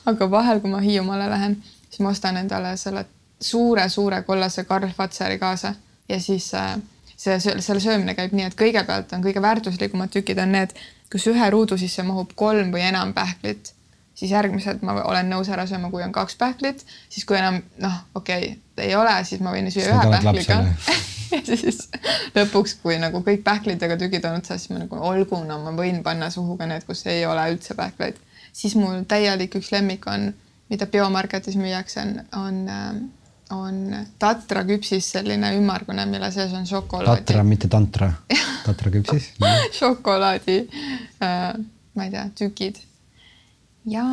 aga 0.06 0.30
vahel, 0.30 0.60
kui 0.60 0.70
ma 0.70 0.80
Hiiumaale 0.80 1.30
lähen, 1.30 1.62
siis 1.90 2.00
ma 2.00 2.14
ostan 2.14 2.36
endale 2.36 2.76
selle 2.76 3.06
suure-suure 3.40 4.22
kollase 4.22 4.64
Karl 4.64 4.90
Fazeri 4.96 5.38
kaasa 5.38 5.74
ja 6.08 6.20
siis 6.20 6.54
äh, 6.54 6.76
see, 7.16 7.38
selle 7.40 7.80
söömine 7.80 8.14
käib 8.14 8.34
nii, 8.36 8.50
et 8.50 8.58
kõigepealt 8.58 9.12
on 9.16 9.24
kõige 9.24 9.42
väärtuslikumad 9.42 10.12
tükid 10.12 10.40
on 10.42 10.54
need, 10.56 10.74
kus 11.12 11.26
ühe 11.30 11.50
ruudu 11.50 11.78
sisse 11.80 12.02
mahub 12.06 12.32
kolm 12.34 12.72
või 12.74 12.86
enam 12.88 13.12
pähklit, 13.16 13.72
siis 14.16 14.32
järgmised 14.32 14.84
ma 14.86 14.96
olen 15.04 15.28
nõus 15.30 15.50
ära 15.52 15.66
sööma, 15.68 15.90
kui 15.92 16.04
on 16.04 16.14
kaks 16.14 16.38
pähklit, 16.40 16.84
siis 17.12 17.26
kui 17.28 17.38
enam 17.38 17.60
noh, 17.82 17.98
okei 18.16 18.52
okay,, 18.52 18.86
ei 18.86 18.94
ole, 18.96 19.12
siis 19.28 19.42
ma 19.44 19.52
võin 19.54 19.68
süüa 19.72 19.92
ühe 19.92 20.06
pähkliga 20.14 20.62
ja 21.50 21.58
siis 21.58 21.82
lõpuks, 22.36 22.78
kui 22.82 22.98
nagu 23.02 23.22
kõik 23.26 23.44
pähklitega 23.46 23.98
tükid 24.00 24.24
on 24.28 24.40
otsas, 24.40 24.64
siis 24.64 24.72
ma 24.74 24.82
nagu 24.84 25.02
olgu, 25.10 25.42
no 25.44 25.60
ma 25.64 25.74
võin 25.76 26.02
panna 26.06 26.30
suhu 26.32 26.56
ka 26.60 26.68
need, 26.70 26.86
kus 26.88 27.04
ei 27.10 27.26
ole 27.28 27.44
üldse 27.54 27.76
pähkleid. 27.78 28.18
siis 28.52 28.74
mul 28.80 29.04
täielik 29.08 29.54
üks 29.60 29.70
lemmik 29.74 30.08
on, 30.10 30.32
mida 30.72 30.88
biomarketis 30.90 31.58
müüakse, 31.60 32.02
on, 32.02 32.18
on 32.40 32.64
äh, 32.72 32.90
on 33.50 33.94
tatra 34.18 34.64
küpsis 34.66 35.06
selline 35.14 35.52
ümmargune, 35.56 36.06
mille 36.10 36.30
sees 36.34 36.52
on 36.56 36.66
šokolaadi. 36.66 37.22
tatra, 37.22 37.44
mitte 37.46 37.68
tantra. 37.70 38.10
tatra 38.66 38.90
küpsis 38.94 39.30
šokolaadi 39.78 40.58
äh,, 41.22 41.52
ma 41.94 42.06
ei 42.08 42.10
tea, 42.14 42.26
tükid. 42.38 42.80
Ja 43.86 44.04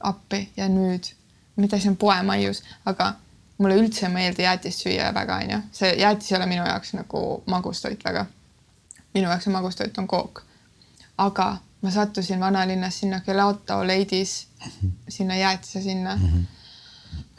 appi 0.00 0.48
ja 0.56 0.68
nüüd, 0.68 1.12
see 1.66 1.88
on 1.90 1.96
poemaius, 1.96 2.62
aga 2.84 3.14
mulle 3.58 3.76
üldse 3.80 4.06
ei 4.06 4.12
meeldi 4.12 4.42
jäätist 4.42 4.84
süüa 4.84 5.12
väga, 5.14 5.38
onju. 5.44 5.60
see 5.72 5.94
jäätis 6.00 6.32
ei 6.32 6.38
ole 6.38 6.46
minu 6.46 6.66
jaoks 6.66 6.92
nagu 6.98 7.22
magustoit 7.46 8.04
väga. 8.04 8.26
minu 9.14 9.28
jaoks 9.28 9.46
magustoit 9.46 9.98
on 9.98 10.06
kook. 10.06 10.42
aga 11.18 11.56
ma 11.82 11.90
sattusin 11.90 12.40
vanalinnas 12.40 12.98
sinna 12.98 13.20
Gelato 13.20 13.80
Lady's, 13.84 14.46
sinna 15.08 15.36
jäätise 15.36 15.82
sinna 15.82 16.16
mm. 16.16 16.22
-hmm. 16.22 16.44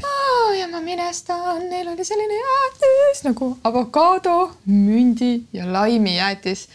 Oh, 0.04 0.54
ja 0.60 0.68
ma 0.68 0.82
minestan, 0.82 1.70
neil 1.70 1.88
oli 1.88 2.06
selline 2.06 2.34
jäätis 2.34 3.24
nagu 3.24 3.58
avokaado, 3.64 4.58
mündi 4.66 5.44
ja 5.54 5.74
laimi 5.74 6.18
jäätis. 6.18 6.70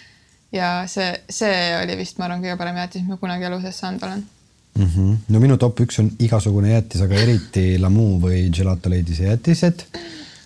Ja 0.52 0.84
see, 0.90 1.10
see 1.30 1.58
oli 1.80 1.96
vist, 2.00 2.18
ma 2.18 2.28
arvan, 2.28 2.44
kõige 2.44 2.56
parem 2.60 2.80
jäätis, 2.82 3.04
mis 3.04 3.14
ma 3.14 3.20
kunagi 3.20 3.48
elu 3.48 3.60
sees 3.64 3.78
saanud 3.82 4.06
olen 4.08 4.24
mm. 4.78 4.86
-hmm. 4.86 5.20
no 5.28 5.40
minu 5.40 5.58
top 5.60 5.80
üks 5.84 6.00
on 6.02 6.10
igasugune 6.18 6.74
jäätis, 6.74 7.04
aga 7.04 7.20
eriti 7.20 7.66
Lamu 7.80 8.18
või 8.20 8.48
Gelato 8.54 8.90
Lady'se 8.90 9.30
jäätised. 9.30 9.86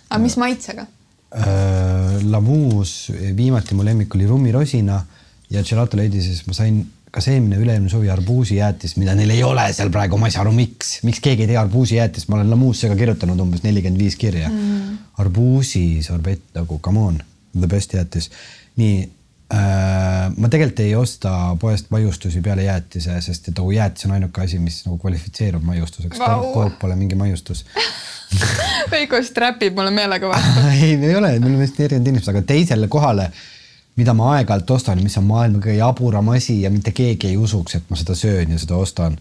aga 0.09 0.21
mis 0.23 0.37
maitsega 0.37 0.87
äh,? 1.35 2.23
Lamuus 2.23 3.11
viimati 3.35 3.75
mu 3.75 3.85
lemmik 3.85 4.15
oli 4.15 4.27
rummirosina 4.27 5.01
ja 5.49 5.63
Gelato 5.63 5.97
Lady'ses 5.97 6.45
ma 6.47 6.53
sain 6.53 6.85
kas 7.11 7.27
eelmine, 7.31 7.57
üle-eelmine 7.57 7.89
suvi 7.89 8.09
arbuusijäätis, 8.11 8.97
mida 8.99 9.15
neil 9.15 9.31
ei 9.33 9.43
ole 9.43 9.63
seal 9.73 9.89
praegu, 9.93 10.19
ma 10.19 10.27
ei 10.27 10.35
saa 10.35 10.43
aru, 10.43 10.51
miks, 10.53 10.99
miks 11.07 11.21
keegi 11.23 11.45
ei 11.45 11.51
tee 11.53 11.57
arbuusijäätist, 11.57 12.27
ma 12.29 12.37
olen 12.37 12.51
Lamuusse 12.51 12.89
ka 12.91 12.97
kirjutanud 12.99 13.39
umbes 13.41 13.63
nelikümmend 13.63 14.01
viis 14.01 14.17
kirja 14.19 14.49
mm.. 14.51 14.97
arbuusisorbett 15.23 16.59
nagu 16.59 16.79
come 16.83 16.99
on, 16.99 17.21
the 17.57 17.67
best 17.71 17.95
jäätis. 17.95 18.29
nii 18.77 19.07
ma 19.47 20.49
tegelikult 20.51 20.79
ei 20.83 20.95
osta 20.95 21.31
poest 21.59 21.91
maiustusi 21.93 22.41
peale 22.43 22.65
jäätise, 22.65 23.15
sest 23.23 23.47
et 23.47 23.59
nagu 23.59 23.71
jäätis 23.71 24.05
on 24.05 24.15
ainuke 24.17 24.41
asi, 24.43 24.59
mis 24.59 24.81
nagu 24.85 24.97
kvalifitseerub 24.99 25.63
maiustuseks. 25.63 26.19
Wow., 26.19 26.49
kook 26.53 26.79
pole 26.81 26.97
mingi 26.99 27.15
maiustus. 27.15 27.65
Veiko 28.91 29.21
sträpib 29.23 29.77
mulle 29.77 29.91
meelega 29.95 30.29
vastu. 30.29 30.65
Ei, 30.81 30.95
ei 30.95 31.15
ole, 31.15 31.31
me 31.39 31.45
oleme 31.45 31.63
hästi 31.63 31.85
erinevad 31.85 32.11
inimesed, 32.11 32.33
aga 32.33 32.41
teisele 32.49 32.89
kohale 32.91 33.31
mida 33.97 34.13
ma 34.13 34.33
aeg-ajalt 34.35 34.71
ostan 34.75 35.01
mis 35.01 35.17
on 35.17 35.25
maailma 35.25 35.61
kõige 35.63 35.79
jaburam 35.79 36.29
asi 36.35 36.59
ja 36.61 36.69
mitte 36.73 36.93
keegi 36.95 37.31
ei 37.31 37.37
usuks, 37.37 37.79
et 37.79 37.87
ma 37.89 37.97
seda 37.97 38.15
söön 38.15 38.53
ja 38.53 38.59
seda 38.61 38.77
ostan 38.77 39.17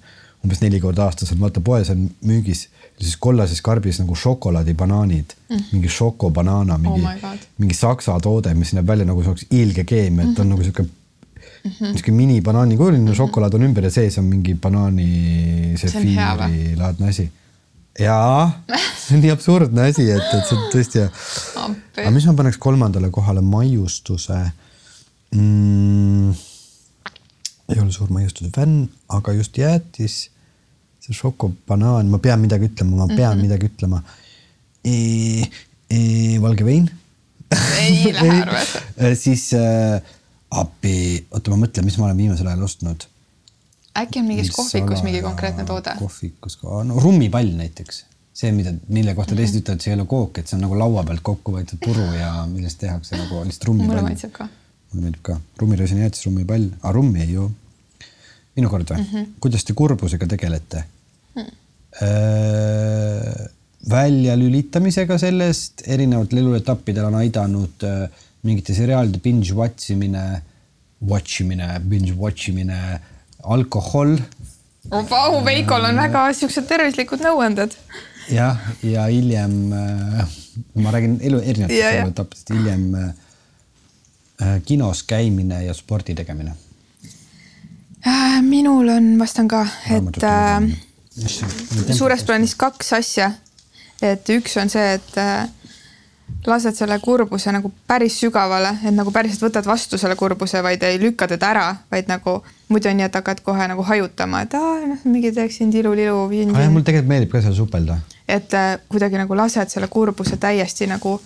umbes 0.47 0.63
neli 0.63 0.81
korda 0.81 1.09
aastas, 1.11 1.33
et 1.35 1.41
vaata 1.41 1.61
poes 1.65 1.91
on 1.91 2.07
müügis 2.27 2.69
siis 3.01 3.17
kollases 3.21 3.61
karbis 3.65 3.99
nagu 4.01 4.17
šokolaadibanaanid 4.17 5.35
mm., 5.49 5.65
mingi 5.73 5.91
šokobanaana, 5.93 6.79
mingi 6.81 7.05
oh, 7.05 7.33
mingi 7.61 7.77
saksa 7.77 8.17
toode, 8.23 8.55
mis 8.57 8.73
näeb 8.77 8.89
välja 8.89 9.07
nagu 9.09 9.25
see 9.25 9.33
oleks 9.33 9.49
ilge 9.51 9.85
keemia, 9.89 10.25
et 10.25 10.29
on 10.29 10.33
mm 10.33 10.41
-hmm. 10.41 10.49
nagu 10.55 10.63
sihuke 10.63 10.83
mm 10.83 11.71
-hmm. 11.71 11.93
niisugune 11.93 12.17
mini-banaani 12.17 12.77
kujuline 12.77 13.05
mm 13.05 13.13
-hmm. 13.13 13.17
šokolaad 13.17 13.55
on 13.55 13.63
ümber 13.63 13.85
ja 13.85 13.91
sees 13.91 14.19
on 14.19 14.25
mingi 14.25 14.55
banaani 14.55 15.75
sefiiri 15.77 16.77
laadne 16.77 17.09
asi. 17.09 17.31
jaa, 17.99 18.63
see 19.07 19.17
on 19.17 19.23
nii 19.23 19.31
absurdne 19.31 19.83
asi, 19.83 20.11
et, 20.11 20.35
et 20.39 20.47
see 20.49 20.59
on 20.59 20.65
tõesti 20.73 20.99
hea. 20.99 21.11
aga 21.97 22.11
mis 22.11 22.27
ma 22.27 22.35
paneks 22.35 22.59
kolmandale 22.59 23.11
kohale, 23.11 23.41
maiustuse 23.41 24.39
mm,. 25.35 26.31
ei 27.69 27.81
ole 27.83 27.93
suur 27.93 28.11
maiustuse 28.11 28.51
fänn, 28.57 28.89
aga 29.09 29.33
just 29.33 29.59
jäätis, 29.59 30.31
see 31.07 31.17
šokobanaan, 31.17 32.11
ma 32.11 32.21
pean 32.23 32.43
midagi 32.43 32.71
ütlema, 32.71 33.03
ma 33.03 33.09
pean 33.11 33.33
mm 33.33 33.39
-hmm. 33.39 33.43
midagi 33.43 33.73
ütlema 33.73 34.03
e,. 34.85 35.51
E, 35.87 35.99
valge 36.43 36.65
vein. 36.67 36.89
ei 37.79 38.13
lähe 38.15 38.43
arvesse 38.43 38.81
e, 38.97 39.15
siis 39.15 39.53
äh, 39.55 40.03
appi, 40.51 41.27
oota, 41.31 41.53
ma 41.53 41.61
mõtlen, 41.63 41.87
mis 41.87 41.99
ma 41.99 42.09
olen 42.09 42.19
viimasel 42.19 42.49
ajal 42.51 42.65
ostnud. 42.67 43.07
äkki 43.97 44.21
on 44.21 44.27
mingis 44.27 44.51
kohvikus 44.51 45.03
mingi 45.07 45.23
konkreetne 45.23 45.65
toode? 45.65 45.95
kohvikus 45.99 46.59
no 46.63 46.99
rummipall 47.01 47.53
näiteks 47.61 48.05
see, 48.37 48.53
mida, 48.53 48.75
mille 48.89 49.15
kohta 49.15 49.35
teised 49.35 49.55
mhm. 49.55 49.63
ütlevad, 49.63 49.85
see 49.85 49.93
ei 49.93 49.99
ole 49.99 50.09
kook, 50.11 50.39
et 50.39 50.51
see 50.51 50.59
on 50.59 50.67
nagu 50.67 50.79
laua 50.79 51.05
pealt 51.09 51.23
kokku 51.31 51.55
võetud 51.55 51.81
puru 51.85 52.05
ja 52.19 52.33
millest 52.51 52.83
tehakse 52.83 53.17
nagu 53.17 53.45
lihtsalt 53.47 53.71
rummipall. 53.71 53.95
mulle 53.95 54.09
maitseb 54.11 54.35
ka 54.35 54.49
mulle 54.91 55.07
meeldib 55.07 55.23
ka 55.31 55.39
rummirõõsine 55.63 56.05
jäätis, 56.05 56.27
rummipall, 56.27 56.69
aga 56.83 56.93
rummi 56.99 57.23
ei 57.25 57.33
joo. 57.37 57.49
minu 58.59 58.69
kord 58.73 58.91
või 58.91 59.01
mm? 59.01 59.09
-hmm. 59.13 59.33
kuidas 59.41 59.65
te 59.65 59.77
kurbusega 59.77 60.29
tegelete 60.35 60.83
mm.? 60.83 60.96
Väljalülitamisega 63.91 65.19
sellest, 65.19 65.85
erinevatel 65.87 66.43
eluetappidel 66.43 67.07
on 67.09 67.17
aidanud 67.23 67.87
äh, 67.87 68.03
mingite 68.45 68.75
seriaalide 68.77 69.23
binge 69.25 69.55
watch 69.57 69.91
imine, 69.95 70.25
watch 71.01 71.41
imine, 71.41 71.69
binge 71.89 72.13
watch 72.19 72.51
imine, 72.51 73.01
alkohol. 73.45 74.17
Vau, 74.91 75.41
Veikol 75.47 75.89
on 75.89 75.99
väga 75.99 76.27
siuksed 76.37 76.69
tervislikud 76.69 77.25
nõuanded. 77.25 77.75
jah, 78.31 78.59
ja 78.83 79.07
hiljem 79.07 79.73
äh, 79.73 80.37
ma 80.83 80.93
räägin 80.93 81.21
elu 81.23 81.39
erinevatest 81.41 82.03
eluetappidest, 82.03 82.51
hiljem 82.53 82.89
äh, 82.99 83.15
Äh, 84.43 84.63
kinos 84.65 85.03
käimine 85.03 85.63
ja 85.65 85.75
spordi 85.75 86.15
tegemine? 86.15 86.53
Äh, 88.07 88.43
minul 88.43 88.89
on, 88.89 89.19
vastan 89.19 89.49
ka, 89.49 89.63
et 89.89 90.19
äh, 90.23 90.67
suures 91.97 92.25
plaanis 92.25 92.55
kaks 92.55 92.93
asja. 92.93 93.31
et 94.03 94.29
üks 94.29 94.57
on 94.61 94.69
see, 94.69 94.97
et 94.99 95.19
äh, 95.21 95.47
lased 96.47 96.77
selle 96.77 96.99
kurbuse 97.03 97.53
nagu 97.55 97.71
päris 97.89 98.19
sügavale, 98.21 98.75
et 98.85 98.95
nagu 98.95 99.11
päriselt 99.14 99.47
võtad 99.47 99.67
vastu 99.67 99.99
selle 99.99 100.17
kurbuse, 100.19 100.61
vaid 100.62 100.83
ei 100.87 100.99
lükka 101.01 101.29
teda 101.31 101.49
ära, 101.51 101.67
vaid 101.91 102.11
nagu 102.11 102.39
muidu 102.69 102.91
on 102.91 102.99
nii, 102.99 103.07
et 103.09 103.19
hakkad 103.19 103.41
kohe 103.47 103.69
nagu 103.71 103.85
hajutama, 103.87 104.43
et 104.47 104.57
aa, 104.59 104.75
noh, 104.93 105.07
mingi 105.09 105.33
teeksin 105.35 105.73
tilulilu. 105.75 106.27
mul 106.29 106.85
tegelikult 106.87 107.11
meeldib 107.11 107.33
ka 107.33 107.43
seal 107.45 107.57
supelda. 107.57 107.99
et 108.29 108.55
äh, 108.55 108.77
kuidagi 108.89 109.19
nagu 109.19 109.37
lased 109.39 109.73
selle 109.73 109.89
kurbuse 109.89 110.37
täiesti 110.43 110.87
nagu, 110.91 111.17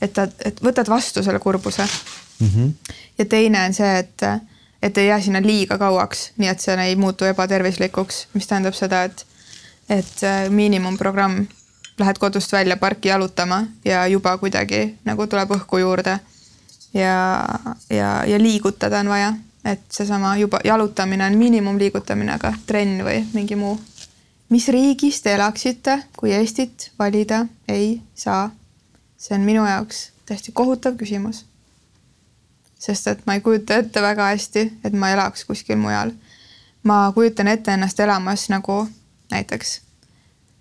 et 0.00 0.12
ta, 0.16 0.28
et 0.44 0.60
võtad 0.64 0.88
vastu 0.88 1.22
selle 1.22 1.38
kurbuse 1.38 1.82
mm. 1.82 2.46
-hmm. 2.46 2.94
ja 3.18 3.24
teine 3.24 3.64
on 3.66 3.74
see, 3.74 3.98
et, 3.98 4.28
et 4.82 4.98
ei 4.98 5.06
jää 5.06 5.20
sinna 5.20 5.42
liiga 5.42 5.78
kauaks, 5.78 6.30
nii 6.36 6.48
et 6.48 6.60
see 6.60 6.76
ei 6.84 6.96
muutu 6.96 7.24
ebatervislikuks, 7.24 8.26
mis 8.34 8.46
tähendab 8.46 8.74
seda, 8.74 9.04
et, 9.04 9.26
et 9.90 10.22
äh, 10.22 10.50
miinimumprogramm, 10.50 11.46
lähed 11.98 12.18
kodust 12.18 12.52
välja 12.52 12.76
parki 12.76 13.08
jalutama 13.08 13.64
ja 13.84 14.06
juba 14.06 14.36
kuidagi 14.38 14.98
nagu 15.04 15.26
tuleb 15.26 15.50
õhku 15.50 15.80
juurde. 15.82 16.18
ja, 16.94 17.48
ja, 17.90 18.24
ja 18.26 18.38
liigutada 18.38 19.00
on 19.00 19.08
vaja, 19.08 19.34
et 19.64 19.82
seesama 19.90 20.36
juba 20.36 20.60
jalutamine 20.64 21.26
on 21.26 21.38
miinimumliigutamine, 21.38 22.32
aga 22.32 22.54
trenn 22.66 23.04
või 23.04 23.24
mingi 23.32 23.56
muu. 23.56 23.80
mis 24.48 24.68
riigis 24.68 25.22
te 25.22 25.34
elaksite, 25.34 26.02
kui 26.16 26.32
Eestit 26.32 26.90
valida 26.98 27.46
ei 27.68 28.00
saa? 28.14 28.50
see 29.18 29.34
on 29.36 29.44
minu 29.44 29.66
jaoks 29.66 30.10
täiesti 30.26 30.52
kohutav 30.52 30.94
küsimus 30.96 31.44
sest 32.80 33.06
et 33.06 33.26
ma 33.26 33.36
ei 33.36 33.40
kujuta 33.44 33.76
ette 33.76 34.02
väga 34.02 34.30
hästi, 34.32 34.62
et 34.84 34.96
ma 34.96 35.10
elaks 35.12 35.44
kuskil 35.44 35.76
mujal. 35.76 36.12
ma 36.82 37.12
kujutan 37.14 37.48
ette 37.48 37.72
ennast 37.76 38.00
elamas 38.00 38.48
nagu 38.48 38.86
näiteks 39.30 39.80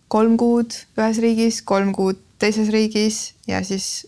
kolm 0.10 0.38
kuud 0.38 0.74
ühes 0.98 1.20
riigis, 1.22 1.62
kolm 1.62 1.94
kuud 1.94 2.20
teises 2.42 2.72
riigis 2.74 3.20
ja 3.48 3.62
siis 3.66 4.08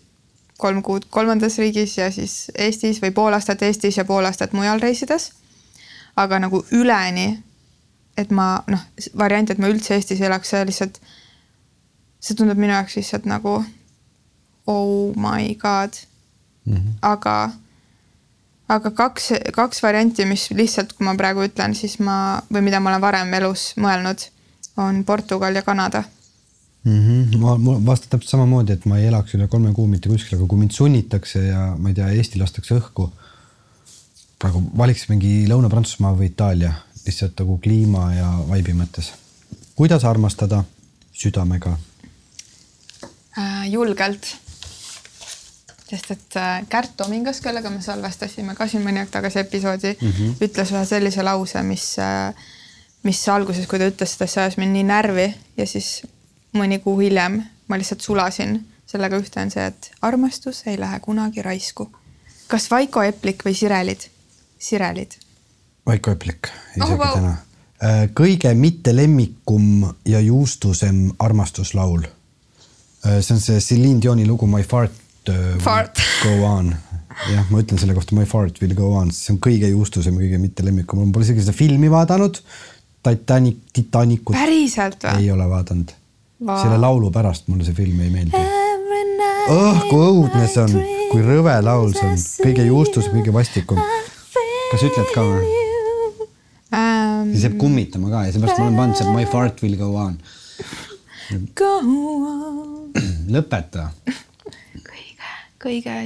kolm 0.62 0.82
kuud 0.86 1.08
kolmandas 1.10 1.58
riigis 1.62 1.98
ja 1.98 2.10
siis 2.14 2.52
Eestis 2.58 3.02
või 3.02 3.14
pool 3.18 3.34
aastat 3.38 3.62
Eestis 3.66 3.98
ja 3.98 4.06
pool 4.06 4.26
aastat 4.26 4.54
mujal 4.58 4.82
reisides. 4.82 5.32
aga 6.16 6.40
nagu 6.44 6.60
üleni, 6.76 7.40
et 8.18 8.32
ma 8.36 8.64
noh, 8.68 8.82
variant, 9.18 9.50
et 9.50 9.58
ma 9.58 9.70
üldse 9.72 9.96
Eestis 9.96 10.20
elaks, 10.22 10.50
see 10.52 10.66
lihtsalt, 10.68 11.00
see 12.20 12.36
tundub 12.36 12.60
minu 12.60 12.74
jaoks 12.74 12.98
lihtsalt 13.00 13.26
nagu 13.26 13.62
oh 14.68 15.16
my 15.16 15.56
god 15.56 15.96
mm. 16.66 16.76
-hmm. 16.76 16.94
aga 17.02 17.52
aga 18.68 18.92
kaks, 18.92 19.32
kaks 19.54 19.84
varianti, 19.84 20.26
mis 20.26 20.50
lihtsalt, 20.52 20.94
kui 20.94 21.06
ma 21.06 21.16
praegu 21.20 21.44
ütlen, 21.48 21.76
siis 21.76 21.98
ma 22.00 22.42
või 22.54 22.62
mida 22.68 22.80
ma 22.80 22.92
olen 22.94 23.02
varem 23.02 23.34
elus 23.34 23.72
mõelnud, 23.78 24.28
on 24.78 25.04
Portugal 25.06 25.56
ja 25.56 25.62
Kanada 25.62 26.04
mm. 26.84 27.00
-hmm. 27.08 27.38
ma, 27.38 27.58
ma 27.58 27.86
vastan 27.86 28.10
täpselt 28.10 28.30
samamoodi, 28.30 28.74
et 28.74 28.86
ma 28.86 28.98
ei 28.98 29.08
elaks 29.08 29.36
üle 29.36 29.48
kolme 29.48 29.74
kuu 29.74 29.88
mitte 29.88 30.10
kuskil, 30.10 30.38
aga 30.38 30.48
kui 30.48 30.60
mind 30.60 30.72
sunnitakse 30.72 31.44
ja 31.48 31.76
ma 31.78 31.90
ei 31.90 31.96
tea, 31.96 32.10
Eesti 32.10 32.40
lastakse 32.40 32.76
õhku. 32.76 33.10
praegu 34.40 34.64
valiks 34.78 35.10
mingi 35.10 35.46
Lõuna-Prantsusmaa 35.48 36.16
või 36.18 36.32
Itaalia 36.32 36.74
lihtsalt 37.06 37.40
nagu 37.40 37.58
kliima 37.58 38.14
ja 38.14 38.30
vaibi 38.50 38.74
mõttes. 38.74 39.12
kuidas 39.76 40.06
armastada 40.06 40.64
südamega 41.14 41.78
äh,? 43.38 43.72
julgelt 43.72 44.36
sest 45.92 46.12
et 46.12 46.36
äh, 46.40 46.64
Kärt 46.70 46.96
Tomingas, 46.98 47.42
kellega 47.42 47.70
me 47.70 47.82
salvestasime 47.84 48.56
ka 48.56 48.68
siin 48.68 48.84
mõni 48.86 49.02
aeg 49.02 49.12
tagasi 49.12 49.42
episoodi 49.44 49.94
mm, 49.94 50.12
-hmm. 50.12 50.36
ütles 50.48 50.72
ühe 50.72 50.84
sellise 50.88 51.24
lause, 51.24 51.64
mis, 51.68 51.88
äh, 52.00 52.34
mis 53.04 53.22
alguses, 53.30 53.68
kui 53.68 53.80
ta 53.80 53.88
ütles 53.90 54.14
seda, 54.16 54.28
see 54.30 54.42
ajas 54.44 54.58
mind 54.62 54.76
nii 54.78 54.84
närvi 54.90 55.28
ja 55.58 55.66
siis 55.68 56.02
mõni 56.54 56.80
kuu 56.84 57.00
hiljem 57.00 57.42
ma 57.68 57.78
lihtsalt 57.80 58.02
sulasin 58.04 58.60
sellega 58.92 59.18
ühte, 59.22 59.40
on 59.42 59.52
see, 59.54 59.64
et 59.72 59.92
armastus 60.04 60.64
ei 60.68 60.78
lähe 60.80 61.00
kunagi 61.00 61.42
raisku. 61.42 61.88
kas 62.52 62.66
Vaiko 62.72 63.04
Eplik 63.08 63.46
või 63.48 63.54
Sirelid? 63.56 64.04
Sirelid. 64.60 65.16
Vaiko 65.88 66.12
Eplik, 66.12 66.50
isegi 66.76 66.92
Oh, 66.92 66.98
wow. 67.00 67.14
täna. 67.16 67.38
kõige 68.14 68.52
mitte 68.54 68.92
lemmikum 68.96 69.86
ja 70.06 70.20
juustusem 70.20 71.12
armastuslaul. 71.20 72.02
see 73.22 73.34
on 73.34 73.40
see 73.40 73.60
Celine 73.60 74.02
Dioni 74.02 74.26
lugu 74.28 74.48
My 74.48 74.62
fart 74.64 74.92
will 75.28 75.60
Fart. 75.60 75.98
go 76.24 76.44
on. 76.46 76.76
jah, 77.32 77.46
ma 77.50 77.60
ütlen 77.62 77.80
selle 77.80 77.94
kohta 77.94 78.16
My 78.16 78.26
fart 78.26 78.62
will 78.62 78.74
go 78.76 78.92
on, 78.94 79.12
see 79.12 79.34
on 79.34 79.40
kõige 79.40 79.70
juustusem 79.72 80.16
kõige 80.20 80.38
mitte 80.38 80.64
lemmikum, 80.66 81.00
ma 81.06 81.12
pole 81.14 81.26
isegi 81.26 81.42
seda 81.42 81.54
filmi 81.58 81.90
vaadanud. 81.92 82.42
Titanic, 83.02 83.58
Titanicut 83.74 84.36
päriselt 84.38 85.04
või? 85.04 85.24
ei 85.24 85.32
ole 85.34 85.48
vaadanud 85.50 85.94
Vau. 86.46 86.58
selle 86.62 86.78
laulu 86.82 87.12
pärast 87.14 87.48
mulle 87.50 87.66
see 87.66 87.78
film 87.78 88.00
ei 88.02 88.10
meeldi. 88.14 88.38
oh, 89.50 89.82
kui 89.90 90.06
õudne 90.06 90.46
see 90.50 90.64
on, 90.64 90.78
kui 91.12 91.26
rõve 91.26 91.56
laul 91.66 91.94
see 91.98 92.08
on, 92.10 92.22
kõige 92.46 92.66
juustusem, 92.66 93.18
kõige 93.20 93.34
vastikum. 93.34 93.82
kas 94.72 94.86
ütled 94.88 95.12
ka 95.16 95.26
või? 95.28 95.58
Ähm, 96.72 97.34
siis 97.34 97.46
jääb 97.48 97.58
kummitama 97.60 98.10
ka 98.14 98.24
ja 98.28 98.32
seepärast 98.34 98.62
ma 98.62 98.68
olen 98.68 98.78
pannud 98.80 99.00
seal 99.00 99.12
My 99.14 99.26
fart 99.30 99.62
will 99.66 99.76
go 99.80 99.92
on. 100.00 100.18
go 101.58 101.72
on. 101.82 102.94
lõpeta, 103.36 103.90
kõige, 104.86 105.34
kõige, 105.66 105.98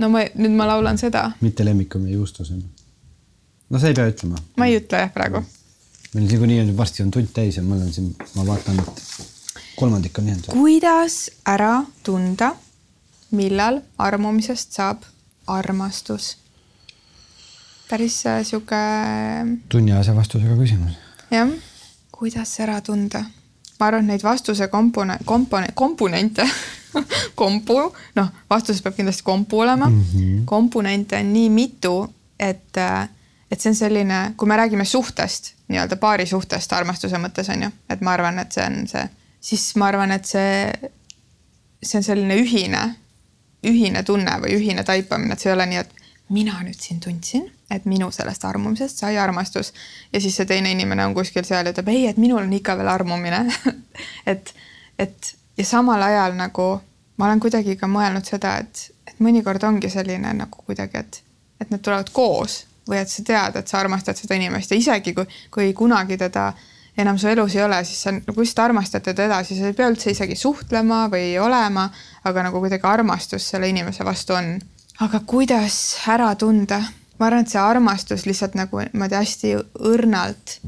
no 0.00 0.08
ma 0.12 0.24
nüüd 0.34 0.56
ma 0.56 0.70
laulan 0.72 0.98
seda, 1.00 1.28
mitte 1.44 1.66
lemmikum 1.66 2.06
ja 2.08 2.16
juustusem. 2.16 2.62
no 3.70 3.82
sa 3.82 3.92
ei 3.92 3.98
pea 3.98 4.08
ütlema, 4.14 4.40
ma 4.56 4.70
ei 4.70 4.80
ütle 4.80 5.04
jah 5.04 5.12
praegu. 5.12 5.44
Meil 6.14 6.26
niikuinii 6.28 6.60
on 6.60 6.76
varsti 6.76 7.02
on 7.02 7.10
tund 7.10 7.32
täis 7.34 7.56
ja 7.56 7.62
ma 7.62 7.74
olen 7.74 7.92
siin, 7.92 8.14
ma 8.34 8.46
vaatan, 8.46 8.80
et 8.80 9.02
kolmandik 9.76 10.18
on 10.18 10.28
jäänud. 10.28 10.50
kuidas 10.52 11.30
ära 11.46 11.84
tunda, 12.02 12.54
millal 13.30 13.80
armumisest 13.98 14.72
saab 14.72 15.02
armastus? 15.46 16.36
päris 17.90 18.26
äh, 18.26 18.42
sihuke 18.42 18.76
tunniajase 19.68 20.14
vastusega 20.16 20.56
küsimus. 20.56 20.98
jah, 21.30 21.50
kuidas 22.12 22.60
ära 22.60 22.80
tunda? 22.80 23.24
ma 23.80 23.90
arvan, 23.90 24.06
et 24.06 24.14
neid 24.14 24.24
vastuse 24.24 24.68
kompone-, 24.72 25.18
kompone-, 25.24 25.74
komponente 25.74 26.46
kompu, 27.40 27.76
noh, 28.16 28.32
vastuses 28.50 28.82
peab 28.82 28.96
kindlasti 28.96 29.24
kompu 29.26 29.60
olema 29.60 29.88
mm. 29.88 30.02
-hmm. 30.02 30.44
komponente 30.44 31.18
on 31.20 31.32
nii 31.32 31.50
mitu, 31.50 32.14
et, 32.38 32.78
et 33.50 33.60
see 33.60 33.70
on 33.70 33.78
selline, 33.78 34.20
kui 34.36 34.48
me 34.48 34.56
räägime 34.58 34.84
suhtest, 34.84 35.52
nii-öelda 35.68 35.96
paari 36.02 36.26
suhtest 36.26 36.72
armastuse 36.72 37.18
mõttes 37.22 37.50
on 37.54 37.66
ju, 37.66 37.70
et 37.90 38.00
ma 38.00 38.16
arvan, 38.16 38.38
et 38.42 38.52
see 38.52 38.64
on 38.66 38.86
see, 38.90 39.04
siis 39.40 39.66
ma 39.80 39.90
arvan, 39.92 40.14
et 40.16 40.26
see, 40.26 40.90
see 41.82 42.00
on 42.00 42.06
selline 42.06 42.38
ühine, 42.42 42.82
ühine 43.66 44.02
tunne 44.06 44.38
või 44.42 44.56
ühine 44.58 44.84
taipamine, 44.86 45.34
et 45.34 45.42
see 45.42 45.52
ei 45.52 45.56
ole 45.56 45.68
nii, 45.70 45.84
et 45.84 46.06
mina 46.34 46.58
nüüd 46.62 46.78
siin 46.82 46.98
tundsin, 47.00 47.46
et 47.70 47.86
minu 47.86 48.10
sellest 48.14 48.44
armumisest 48.44 49.02
sai 49.02 49.18
armastus 49.18 49.72
ja 50.12 50.20
siis 50.20 50.36
see 50.36 50.46
teine 50.46 50.70
inimene 50.74 51.06
on 51.06 51.14
kuskil 51.14 51.46
seal 51.46 51.66
ja 51.66 51.74
ütleb 51.74 51.90
ei, 51.90 52.06
et 52.10 52.18
minul 52.18 52.42
on 52.42 52.52
ikka 52.52 52.76
veel 52.78 52.90
armumine. 52.90 53.44
Et, 54.26 54.50
et 54.98 55.28
ja 55.56 55.64
samal 55.64 56.02
ajal 56.02 56.34
nagu 56.36 56.64
ma 57.16 57.26
olen 57.26 57.40
kuidagi 57.40 57.76
ka 57.80 57.88
mõelnud 57.88 58.26
seda, 58.28 58.56
et, 58.60 58.90
et 59.08 59.20
mõnikord 59.24 59.62
ongi 59.64 59.88
selline 59.88 60.32
nagu 60.36 60.64
kuidagi, 60.66 61.00
et, 61.00 61.20
et 61.62 61.70
need 61.72 61.80
tulevad 61.80 62.10
koos 62.12 62.65
või 62.88 63.00
et 63.02 63.10
sa 63.10 63.24
tead, 63.26 63.58
et 63.60 63.68
sa 63.68 63.80
armastad 63.80 64.18
seda 64.18 64.38
inimest 64.38 64.70
ja 64.70 64.78
isegi 64.78 65.14
kui, 65.14 65.26
kui 65.50 65.72
kunagi 65.76 66.18
teda 66.20 66.52
enam 66.96 67.18
su 67.18 67.28
elus 67.28 67.54
ei 67.56 67.62
ole, 67.62 67.82
siis 67.84 68.02
sa 68.06 68.12
nagu 68.14 68.40
lihtsalt 68.40 68.64
armastad 68.64 69.04
teda 69.04 69.26
edasi, 69.28 69.58
sa 69.58 69.68
ei 69.68 69.76
pea 69.76 69.88
üldse 69.92 70.12
isegi 70.14 70.36
suhtlema 70.38 71.06
või 71.12 71.34
olema, 71.42 71.88
aga 72.24 72.46
nagu 72.46 72.62
kuidagi 72.62 72.88
armastus 72.88 73.50
selle 73.50 73.68
inimese 73.68 74.04
vastu 74.06 74.36
on. 74.36 74.54
aga 75.04 75.20
kuidas 75.26 75.98
ära 76.08 76.34
tunda? 76.34 76.80
ma 77.18 77.26
arvan, 77.26 77.44
et 77.44 77.52
see 77.52 77.60
armastus 77.60 78.26
lihtsalt 78.28 78.56
nagu 78.58 78.80
niimoodi 78.82 79.16
hästi 79.16 79.54
õrnalt 79.88 80.58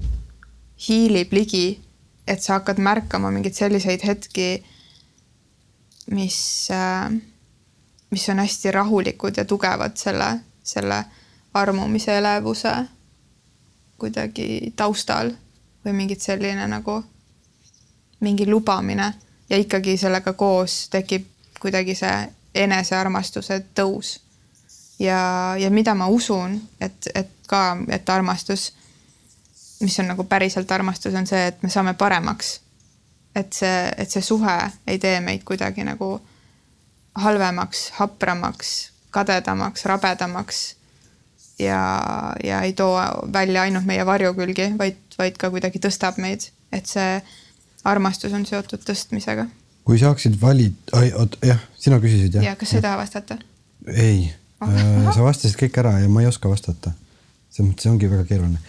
hiilib 0.88 1.32
ligi, 1.36 1.78
et 2.28 2.42
sa 2.44 2.58
hakkad 2.58 2.80
märkama 2.80 3.32
mingeid 3.34 3.56
selliseid 3.56 4.04
hetki, 4.06 4.62
mis, 6.16 6.38
mis 8.10 8.28
on 8.32 8.40
hästi 8.40 8.72
rahulikud 8.72 9.40
ja 9.40 9.44
tugevad 9.48 9.96
selle, 10.00 10.30
selle 10.64 11.02
armumise 11.60 12.18
elevuse 12.18 12.74
kuidagi 13.98 14.72
taustal 14.76 15.32
või 15.84 15.92
mingit 15.92 16.22
selline 16.22 16.66
nagu 16.70 17.00
mingi 18.20 18.46
lubamine 18.50 19.12
ja 19.50 19.56
ikkagi 19.56 19.96
sellega 19.96 20.32
koos 20.32 20.88
tekib 20.92 21.26
kuidagi 21.60 21.94
see 21.94 22.28
enesearmastuse 22.54 23.62
tõus. 23.74 24.18
ja, 24.98 25.54
ja 25.58 25.70
mida 25.70 25.94
ma 25.94 26.06
usun, 26.06 26.60
et, 26.80 27.10
et 27.14 27.30
ka, 27.46 27.76
et 27.88 28.08
armastus, 28.08 28.72
mis 29.80 29.98
on 30.00 30.08
nagu 30.10 30.24
päriselt 30.24 30.70
armastus, 30.72 31.14
on 31.14 31.26
see, 31.26 31.46
et 31.46 31.62
me 31.62 31.70
saame 31.70 31.94
paremaks. 31.94 32.60
et 33.34 33.52
see, 33.52 33.92
et 33.96 34.10
see 34.10 34.22
suhe 34.22 34.58
ei 34.86 34.98
tee 34.98 35.20
meid 35.20 35.44
kuidagi 35.44 35.84
nagu 35.84 36.20
halvemaks, 37.14 37.90
hapramaks, 37.98 38.90
kadedamaks, 39.10 39.84
rabedamaks 39.84 40.77
ja, 41.58 41.82
ja 42.44 42.62
ei 42.62 42.72
too 42.72 42.94
välja 43.32 43.62
ainult 43.62 43.86
meie 43.86 44.06
varjukülgi, 44.06 44.72
vaid, 44.78 44.98
vaid 45.18 45.38
ka 45.40 45.50
kuidagi 45.50 45.80
tõstab 45.82 46.18
meid, 46.22 46.48
et 46.72 46.86
see 46.86 47.18
armastus 47.88 48.34
on 48.36 48.46
seotud 48.46 48.82
tõstmisega. 48.86 49.48
kui 49.88 49.98
saaksid 50.00 50.36
valida, 50.40 51.02
oot 51.18 51.38
jah, 51.44 51.60
sina 51.80 52.00
küsisid 52.02 52.38
jah? 52.38 52.50
ja 52.50 52.56
kas 52.56 52.74
sa 52.74 52.80
ei 52.80 52.86
taha 52.86 53.00
vastata? 53.00 53.38
ei 53.94 54.28
äh, 54.62 55.12
sa 55.14 55.22
vastasid 55.24 55.58
kõik 55.60 55.78
ära 55.82 55.98
ja 56.02 56.10
ma 56.12 56.24
ei 56.24 56.30
oska 56.30 56.50
vastata. 56.50 56.92
selles 57.50 57.72
mõttes 57.72 57.86
see 57.86 57.94
ongi 57.94 58.10
väga 58.10 58.26
keeruline. 58.28 58.60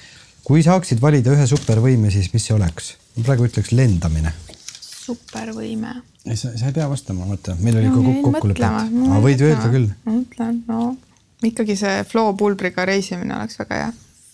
kui 0.43 0.63
saaksid 0.65 1.01
valida 1.01 1.33
ühe 1.35 1.49
supervõime, 1.49 2.13
siis 2.13 2.31
mis 2.33 2.47
see 2.49 2.55
oleks? 2.57 2.95
ma 3.17 3.27
praegu 3.27 3.49
ütleks 3.49 3.73
lendamine. 3.75 4.33
supervõime. 4.87 5.99
ei, 6.25 6.37
sa, 6.37 6.55
sa 6.55 6.71
ei 6.71 6.77
pea 6.79 6.89
vastama, 6.89 7.27
vaata, 7.29 7.57
meil 7.59 7.81
oli 7.81 7.91
no, 7.91 8.01
ikka 8.01 8.31
kokkulepe. 8.31 8.73
võid 9.27 9.45
öelda 9.49 9.69
küll. 9.75 9.93
ma 10.05 10.17
mõtlen, 10.21 10.63
no 10.69 10.81
ikkagi 11.43 11.75
see 11.79 12.03
Flo 12.03 12.33
pulbriga 12.37 12.85
reisimine 12.85 13.35
oleks 13.35 13.59
väga 13.59 13.75
hea. 13.75 13.89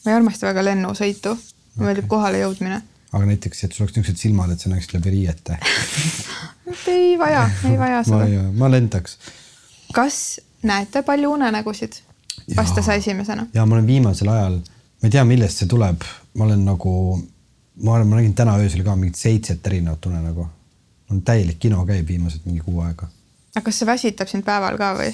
ma 0.06 0.12
ei 0.12 0.18
armasta 0.18 0.47
väga 0.47 0.64
lennusõitu, 0.66 1.36
mulle 1.36 1.76
okay. 1.76 1.86
meeldib 1.88 2.08
kohale 2.10 2.41
jõudmine. 2.41 2.82
aga 3.12 3.26
näiteks, 3.26 3.64
et 3.64 3.74
sul 3.74 3.86
oleks 3.86 3.97
niisugused 3.97 4.22
silmad, 4.22 4.51
et 4.51 4.60
sa 4.60 4.70
näeksid 4.70 4.97
läbi 4.97 5.14
riiete 5.18 5.58
ei 6.88 7.18
vaja, 7.20 7.49
ei 7.70 7.78
vaja 7.80 8.03
seda. 8.03 8.43
ma, 8.58 8.72
lendaks. 8.72 9.18
kas 9.93 10.41
näete 10.64 11.03
palju 11.03 11.32
unenägusid? 11.38 12.01
vasta 12.58 12.82
sa 12.82 12.93
esimesena. 12.93 13.47
ja 13.53 13.66
ma 13.66 13.76
olen 13.76 13.88
viimasel 13.88 14.28
ajal, 14.28 14.60
ma 15.01 15.10
ei 15.10 15.10
tea, 15.10 15.24
millest 15.26 15.62
see 15.62 15.70
tuleb, 15.70 16.03
ma 16.34 16.45
olen 16.45 16.66
nagu, 16.66 16.95
ma 17.84 17.95
arvan, 17.95 18.10
ma 18.10 18.22
nägin 18.22 18.34
täna 18.36 18.58
öösel 18.62 18.84
ka 18.84 18.95
mingit 18.95 19.16
seitset 19.16 19.68
erinevat 19.68 20.06
unenägu. 20.06 20.47
on 21.12 21.22
täielik 21.22 21.60
kino 21.60 21.86
käib 21.86 22.08
viimased 22.08 22.41
mingi 22.45 22.60
kuu 22.66 22.82
aega. 22.82 23.08
aga 23.56 23.66
kas 23.66 23.80
see 23.80 23.89
väsitab 23.93 24.28
sind 24.28 24.45
päeval 24.45 24.78
ka 24.78 24.93
või? 24.97 25.14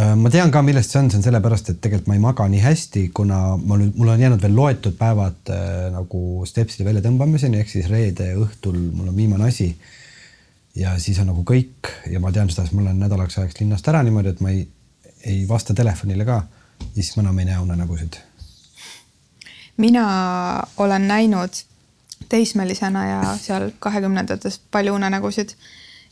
Äh, 0.00 0.12
ma 0.12 0.28
tean 0.28 0.50
ka, 0.52 0.60
millest 0.60 0.92
see 0.92 1.00
on, 1.00 1.06
see 1.08 1.16
on 1.16 1.24
sellepärast, 1.24 1.70
et 1.72 1.78
tegelikult 1.80 2.10
ma 2.10 2.16
ei 2.18 2.20
maga 2.20 2.44
nii 2.52 2.60
hästi, 2.60 3.06
kuna 3.16 3.38
ma 3.56 3.78
nüüd, 3.80 3.94
mul 3.96 4.10
on 4.12 4.20
jäänud 4.20 4.42
veel 4.44 4.52
loetud 4.52 4.96
päevad 4.98 5.52
äh, 5.54 5.68
nagu 5.94 6.42
stepside 6.44 6.84
väljatõmbamiseni, 6.84 7.62
ehk 7.62 7.70
siis 7.72 7.86
reede 7.88 8.26
õhtul 8.36 8.76
mul 8.76 9.08
on 9.08 9.14
viimane 9.16 9.46
asi. 9.48 9.70
ja 10.76 10.98
siis 11.00 11.16
on 11.22 11.30
nagu 11.30 11.40
kõik 11.48 11.88
ja 12.12 12.20
ma 12.20 12.28
tean 12.32 12.50
seda, 12.52 12.66
sest 12.66 12.76
ma 12.76 12.82
olen 12.82 12.98
nädalaks 13.00 13.38
ajaks 13.38 13.56
linnast 13.62 13.88
ära 13.88 14.02
niimoodi, 14.04 14.34
et 14.34 14.42
ma 14.44 14.52
ei, 14.52 14.66
ei 15.24 15.46
vasta 15.48 15.74
telefonile 15.74 16.26
ka. 16.28 16.42
ja 16.82 16.92
siis 16.98 17.16
ma 17.16 17.24
enam 17.24 17.38
ei 17.38 17.48
näe 17.48 17.58
unenägusid. 17.58 18.18
mina 19.76 20.02
olen 20.76 21.08
näinud 21.08 21.62
teismelisena 22.28 23.06
ja 23.06 23.22
seal 23.40 23.70
kahekümnendates 23.78 24.60
palju 24.70 24.94
unenägusid 24.94 25.56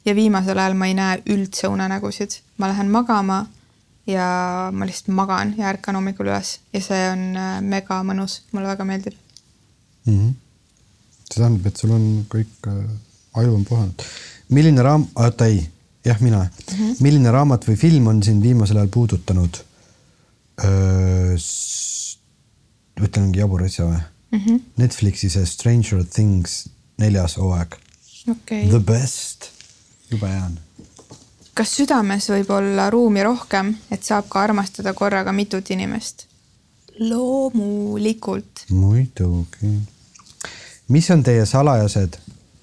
ja 0.05 0.14
viimasel 0.14 0.59
ajal 0.59 0.74
ma 0.74 0.87
ei 0.87 0.95
näe 0.95 1.20
üldse 1.37 1.68
unenägusid, 1.68 2.41
ma 2.57 2.72
lähen 2.72 2.89
magama 2.89 3.45
ja 4.07 4.71
ma 4.73 4.87
lihtsalt 4.89 5.15
magan 5.17 5.55
ja 5.59 5.69
ärkan 5.73 5.97
hommikul 5.97 6.29
üles 6.29 6.59
ja 6.73 6.81
see 6.85 7.03
on 7.11 7.27
äh, 7.41 7.59
mega 7.65 8.01
mõnus, 8.07 8.43
mulle 8.53 8.69
väga 8.69 8.87
meeldib 8.89 9.17
mm. 10.07 10.15
-hmm. 10.15 10.33
see 11.29 11.39
tähendab, 11.39 11.67
et 11.67 11.77
sul 11.81 11.95
on 11.97 12.09
kõik 12.33 12.69
äh,, 12.69 12.83
aju 13.41 13.55
on 13.55 13.65
puhanud. 13.65 14.09
milline 14.49 14.83
raam-, 14.83 15.09
oota 15.15 15.47
ei, 15.47 15.63
jah, 16.05 16.21
mina 16.21 16.43
mm. 16.45 16.75
-hmm. 16.75 16.97
milline 17.01 17.31
raamat 17.31 17.69
või 17.69 17.77
film 17.77 18.07
on 18.13 18.23
sind 18.23 18.43
viimasel 18.43 18.77
ajal 18.77 18.93
puudutanud? 18.99 19.63
ütlen 23.01 23.25
mingi 23.25 23.41
jabur 23.41 23.65
asja 23.65 23.89
või 23.89 23.99
mm? 23.99 24.39
-hmm. 24.39 24.61
Netflixi 24.77 25.31
see 25.31 25.47
Stranger 25.47 26.05
Things 26.05 26.69
neljas 26.99 27.37
hooaeg 27.41 27.75
okay.. 28.31 28.69
The 28.69 28.79
best, 28.79 29.51
jube 30.11 30.29
hea 30.31 30.45
on 30.45 30.59
kas 31.55 31.77
südames 31.79 32.29
võib 32.31 32.51
olla 32.51 32.89
ruumi 32.91 33.23
rohkem, 33.23 33.75
et 33.91 34.03
saab 34.03 34.29
ka 34.29 34.43
armastada 34.43 34.95
korraga 34.95 35.33
mitut 35.33 35.71
inimest? 35.71 36.27
loomulikult. 36.99 38.67
muidugi. 38.71 39.73
mis 40.89 41.11
on 41.11 41.23
teie 41.23 41.47
salajased 41.47 42.19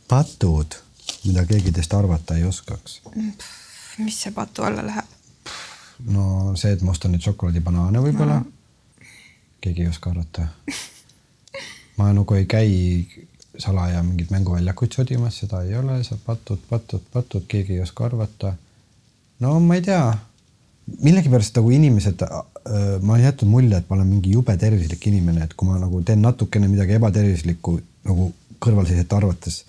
patud? 0.08 0.78
mida 1.26 1.46
keegi 1.46 1.72
teist 1.72 1.94
arvata 1.94 2.38
ei 2.38 2.46
oskaks? 2.48 3.02
mis 3.98 4.22
see 4.22 4.32
patu 4.32 4.64
alla 4.64 4.86
läheb? 4.86 5.18
no 6.10 6.56
see, 6.56 6.72
et 6.72 6.82
ma 6.82 6.96
ostan 6.96 7.14
nüüd 7.16 7.26
šokolaadibanaane 7.28 8.04
võib-olla 8.04 8.40
no.. 8.40 8.48
keegi 9.62 9.86
ei 9.86 9.92
oska 9.92 10.14
arvata. 10.14 10.48
ma 11.98 12.12
nagu 12.16 12.40
ei 12.40 12.48
käi 12.50 12.72
salaja 13.60 14.04
mingeid 14.04 14.32
mänguväljakuid 14.32 14.96
sodimas, 14.96 15.38
seda 15.44 15.62
ei 15.64 15.76
ole, 15.76 16.04
sa 16.04 16.18
patud, 16.26 16.60
patud, 16.70 17.04
patud, 17.14 17.44
keegi 17.48 17.74
ei 17.74 17.82
oska 17.82 18.06
arvata. 18.06 18.54
No 19.42 19.60
ma 19.60 19.78
ei 19.78 19.86
tea, 19.86 20.02
millegipärast 21.02 21.58
nagu 21.60 21.72
inimesed 21.76 22.26
äh,, 22.26 22.42
ma 23.02 23.16
olen 23.16 23.28
jätnud 23.28 23.52
mulje, 23.52 23.80
et 23.82 23.88
ma 23.90 23.98
olen 23.98 24.10
mingi 24.10 24.36
jube 24.36 24.58
tervislik 24.62 25.08
inimene, 25.12 25.46
et 25.48 25.56
kui 25.58 25.70
ma 25.70 25.80
nagu 25.82 26.02
teen 26.08 26.22
natukene 26.24 26.70
midagi 26.72 26.98
ebatervislikku 27.00 27.80
nagu 28.10 28.32
kõrvalseisjate 28.62 29.18
arvates 29.18 29.64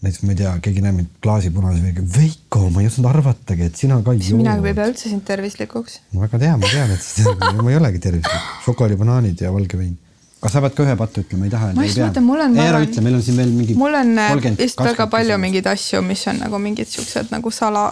näiteks 0.00 0.22
ma 0.24 0.32
ei 0.32 0.38
tea, 0.38 0.52
keegi 0.64 0.82
näeb 0.84 0.96
mind 0.96 1.08
klaasi 1.24 1.50
punase 1.52 1.82
veega, 1.84 2.02
Veiko, 2.14 2.62
ma 2.72 2.80
ei 2.80 2.88
osanud 2.88 3.10
arvatagi, 3.10 3.66
et 3.68 3.80
sina 3.80 3.98
ka 4.04 4.14
jood. 4.16 4.38
mina 4.40 4.54
ei 4.56 4.74
pea 4.76 4.86
üldse 4.88 5.10
sind 5.10 5.26
tervislikuks. 5.28 5.98
ma 6.14 6.24
väga 6.24 6.40
tean, 6.40 6.62
ma 6.62 6.70
tean, 6.70 6.94
et 6.94 7.58
ma 7.60 7.66
ei 7.72 7.76
olegi 7.76 8.00
tervislik, 8.06 8.46
šokolaadibanaanid 8.64 9.42
ja 9.44 9.52
valge 9.52 9.76
vein. 9.76 9.98
kas 10.40 10.56
sa 10.56 10.62
pead 10.64 10.76
ka 10.78 10.86
ühe 10.86 10.94
pattu 10.96 11.24
ütlema, 11.24 11.44
ei 11.44 11.52
taha? 11.52 11.72
ma 11.76 11.84
just 11.84 12.00
mõtlen, 12.00 12.26
mul 12.30 12.44
on. 12.46 12.56
ära 12.64 12.80
ütle, 12.86 13.04
meil 13.04 13.18
on 13.18 13.26
siin 13.26 13.42
veel 13.42 13.52
mingi. 13.52 13.76
mul 13.76 13.98
on 14.00 14.16
vist 14.62 14.80
väga 14.80 15.08
palju 15.12 15.36
mingeid 15.42 15.68
asju, 15.74 16.00
mis 16.06 16.24
on 16.32 16.40
nagu 16.46 16.62
mingid 16.64 16.88
siuksed 16.88 17.28
nagu 17.34 17.52
sala, 17.52 17.84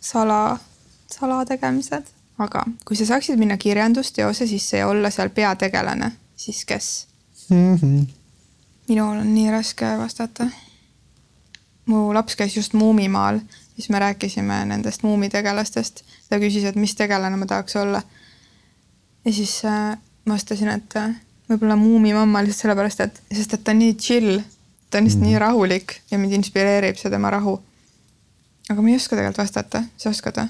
sala, 0.00 0.58
salategemised, 1.12 2.12
aga 2.38 2.64
kui 2.84 2.96
sa 2.96 3.06
saaksid 3.06 3.38
minna 3.38 3.56
kirjandusteose 3.56 4.46
sisse 4.46 4.82
ja 4.82 4.88
olla 4.88 5.10
seal 5.10 5.30
peategelane, 5.30 6.12
siis 6.36 6.64
kes 6.64 7.06
mm? 7.50 7.74
-hmm. 7.76 8.06
minul 8.88 9.18
on 9.18 9.34
nii 9.34 9.50
raske 9.50 9.98
vastata 9.98 10.50
mu 11.86 12.14
laps 12.14 12.36
käis 12.36 12.56
just 12.56 12.74
Muumimaal, 12.74 13.40
siis 13.74 13.88
me 13.88 13.98
rääkisime 13.98 14.64
nendest 14.64 15.02
muumitegelastest. 15.02 16.02
ta 16.28 16.38
küsis, 16.38 16.64
et 16.64 16.76
mis 16.76 16.94
tegelane 16.94 17.36
ma 17.36 17.46
tahaks 17.46 17.76
olla. 17.76 18.02
ja 19.24 19.32
siis 19.32 19.64
äh, 19.64 19.98
vastasin, 20.28 20.68
et 20.68 20.96
äh, 20.96 21.14
võib-olla 21.50 21.76
muumimamma 21.76 22.42
lihtsalt 22.42 22.66
sellepärast, 22.66 23.00
et, 23.00 23.22
sest 23.32 23.54
et 23.54 23.64
ta 23.64 23.74
on 23.74 23.78
nii 23.78 23.94
chill, 23.94 24.40
ta 24.90 24.98
on 24.98 25.06
lihtsalt 25.06 25.22
mm. 25.22 25.30
nii 25.30 25.38
rahulik 25.38 26.00
ja 26.10 26.18
mind 26.18 26.32
inspireerib 26.40 26.98
see 26.98 27.10
tema 27.10 27.30
rahu. 27.30 27.60
Aga 28.70 28.82
ma 28.82 28.90
ei 28.90 28.98
oska 28.98 29.16
tegelikult 29.16 29.42
vastata, 29.44 29.84
sa 29.96 30.10
oskad 30.10 30.40
või? 30.40 30.48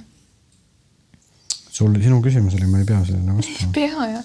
sul, 1.77 1.93
sinu 2.01 2.23
küsimus 2.25 2.57
oli, 2.57 2.69
ma 2.71 2.81
ei 2.81 2.89
pea 2.89 3.03
sellele 3.05 3.37
vastama. 3.37 3.69
ei 3.69 3.73
pea 3.75 4.09
jah. 4.15 4.25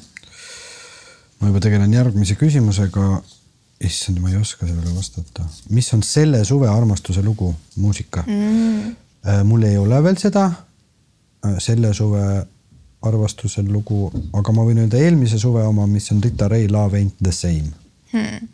ma 1.42 1.52
juba 1.52 1.62
tegelen 1.64 1.94
järgmise 1.94 2.38
küsimusega 2.40 3.08
issand, 3.82 4.22
ma 4.22 4.32
ei 4.32 4.40
oska 4.40 4.68
sellele 4.68 4.96
vastata. 4.96 5.46
mis 5.70 5.92
on 5.94 6.04
selle 6.04 6.44
suve 6.46 6.70
armastuse 6.72 7.24
lugu, 7.26 7.54
muusika 7.76 8.24
mm.? 8.28 8.96
Äh, 9.22 9.44
mul 9.46 9.62
ei 9.68 9.76
ole 9.78 10.00
veel 10.02 10.18
seda, 10.18 10.48
äh, 11.46 11.60
selle 11.62 11.92
suve 11.94 12.24
armastuse 13.06 13.62
lugu, 13.68 14.08
aga 14.34 14.54
ma 14.54 14.64
võin 14.66 14.80
öelda 14.82 14.98
eelmise 14.98 15.38
suve 15.42 15.62
oma, 15.66 15.86
mis 15.90 16.10
on 16.14 16.24
Rita 16.24 16.48
Ray 16.50 16.66
Love 16.70 16.98
ain't 16.98 17.20
the 17.22 17.34
same 17.34 17.70
hmm.. 18.14 18.48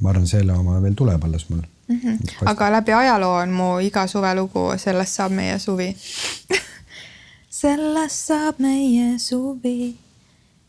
ma 0.00 0.14
arvan, 0.14 0.28
selle 0.28 0.56
oma 0.56 0.78
veel 0.80 0.96
tuleb 0.96 1.28
alles 1.28 1.48
mul 1.50 1.64
mm. 1.90 2.00
-hmm. 2.00 2.50
aga 2.52 2.72
läbi 2.78 2.92
ajaloo 2.92 3.34
on 3.42 3.56
mu 3.60 3.70
iga 3.84 4.06
suve 4.06 4.34
lugu 4.34 4.70
Sellest 4.78 5.20
saab 5.20 5.32
meie 5.32 5.58
suvi 5.58 5.96
sellest 7.60 8.26
saab 8.26 8.62
meie 8.62 9.18
suvi 9.18 9.96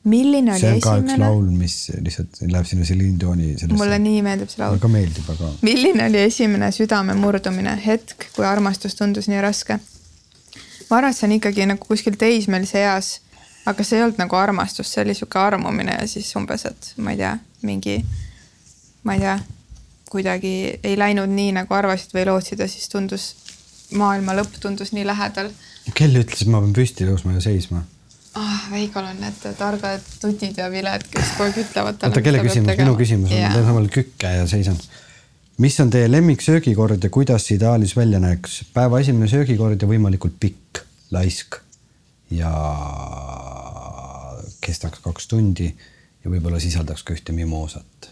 milline 0.04 0.52
oli 0.52 0.60
see 0.60 0.72
on 0.74 0.82
ka 0.82 0.96
esimene? 0.98 1.14
üks 1.14 1.22
laul, 1.22 1.50
mis 1.54 1.76
lihtsalt 2.02 2.42
läheb 2.42 2.68
sinna 2.70 2.86
Celine 2.90 3.20
Dioni 3.20 3.52
sellesse. 3.54 3.78
mulle 3.78 4.00
nii 4.02 4.22
meeldib 4.26 4.50
see 4.50 4.62
laul. 4.62 4.74
mulle 4.74 4.86
ka 4.86 4.92
meeldib, 4.96 5.30
aga. 5.36 5.52
milline 5.62 6.08
oli 6.10 6.24
esimene 6.26 6.72
südame 6.74 7.16
murdumine, 7.18 7.76
hetk, 7.86 8.30
kui 8.36 8.48
armastus 8.48 8.98
tundus 8.98 9.30
nii 9.30 9.44
raske? 9.46 9.78
ma 10.90 10.98
arvan, 10.98 11.14
et 11.14 11.20
see 11.20 11.28
on 11.30 11.38
ikkagi 11.38 11.70
nagu 11.70 11.86
kuskil 11.86 12.18
teismelise 12.20 12.82
eas, 12.82 13.14
aga 13.70 13.86
see 13.86 14.00
ei 14.00 14.08
olnud 14.08 14.20
nagu 14.22 14.42
armastus, 14.42 14.90
see 14.90 15.06
oli 15.06 15.16
sihuke 15.18 15.40
armumine 15.40 16.00
ja 16.00 16.10
siis 16.10 16.34
umbes, 16.40 16.66
et 16.68 16.94
ma 16.98 17.14
ei 17.14 17.22
tea, 17.22 17.36
mingi, 17.68 18.00
ma 19.06 19.20
ei 19.20 19.26
tea, 19.28 19.38
kuidagi 20.12 20.54
ei 20.84 20.98
läinud 21.00 21.32
nii, 21.32 21.56
nagu 21.62 21.74
arvasid 21.78 22.14
või 22.16 22.28
lootsid 22.30 22.60
ja 22.60 22.68
siis 22.72 22.92
tundus, 22.92 23.32
maailma 23.96 24.36
lõpp 24.38 24.60
tundus 24.62 24.94
nii 24.96 25.08
lähedal. 25.08 25.52
kell 25.96 26.22
ütles, 26.22 26.44
et 26.44 26.52
ma 26.52 26.62
pean 26.64 26.76
püsti 26.76 27.08
tõusma 27.08 27.38
ja 27.38 27.44
seisma 27.48 27.86
ah, 28.40 28.68
Veigol 28.72 29.08
on 29.10 29.20
need 29.22 29.40
targad 29.60 30.04
tutid 30.22 30.60
ja 30.60 30.70
viled, 30.72 31.06
kes 31.12 31.34
kogu 31.36 31.50
aeg 31.50 31.62
ütlevad 31.66 32.00
talle. 32.00 32.12
oota, 32.12 32.26
kelle 32.26 32.44
küsimus, 32.46 32.78
minu 32.80 32.98
küsimus 33.00 33.32
on 33.32 33.38
yeah., 33.38 33.56
teen 33.56 33.68
samal 33.68 33.88
kükke 33.92 34.36
ja 34.38 34.46
seisan. 34.50 34.78
mis 35.62 35.80
on 35.84 35.92
teie 35.94 36.12
lemmiksöögikord 36.12 37.04
ja 37.04 37.12
kuidas 37.14 37.48
see 37.48 37.58
ideaalis 37.60 37.96
välja 37.98 38.22
näeks? 38.24 38.62
päeva 38.74 39.02
esimene 39.04 39.28
söögikord 39.32 39.82
ja 39.82 39.90
võimalikult 39.90 40.40
pikk, 40.40 40.84
laisk 41.12 41.60
ja 42.32 42.52
kestaks 44.62 45.04
kaks 45.04 45.28
tundi 45.28 45.68
ja 46.24 46.32
võib-olla 46.32 46.60
sisaldaks 46.62 47.04
ka 47.04 47.16
ühte 47.18 47.36
mimoosat. 47.36 48.11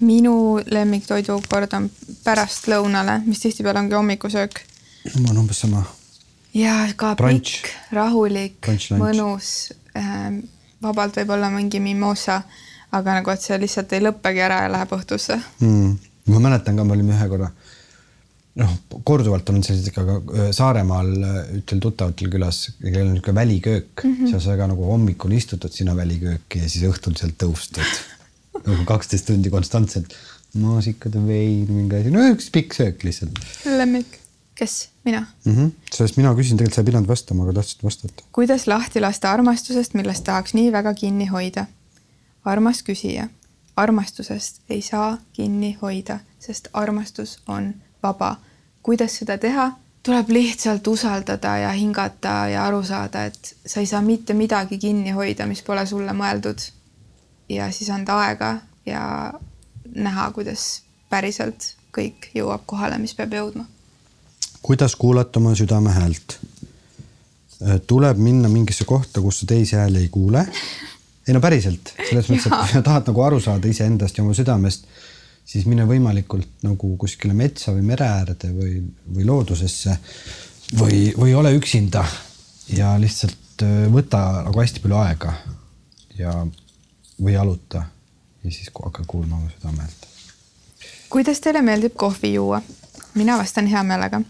Minu 0.00 0.60
lemmiktoidukord 0.70 1.72
on 1.78 1.90
pärastlõunale, 2.24 3.20
mis 3.26 3.40
tihtipeale 3.42 3.80
ongi 3.82 3.94
hommikusöök. 3.98 4.60
mul 5.18 5.30
on 5.30 5.38
umbes 5.38 5.60
sama 5.60 5.84
ja 6.54 6.86
ka 6.96 7.14
Brunch. 7.16 7.62
pikk, 7.62 7.72
rahulik, 7.92 8.70
mõnus 8.98 9.72
äh,. 9.96 10.40
vabalt 10.82 11.16
võib-olla 11.18 11.50
mingi 11.50 11.80
mimosa, 11.82 12.42
aga 12.94 13.18
nagu, 13.18 13.32
et 13.32 13.42
see 13.42 13.58
lihtsalt 13.58 13.92
ei 13.92 14.04
lõppegi 14.04 14.44
ära 14.44 14.62
ja 14.64 14.72
läheb 14.72 14.92
õhtusse 14.94 15.38
mm.. 15.60 15.96
ma 16.32 16.44
mäletan 16.44 16.78
ka, 16.78 16.86
me 16.86 16.94
olime 16.94 17.16
ühe 17.16 17.28
korra, 17.32 17.48
noh, 18.62 18.76
korduvalt 19.04 19.50
olen 19.50 19.66
sellised 19.66 19.90
ikka 19.90 20.04
ka 20.06 20.50
Saaremaal 20.54 21.10
ühtel 21.58 21.82
tuttavatel 21.82 22.30
külas, 22.32 22.68
kellel 22.78 23.08
on 23.08 23.16
niisugune 23.16 23.40
väliköök 23.40 24.04
mm, 24.04 24.14
-hmm. 24.14 24.30
seal 24.30 24.44
sa 24.46 24.56
ka 24.60 24.70
nagu 24.70 24.86
hommikul 24.92 25.34
istutad 25.34 25.74
sinna 25.74 25.96
välikööki 25.96 26.62
ja 26.62 26.70
siis 26.70 26.86
õhtul 26.88 27.18
sealt 27.18 27.38
tõustad 27.42 28.17
nagu 28.68 28.86
kaksteist 28.88 29.28
tundi 29.30 29.50
konstantselt 29.52 30.14
maasikad, 30.58 31.18
vein, 31.28 31.68
mingi 31.68 31.98
asi, 31.98 32.14
no 32.14 32.24
üks 32.32 32.48
pikk 32.52 32.76
söök 32.76 33.04
lihtsalt. 33.04 33.38
lemmik 33.68 34.18
kes, 34.58 34.88
mina 35.04 35.26
mm? 35.44 35.56
-hmm. 35.56 35.70
sest 35.94 36.16
mina 36.16 36.34
küsin, 36.34 36.56
tegelikult 36.56 36.74
sa 36.74 36.80
ei 36.80 36.84
pidanud 36.84 37.08
vastama, 37.08 37.44
aga 37.44 37.52
tahtsid 37.60 37.82
vastata. 37.84 38.22
kuidas 38.32 38.66
lahti 38.66 39.00
lasta 39.00 39.32
armastusest, 39.32 39.94
millest 39.94 40.24
tahaks 40.24 40.54
nii 40.54 40.72
väga 40.72 40.94
kinni 40.94 41.26
hoida? 41.26 41.66
armas 42.44 42.82
küsija, 42.82 43.28
armastusest 43.76 44.60
ei 44.70 44.82
saa 44.82 45.18
kinni 45.32 45.76
hoida, 45.82 46.18
sest 46.38 46.68
armastus 46.72 47.38
on 47.46 47.74
vaba. 48.02 48.36
kuidas 48.82 49.16
seda 49.16 49.38
teha? 49.38 49.72
tuleb 50.02 50.28
lihtsalt 50.28 50.86
usaldada 50.86 51.56
ja 51.56 51.70
hingata 51.72 52.48
ja 52.48 52.66
aru 52.66 52.82
saada, 52.82 53.24
et 53.24 53.56
sa 53.66 53.80
ei 53.80 53.86
saa 53.86 54.02
mitte 54.02 54.34
midagi 54.34 54.78
kinni 54.78 55.10
hoida, 55.10 55.46
mis 55.46 55.62
pole 55.62 55.86
sulle 55.86 56.12
mõeldud. 56.12 56.58
Ja 57.48 57.72
siis 57.72 57.90
anda 57.90 58.18
aega 58.26 58.58
ja 58.86 59.32
näha, 59.94 60.30
kuidas 60.36 60.82
päriselt 61.10 61.74
kõik 61.96 62.30
jõuab 62.34 62.66
kohale, 62.66 62.98
mis 62.98 63.14
peab 63.16 63.32
jõudma 63.32 63.66
kuidas 64.62 64.96
kuulata 64.96 65.40
oma 65.40 65.54
südame 65.54 65.92
häält? 65.94 66.38
Äh, 67.62 67.80
tuleb 67.86 68.18
minna 68.22 68.48
mingisse 68.48 68.84
kohta, 68.84 69.20
kus 69.20 69.40
sa 69.40 69.46
teisi 69.46 69.76
hääli 69.76 70.04
ei 70.04 70.08
kuule. 70.08 70.46
ei 71.28 71.34
no 71.34 71.40
päriselt, 71.44 71.92
selles 72.08 72.30
mõttes, 72.30 72.46
et 72.48 72.54
kui 72.62 72.72
sa 72.72 72.82
tahad 72.84 73.10
nagu 73.10 73.22
aru 73.24 73.40
saada 73.40 73.68
iseendast 73.68 74.16
ja 74.16 74.24
oma 74.24 74.36
südamest, 74.36 74.86
siis 75.48 75.66
mine 75.68 75.84
võimalikult 75.88 76.62
nagu 76.64 76.94
kuskile 77.00 77.34
metsa 77.36 77.74
või 77.76 77.84
mere 77.90 78.06
äärde 78.08 78.52
või, 78.54 78.78
või 79.16 79.26
loodusesse 79.28 79.98
või, 80.78 81.02
või 81.16 81.34
ole 81.36 81.52
üksinda 81.56 82.04
ja 82.76 82.94
lihtsalt 83.00 83.64
äh, 83.66 83.84
võta 83.92 84.22
nagu 84.46 84.64
hästi 84.64 84.84
palju 84.84 85.00
aega 85.02 85.34
ja, 86.18 86.34
või 87.22 87.32
jaluta 87.32 87.82
ja 88.44 88.50
siis 88.50 88.70
hakka 88.84 89.04
kuulma 89.06 89.36
oma 89.36 89.50
südame 89.50 89.82
häält. 89.82 90.08
kuidas 91.10 91.40
teile 91.40 91.62
meeldib 91.62 91.94
kohvi 91.96 92.34
juua? 92.34 92.62
mina 93.14 93.38
vastan 93.38 93.66
hea 93.66 93.82
meelega 93.82 94.20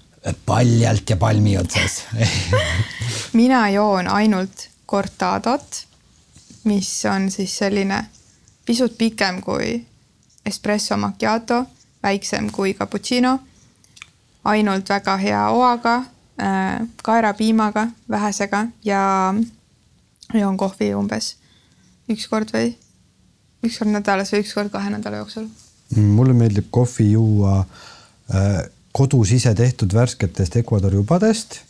paljalt 0.46 1.10
ja 1.10 1.16
palmi 1.16 1.58
otsas 1.58 2.02
mina 3.40 3.68
joon 3.70 4.08
ainult 4.08 4.68
cortadot, 4.88 5.86
mis 6.64 7.04
on 7.14 7.30
siis 7.30 7.58
selline 7.58 8.04
pisut 8.66 8.98
pikem 8.98 9.42
kui 9.42 9.86
espresso 10.46 10.96
macchiato, 10.96 11.64
väiksem 12.02 12.50
kui 12.52 12.74
cappuccino. 12.74 13.38
ainult 14.44 14.88
väga 14.88 15.16
hea 15.16 15.48
oaga 15.50 15.96
äh,, 15.96 16.88
kaerapiimaga, 17.02 17.86
vähesega 18.10 18.66
ja 18.84 19.34
joon 20.34 20.56
kohvi 20.56 20.94
umbes 20.94 21.36
üks 22.12 22.28
kord 22.30 22.52
või? 22.54 22.72
Üks 23.66 23.78
kord 23.80 23.92
nädalas 23.92 24.32
või 24.32 24.42
üks 24.44 24.54
kord 24.56 24.72
kahe 24.72 24.90
nädala 24.92 25.22
jooksul. 25.22 25.48
mulle 25.96 26.34
meeldib 26.36 26.68
kohvi 26.70 27.12
juua 27.12 27.62
äh, 27.62 28.66
kodus 28.92 29.32
ise 29.32 29.54
tehtud 29.54 29.94
värsketest 29.94 30.56
Ecuadori 30.60 30.98
ubadest, 31.00 31.62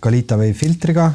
Kalita 0.00 0.36
äh, 0.36 0.40
veefiltriga, 0.40 1.06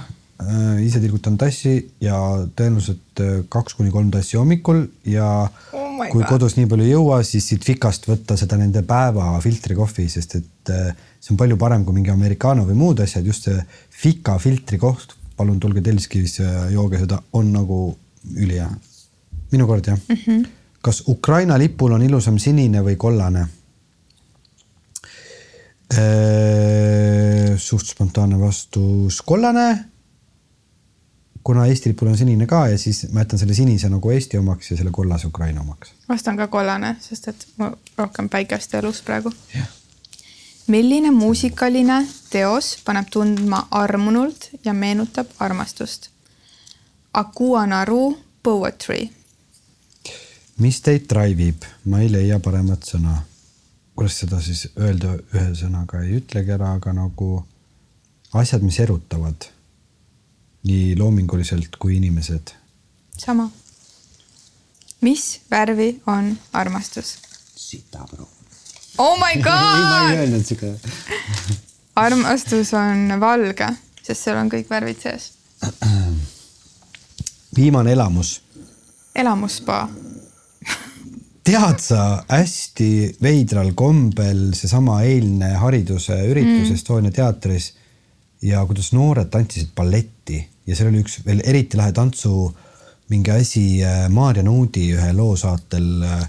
äh, 0.41 0.81
ise 0.85 1.01
tilgutan 1.03 1.37
tassi 1.37 1.75
ja 2.01 2.17
tõenäoliselt 2.55 3.21
kaks 3.53 3.77
kuni 3.77 3.93
kolm 3.93 4.09
tassi 4.13 4.39
hommikul 4.39 4.87
ja 5.05 5.27
oh 5.45 5.87
kui 6.09 6.23
god, 6.23 6.29
kodus 6.33 6.57
nii 6.57 6.69
palju 6.69 6.87
ei 6.87 6.93
jõua, 6.95 7.21
siis 7.27 7.45
siit 7.51 7.65
Fikast 7.65 8.07
võtta 8.09 8.37
seda 8.39 8.57
nende 8.57 8.81
päeva 8.87 9.35
filtrikohvi, 9.43 10.07
sest 10.09 10.39
et 10.39 10.71
see 11.21 11.33
on 11.35 11.37
palju 11.37 11.57
parem 11.61 11.85
kui 11.85 11.93
mingi 11.93 12.09
americano 12.09 12.65
või 12.65 12.79
muud 12.79 13.03
asjad, 13.03 13.27
just 13.27 13.45
see 13.45 13.61
Fika 14.01 14.39
filtrikoht, 14.41 15.13
palun 15.37 15.59
tulge 15.61 15.83
Telskisse 15.85 16.41
ja 16.41 16.63
jooge 16.73 17.03
seda, 17.03 17.21
on 17.37 17.51
nagu 17.53 17.83
ülihea. 18.35 18.69
minu 19.51 19.67
kord 19.67 19.87
jah 19.87 19.97
mm. 20.07 20.15
-hmm. 20.15 20.47
kas 20.81 21.03
Ukraina 21.07 21.59
lipul 21.59 21.91
on 21.91 22.01
ilusam 22.01 22.37
sinine 22.39 22.81
või 22.81 22.95
kollane? 22.95 23.47
suht 27.57 27.85
spontaanne 27.85 28.39
vastus, 28.39 29.21
kollane 29.21 29.91
kuna 31.43 31.65
Eesti 31.65 31.89
lipul 31.89 32.07
on 32.07 32.17
sinine 32.17 32.47
ka 32.47 32.67
ja 32.67 32.77
siis 32.77 33.07
ma 33.11 33.21
jätan 33.21 33.39
selle 33.39 33.53
sinise 33.53 33.89
nagu 33.89 34.11
Eesti 34.11 34.37
omaks 34.37 34.71
ja 34.71 34.77
selle 34.77 34.91
kollase 34.91 35.27
Ukraina 35.27 35.61
omaks. 35.61 35.93
vastan 36.09 36.37
ka 36.37 36.47
kollane, 36.47 36.95
sest 36.99 37.27
et 37.27 37.47
ma 37.57 37.71
rohkem 37.97 38.29
päikest 38.29 38.73
elus 38.73 39.01
praegu. 39.01 39.31
milline 40.67 41.11
muusikaline 41.11 42.05
teos 42.29 42.77
paneb 42.85 43.09
tundma 43.11 43.67
armunult 43.71 44.49
ja 44.65 44.73
meenutab 44.73 45.27
armastust? 45.39 46.10
Akua 47.13 47.65
Naru 47.65 48.17
Poetry. 48.43 49.09
mis 50.57 50.81
teid 50.81 51.09
drive 51.09 51.43
ib, 51.43 51.63
ma 51.85 51.99
ei 51.99 52.07
leia 52.11 52.37
paremat 52.39 52.85
sõna. 52.87 53.17
kuidas 53.95 54.19
seda 54.21 54.39
siis 54.41 54.69
öelda 54.79 55.17
ühe 55.33 55.49
sõnaga 55.59 56.05
ei 56.05 56.21
ütlegi 56.21 56.53
ära, 56.55 56.69
aga 56.79 56.93
nagu 56.95 57.43
asjad, 58.33 58.63
mis 58.63 58.79
erutavad 58.79 59.49
nii 60.63 60.95
loominguliselt 60.95 61.75
kui 61.75 61.97
inimesed. 61.97 62.53
sama. 63.17 63.49
mis 65.01 65.41
värvi 65.51 66.01
on 66.07 66.37
armastus? 66.53 67.17
sita 67.55 68.07
bro. 68.11 68.27
Oh 68.97 69.17
my 69.19 69.33
ei, 69.35 69.43
ma 69.43 69.49
god 69.49 70.13
ei! 70.13 70.17
öelnud 70.17 70.45
siuke. 70.45 70.73
armastus 71.95 72.73
on 72.73 73.19
valge, 73.19 73.67
sest 74.01 74.23
seal 74.23 74.39
on 74.39 74.49
kõik 74.49 74.71
värvid 74.71 75.03
sees. 75.03 75.33
viimane 77.55 77.91
elamus 77.91 78.39
elamusspa. 79.15 79.89
tead 81.43 81.79
sa 81.81 82.23
hästi 82.29 83.17
veidral 83.21 83.73
kombel 83.75 84.51
seesama 84.53 85.01
eilne 85.03 85.53
hariduse 85.59 86.15
üritus 86.29 86.69
mm. 86.69 86.75
Estonia 86.75 87.11
teatris 87.11 87.71
ja 88.45 88.65
kuidas 88.65 88.91
noored 88.93 89.31
tantsisid 89.33 89.73
balletti 89.75 90.37
ja 90.67 90.75
seal 90.75 90.91
oli 90.91 91.01
üks 91.01 91.19
veel 91.25 91.41
eriti 91.45 91.79
lahe 91.79 91.91
tantsu 91.97 92.51
mingi 93.11 93.33
asi 93.33 93.63
äh, 93.83 94.05
Maarja 94.09 94.43
Nuudi 94.45 94.91
ühe 94.95 95.09
loo 95.17 95.33
saatel 95.35 95.89
äh, 96.07 96.21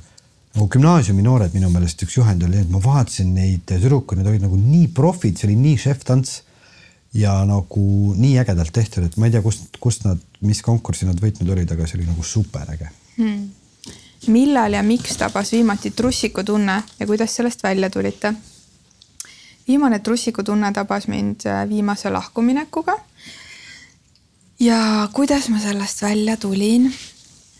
nagu 0.56 0.68
gümnaasiumi 0.72 1.24
noored 1.24 1.54
minu 1.56 1.70
meelest 1.72 2.02
üks 2.04 2.16
juhend 2.18 2.42
oli, 2.44 2.60
et 2.60 2.72
ma 2.72 2.80
vaatasin 2.82 3.30
neid 3.36 3.62
tüdrukuid, 3.68 4.20
need 4.20 4.32
olid 4.32 4.44
nagu 4.44 4.58
nii 4.58 4.88
profid, 4.96 5.38
see 5.38 5.48
oli 5.48 5.56
nii 5.60 5.78
šeftants 5.80 6.40
ja 7.16 7.38
nagu 7.48 7.86
nii 8.18 8.34
ägedalt 8.42 8.72
tehtud, 8.74 9.06
et 9.06 9.16
ma 9.20 9.28
ei 9.28 9.34
tea, 9.34 9.44
kust, 9.44 9.78
kust 9.80 10.04
nad, 10.08 10.20
mis 10.42 10.62
konkursi 10.62 11.06
nad 11.06 11.18
võitnud 11.20 11.50
olid, 11.54 11.70
aga 11.72 11.86
see 11.86 12.00
oli 12.00 12.08
nagu 12.08 12.22
super 12.26 12.70
äge. 12.72 12.88
millal 14.26 14.72
ja 14.72 14.82
miks 14.82 15.16
tabas 15.18 15.52
viimati 15.52 15.90
trussikutunne 15.90 16.82
ja 16.98 17.06
kuidas 17.06 17.36
sellest 17.36 17.62
välja 17.62 17.90
tulite? 17.90 18.34
viimane 19.68 19.98
trussikutunne 19.98 20.72
tabas 20.72 21.08
mind 21.08 21.46
äh, 21.46 21.68
viimase 21.68 22.10
lahkuminekuga. 22.10 22.98
ja 24.60 25.08
kuidas 25.12 25.48
ma 25.48 25.58
sellest 25.58 26.02
välja 26.02 26.36
tulin 26.36 26.94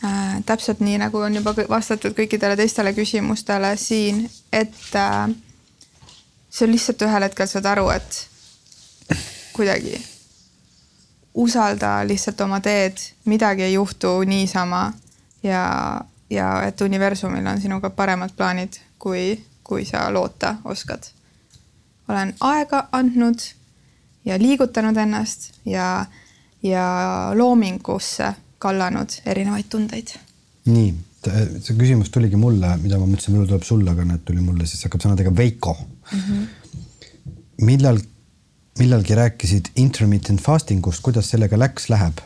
äh,? 0.05 0.43
täpselt 0.47 0.81
nii, 0.81 0.99
nagu 0.99 1.19
on 1.19 1.35
juba 1.35 1.55
vastatud 1.69 2.15
kõikidele 2.19 2.57
teistele 2.57 2.93
küsimustele 2.93 3.77
siin, 3.77 4.31
et 4.53 4.95
äh, 4.95 5.29
see 6.51 6.67
on 6.67 6.73
lihtsalt 6.73 7.03
ühel 7.03 7.29
hetkel 7.29 7.47
saad 7.47 7.67
aru, 7.67 7.91
et 7.91 8.27
kuidagi 9.53 10.12
usalda 11.35 12.09
lihtsalt 12.09 12.41
oma 12.41 12.61
teed, 12.61 12.99
midagi 13.25 13.63
ei 13.63 13.73
juhtu 13.73 14.21
niisama 14.29 14.93
ja, 15.43 16.01
ja 16.31 16.63
et 16.67 16.81
universumil 16.81 17.47
on 17.47 17.61
sinuga 17.61 17.91
paremad 17.91 18.35
plaanid, 18.37 18.79
kui, 18.99 19.41
kui 19.65 19.85
sa 19.85 20.13
loota 20.13 20.57
oskad. 20.65 21.09
olen 22.09 22.35
aega 22.41 22.89
andnud 22.93 23.41
ja 24.25 24.39
liigutanud 24.39 24.97
ennast 24.97 25.53
ja, 25.65 26.07
ja 26.63 26.87
loomingusse 27.35 28.35
kallanud 28.59 29.17
erinevaid 29.27 29.71
tundeid. 29.71 30.15
nii, 30.65 30.95
see 31.63 31.77
küsimus 31.79 32.11
tuligi 32.15 32.39
mulle, 32.39 32.77
mida 32.83 32.99
ma 32.99 33.07
mõtlesin, 33.07 33.35
võib-olla 33.35 33.55
tuleb 33.55 33.67
sulle, 33.67 33.91
aga 33.91 34.07
näed, 34.07 34.25
tuli 34.27 34.45
mulle, 34.45 34.67
siis 34.67 34.85
hakkab 34.87 35.07
sõnadega 35.07 35.35
Veiko 35.37 35.75
mm. 35.79 36.19
-hmm. 36.19 36.47
millal, 37.67 37.99
millalgi 38.79 39.15
rääkisid 39.15 39.73
intermittent 39.77 40.41
fasting 40.41 40.87
ust, 40.87 41.03
kuidas 41.05 41.31
sellega 41.31 41.59
läks, 41.59 41.89
läheb? 41.93 42.21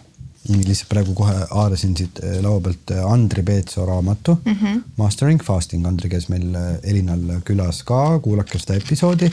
lihtsalt 0.46 0.92
praegu 0.92 1.14
kohe 1.18 1.32
haarasin 1.50 1.96
siit 1.98 2.20
eh, 2.22 2.36
laua 2.42 2.60
pealt 2.62 2.92
eh, 2.94 3.00
Andri 3.02 3.42
Peetso 3.42 3.86
raamatu 3.86 4.36
mm 4.44 4.52
-hmm. 4.52 4.82
Mastering 4.96 5.42
Fasting, 5.42 5.86
Andri 5.86 6.08
käis 6.08 6.28
meil 6.28 6.54
eh, 6.54 6.90
Elinal 6.90 7.40
külas 7.44 7.82
ka, 7.82 8.20
kuulake 8.22 8.58
seda 8.58 8.76
episoodi. 8.78 9.30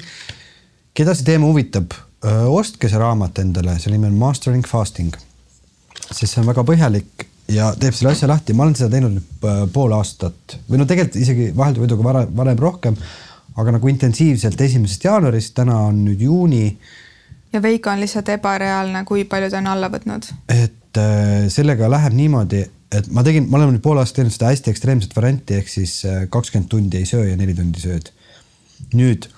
keda 0.93 1.13
see 1.15 1.25
teema 1.25 1.45
huvitab, 1.45 1.93
ostke 2.47 2.89
see 2.89 2.97
raamat 2.97 3.39
endale, 3.39 3.79
selle 3.79 3.97
nimi 3.97 4.07
on 4.07 4.17
Mastering 4.17 4.65
Fasting 4.67 5.13
sest 6.11 6.33
see 6.33 6.41
on 6.41 6.47
väga 6.47 6.63
põhjalik 6.63 7.27
ja 7.51 7.71
teeb 7.79 7.93
selle 7.93 8.11
asja 8.13 8.27
lahti, 8.27 8.53
ma 8.53 8.63
olen 8.63 8.75
seda 8.75 8.89
teinud 8.89 9.17
nüüd 9.17 9.69
pool 9.73 9.91
aastat 9.91 10.57
või 10.69 10.81
no 10.81 10.85
tegelikult 10.89 11.21
isegi 11.21 11.51
vahelduvõiduga 11.57 12.03
varem, 12.03 12.35
varem 12.35 12.59
rohkem, 12.59 12.97
aga 13.55 13.75
nagu 13.77 13.87
intensiivselt 13.91 14.61
esimesest 14.61 15.03
jaanuarist, 15.05 15.53
täna 15.57 15.77
on 15.89 16.03
nüüd 16.07 16.21
juuni, 16.21 16.77
ja 17.53 17.61
Veiko 17.61 17.89
on 17.89 18.01
lihtsalt 18.01 18.29
ebareaalne, 18.29 19.03
kui 19.05 19.25
palju 19.29 19.49
ta 19.49 19.61
on 19.61 19.67
alla 19.73 19.89
võtnud. 19.93 20.29
et 20.49 21.01
äh, 21.01 21.47
sellega 21.53 21.89
läheb 21.91 22.13
niimoodi, 22.17 22.63
et 22.91 23.09
ma 23.13 23.23
tegin, 23.23 23.49
ma 23.49 23.59
olen 23.59 23.75
nüüd 23.75 23.85
pool 23.85 24.01
aastat 24.01 24.21
teinud 24.21 24.35
seda 24.35 24.51
hästi 24.51 24.73
ekstreemset 24.73 25.15
varianti, 25.15 25.57
ehk 25.61 25.71
siis 25.71 25.99
äh, 26.09 26.25
kakskümmend 26.29 26.69
tundi 26.69 27.01
ei 27.01 27.09
söö 27.09 27.25
ja 27.29 27.39
neli 27.39 27.55
tundi 27.57 27.81
sööd. 27.83 28.11
nüüd 28.93 29.29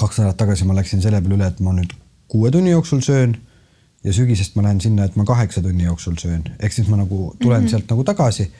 kaks 0.00 0.18
nädalat 0.18 0.38
tagasi 0.40 0.64
ma 0.64 0.74
läksin 0.78 1.02
selle 1.04 1.20
peale 1.20 1.36
üle, 1.36 1.48
et 1.50 1.60
ma 1.64 1.74
nüüd 1.76 1.92
kuue 2.30 2.50
tunni 2.50 2.72
jooksul 2.72 3.02
söön 3.04 3.36
ja 4.04 4.12
sügisest 4.16 4.54
ma 4.56 4.64
lähen 4.64 4.80
sinna, 4.80 5.04
et 5.04 5.16
ma 5.16 5.26
kaheksa 5.28 5.62
tunni 5.62 5.84
jooksul 5.84 6.16
söön, 6.20 6.44
ehk 6.58 6.72
siis 6.72 6.88
ma 6.88 6.96
nagu 7.00 7.34
tulen 7.42 7.60
mm 7.60 7.66
-hmm. 7.66 7.70
sealt 7.70 7.90
nagu 7.90 8.04
tagasi. 8.04 8.50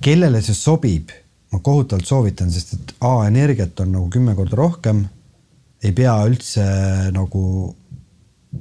kellele 0.00 0.42
see 0.42 0.54
sobib, 0.54 1.08
ma 1.52 1.58
kohutavalt 1.58 2.06
soovitan, 2.06 2.52
sest 2.52 2.72
et 2.72 2.94
A 3.00 3.26
energiat 3.26 3.80
on 3.80 3.92
nagu 3.92 4.10
kümme 4.10 4.34
korda 4.34 4.56
rohkem. 4.56 5.04
Ei 5.84 5.92
pea 5.96 6.14
üldse 6.28 6.64
nagu 7.14 7.42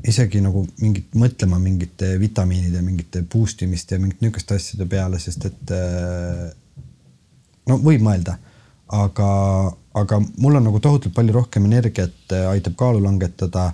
isegi 0.06 0.42
nagu 0.44 0.64
mingit 0.80 1.16
mõtlema 1.18 1.58
mingite 1.62 2.14
vitamiinide, 2.22 2.82
mingite 2.86 3.24
boost 3.26 3.64
imiste 3.66 3.98
ja 3.98 4.02
mingite 4.02 4.22
niisuguste 4.24 4.58
asjade 4.60 4.86
peale, 4.90 5.20
sest 5.22 5.48
et 5.50 5.74
äh, 5.74 6.46
no 7.70 7.80
võib 7.82 8.04
mõelda, 8.06 8.38
aga, 8.96 9.30
aga 9.98 10.20
mul 10.38 10.60
on 10.60 10.68
nagu 10.70 10.82
tohutult 10.84 11.16
palju 11.16 11.36
rohkem 11.36 11.66
energiat, 11.70 12.36
aitab 12.52 12.78
kaalu 12.80 13.02
langetada, 13.04 13.72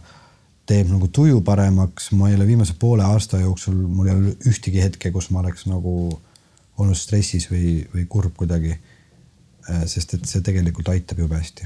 teeb 0.65 0.89
nagu 0.89 1.11
tuju 1.13 1.43
paremaks, 1.45 2.09
ma 2.17 2.31
ei 2.31 2.39
ole 2.39 2.47
viimase 2.47 2.77
poole 2.79 3.05
aasta 3.05 3.43
jooksul, 3.43 3.75
mul 3.75 4.09
ei 4.09 4.15
ole 4.15 4.35
ühtegi 4.49 4.81
hetke, 4.81 5.11
kus 5.13 5.29
ma 5.31 5.43
oleks 5.43 5.67
nagu 5.69 5.95
olnud 6.81 6.97
stressis 6.99 7.47
või, 7.51 7.77
või 7.93 8.07
kurb 8.09 8.35
kuidagi. 8.39 8.75
sest 9.89 10.13
et 10.13 10.27
see 10.29 10.43
tegelikult 10.45 10.89
aitab 10.93 11.19
jube 11.23 11.37
hästi. 11.37 11.65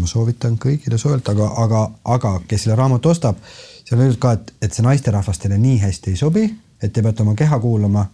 Ma 0.00 0.10
soovitan 0.10 0.58
kõigile 0.60 0.98
soojalt, 0.98 1.28
aga, 1.32 1.50
aga, 1.64 1.82
aga 2.16 2.34
kes 2.48 2.66
selle 2.66 2.76
raamatu 2.78 3.12
ostab, 3.12 3.38
seal 3.84 3.98
on 3.98 4.06
öeldud 4.06 4.20
ka, 4.22 4.34
et, 4.38 4.52
et 4.62 4.74
see 4.74 4.86
naisterahvastele 4.86 5.58
nii 5.60 5.78
hästi 5.84 6.14
ei 6.14 6.20
sobi, 6.20 6.44
et 6.82 6.92
te 6.92 7.02
peate 7.02 7.24
oma 7.24 7.34
keha 7.38 7.58
kuulama 7.62 8.04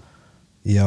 ja 0.69 0.87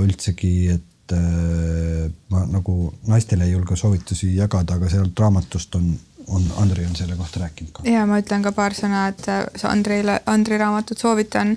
üldsegi, 0.00 0.54
et 0.76 1.16
äh, 1.16 2.06
ma 2.32 2.44
nagu 2.48 2.92
naistele 3.10 3.48
ei 3.48 3.52
julge 3.56 3.76
soovitusi 3.76 4.32
jagada, 4.36 4.78
aga 4.78 4.88
sealt 4.92 5.18
raamatust 5.20 5.74
on, 5.80 5.92
on, 6.28 6.48
Andrei 6.62 6.86
on 6.86 6.96
selle 6.96 7.18
kohta 7.18 7.44
rääkinud 7.44 7.76
ka. 7.76 7.86
ja 7.90 8.06
ma 8.06 8.20
ütlen 8.22 8.46
ka 8.46 8.54
paar 8.56 8.76
sõna, 8.76 9.08
et 9.12 9.28
äh, 9.28 9.46
Andreile, 9.68 10.20
Andri 10.26 10.58
raamatut 10.58 10.98
soovitan 10.98 11.56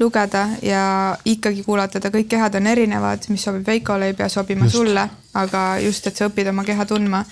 lugeda 0.00 0.48
ja 0.62 1.16
ikkagi 1.24 1.62
kuulata 1.62 2.00
ta, 2.00 2.10
kõik 2.10 2.28
kehad 2.28 2.56
on 2.58 2.66
erinevad, 2.66 3.28
mis 3.30 3.44
sobib 3.46 3.66
Veikole, 3.66 4.10
ei 4.10 4.16
pea 4.18 4.28
sobima 4.28 4.66
just. 4.66 4.76
sulle, 4.76 5.08
aga 5.38 5.64
just, 5.84 6.06
et 6.06 6.16
sa 6.16 6.26
õpid 6.30 6.50
oma 6.50 6.64
keha 6.66 6.86
tundma 6.90 7.22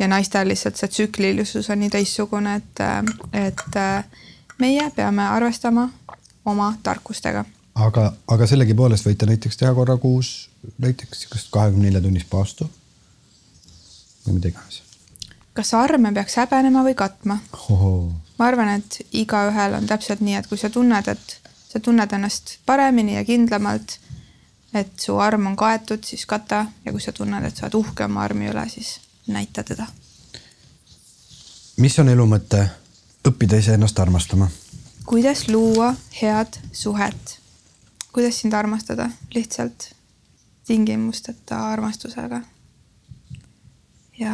ja 0.00 0.08
naistel 0.08 0.48
lihtsalt 0.48 0.76
see 0.80 0.88
tsüklilisus 0.88 1.70
on 1.70 1.82
nii 1.84 1.90
teistsugune, 1.92 2.56
et, 2.56 2.84
et 3.32 3.80
meie 4.58 4.90
peame 4.96 5.26
arvestama 5.28 5.88
oma 6.44 6.72
tarkustega. 6.82 7.44
aga, 7.74 8.12
aga 8.28 8.46
sellegipoolest 8.46 9.06
võite 9.06 9.28
näiteks 9.28 9.60
teha 9.60 9.74
korra 9.74 9.96
kuus 9.96 10.50
näiteks 10.78 11.20
sihukest 11.20 11.48
kahekümne 11.50 11.88
nelja 11.88 12.00
tunnist 12.00 12.30
paastu 12.30 12.70
või 14.26 14.36
mida 14.36 14.48
iganes. 14.48 14.82
kas 15.52 15.74
arme 15.74 16.12
peaks 16.14 16.36
häbenema 16.36 16.84
või 16.84 16.94
katma? 16.94 17.38
ma 18.38 18.46
arvan, 18.46 18.74
et 18.80 19.00
igaühel 19.12 19.76
on 19.76 19.86
täpselt 19.86 20.20
nii, 20.24 20.34
et 20.40 20.46
kui 20.46 20.58
sa 20.58 20.70
tunned, 20.70 21.08
et 21.08 21.36
sa 21.68 21.80
tunned 21.80 22.12
ennast 22.12 22.58
paremini 22.66 23.16
ja 23.16 23.24
kindlamalt, 23.24 23.98
et 24.74 24.92
su 25.00 25.16
arm 25.18 25.46
on 25.46 25.56
kaetud, 25.56 26.04
siis 26.04 26.26
kata 26.26 26.66
ja 26.84 26.92
kui 26.92 27.00
sa 27.00 27.12
tunned, 27.12 27.44
et 27.44 27.56
sa 27.56 27.66
oled 27.66 27.80
uhke 27.82 28.04
oma 28.04 28.24
armi 28.24 28.48
üle, 28.50 28.68
siis 28.68 28.98
näita 29.30 29.62
teda. 29.62 29.86
mis 31.76 31.98
on 31.98 32.08
elu 32.08 32.26
mõte? 32.26 32.68
õppida 33.28 33.58
iseennast 33.60 33.98
armastama. 33.98 34.50
kuidas 35.06 35.48
luua 35.48 35.94
head 36.22 36.60
suhet? 36.72 37.38
kuidas 38.12 38.40
sind 38.40 38.52
armastada? 38.52 39.10
lihtsalt 39.34 39.92
tingimusteta 40.66 41.68
armastusega 41.72 42.40
ja 44.20 44.32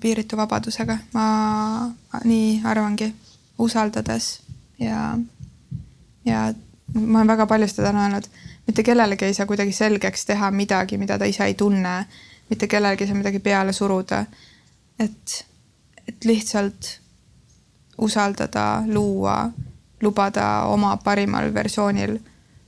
piiritu 0.00 0.36
vabadusega. 0.36 0.98
ma 1.14 1.90
nii 2.24 2.60
arvangi, 2.64 3.14
usaldades 3.58 4.40
ja, 4.78 5.18
ja 6.24 6.54
ma 6.94 7.18
olen 7.18 7.26
väga 7.28 7.46
palju 7.46 7.68
seda 7.68 7.88
täna 7.88 8.06
öelnud, 8.06 8.26
mitte 8.66 8.82
kellelegi 8.82 9.24
ei 9.24 9.34
saa 9.34 9.46
kuidagi 9.46 9.72
selgeks 9.72 10.26
teha 10.26 10.50
midagi, 10.50 10.98
mida 10.98 11.18
ta 11.18 11.24
ise 11.24 11.44
ei 11.44 11.54
tunne. 11.54 12.06
Mitte 12.50 12.66
kellelegi 12.66 13.04
ei 13.04 13.08
saa 13.08 13.16
midagi 13.16 13.38
peale 13.38 13.72
suruda. 13.72 14.24
et, 14.98 15.46
et 16.08 16.24
lihtsalt 16.24 17.00
usaldada, 17.98 18.82
luua, 18.86 19.50
lubada 20.02 20.62
oma 20.62 20.96
parimal 20.96 21.54
versioonil 21.54 22.18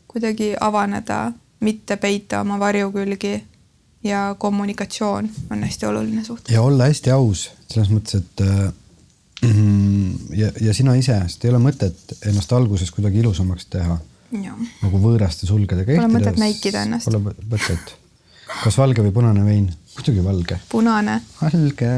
kuidagi 0.09 0.55
avaneda, 0.61 1.33
mitte 1.61 1.97
peita 1.97 2.41
oma 2.41 2.59
varjukülgi 2.59 3.45
ja 4.05 4.35
kommunikatsioon 4.39 5.31
on 5.51 5.63
hästi 5.65 5.87
oluline 5.87 6.25
suhtes. 6.25 6.55
ja 6.55 6.63
olla 6.63 6.85
hästi 6.85 7.11
aus 7.11 7.51
selles 7.71 7.91
mõttes, 7.91 8.17
et 8.19 8.41
äh, 8.41 8.73
ja, 10.43 10.51
ja 10.61 10.75
sina 10.75 10.95
ise, 10.99 11.17
sest 11.29 11.45
ei 11.45 11.53
ole 11.53 11.61
mõtet 11.63 12.17
ennast 12.27 12.53
alguses 12.53 12.91
kuidagi 12.91 13.23
ilusamaks 13.23 13.71
teha. 13.71 13.99
nagu 14.31 14.99
võõraste 15.03 15.47
sulgedega. 15.47 15.97
Pole 15.97 16.13
mõtet 16.13 16.39
näikida 16.39 16.85
ennast. 16.87 17.09
Pole 17.09 17.23
mõtet. 17.25 17.95
Kas 18.63 18.79
valge 18.81 19.05
või 19.07 19.15
punane 19.15 19.45
vein? 19.45 19.69
muidugi 19.97 20.25
valge. 20.25 20.61
punane. 20.73 21.21
valge. 21.43 21.93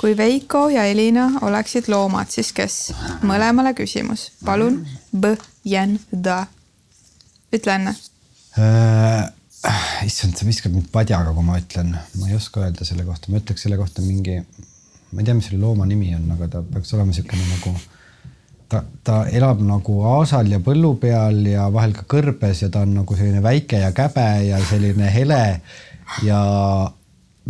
kui 0.00 0.16
Veiko 0.16 0.68
ja 0.72 0.84
Elina 0.88 1.30
oleksid 1.42 1.90
loomad, 1.92 2.30
siis 2.30 2.52
kes? 2.52 2.78
mõlemale 3.22 3.74
küsimus, 3.78 4.30
palun. 4.44 4.82
ütle 7.52 7.76
enne 7.80 7.96
äh 8.58 9.28
Äh, 9.60 10.06
issand, 10.08 10.38
sa 10.38 10.46
viskad 10.48 10.72
mind 10.72 10.88
padjaga, 10.92 11.34
kui 11.36 11.44
ma 11.44 11.58
ütlen, 11.60 11.92
ma 12.16 12.28
ei 12.30 12.36
oska 12.38 12.62
öelda 12.64 12.86
selle 12.88 13.04
kohta, 13.04 13.28
ma 13.28 13.42
ütleks 13.42 13.66
selle 13.66 13.76
kohta 13.76 14.00
mingi, 14.00 14.38
ma 15.10 15.20
ei 15.20 15.26
tea, 15.26 15.34
mis 15.36 15.50
selle 15.50 15.60
looma 15.60 15.84
nimi 15.88 16.14
on, 16.16 16.30
aga 16.32 16.48
ta 16.54 16.62
peaks 16.64 16.94
olema 16.96 17.12
niisugune 17.12 17.44
nagu 17.44 17.74
ta, 18.70 18.82
ta 19.04 19.20
elab 19.28 19.60
nagu 19.66 20.00
aasal 20.14 20.48
ja 20.52 20.60
põllu 20.64 20.94
peal 21.02 21.42
ja 21.50 21.68
vahel 21.72 21.94
ka 21.96 22.06
kõrbes 22.10 22.64
ja 22.64 22.70
ta 22.72 22.84
on 22.86 22.94
nagu 23.02 23.18
selline 23.18 23.42
väike 23.44 23.82
ja 23.82 23.92
käbe 23.96 24.28
ja 24.46 24.60
selline 24.70 25.10
hele 25.12 25.42
ja 26.26 26.40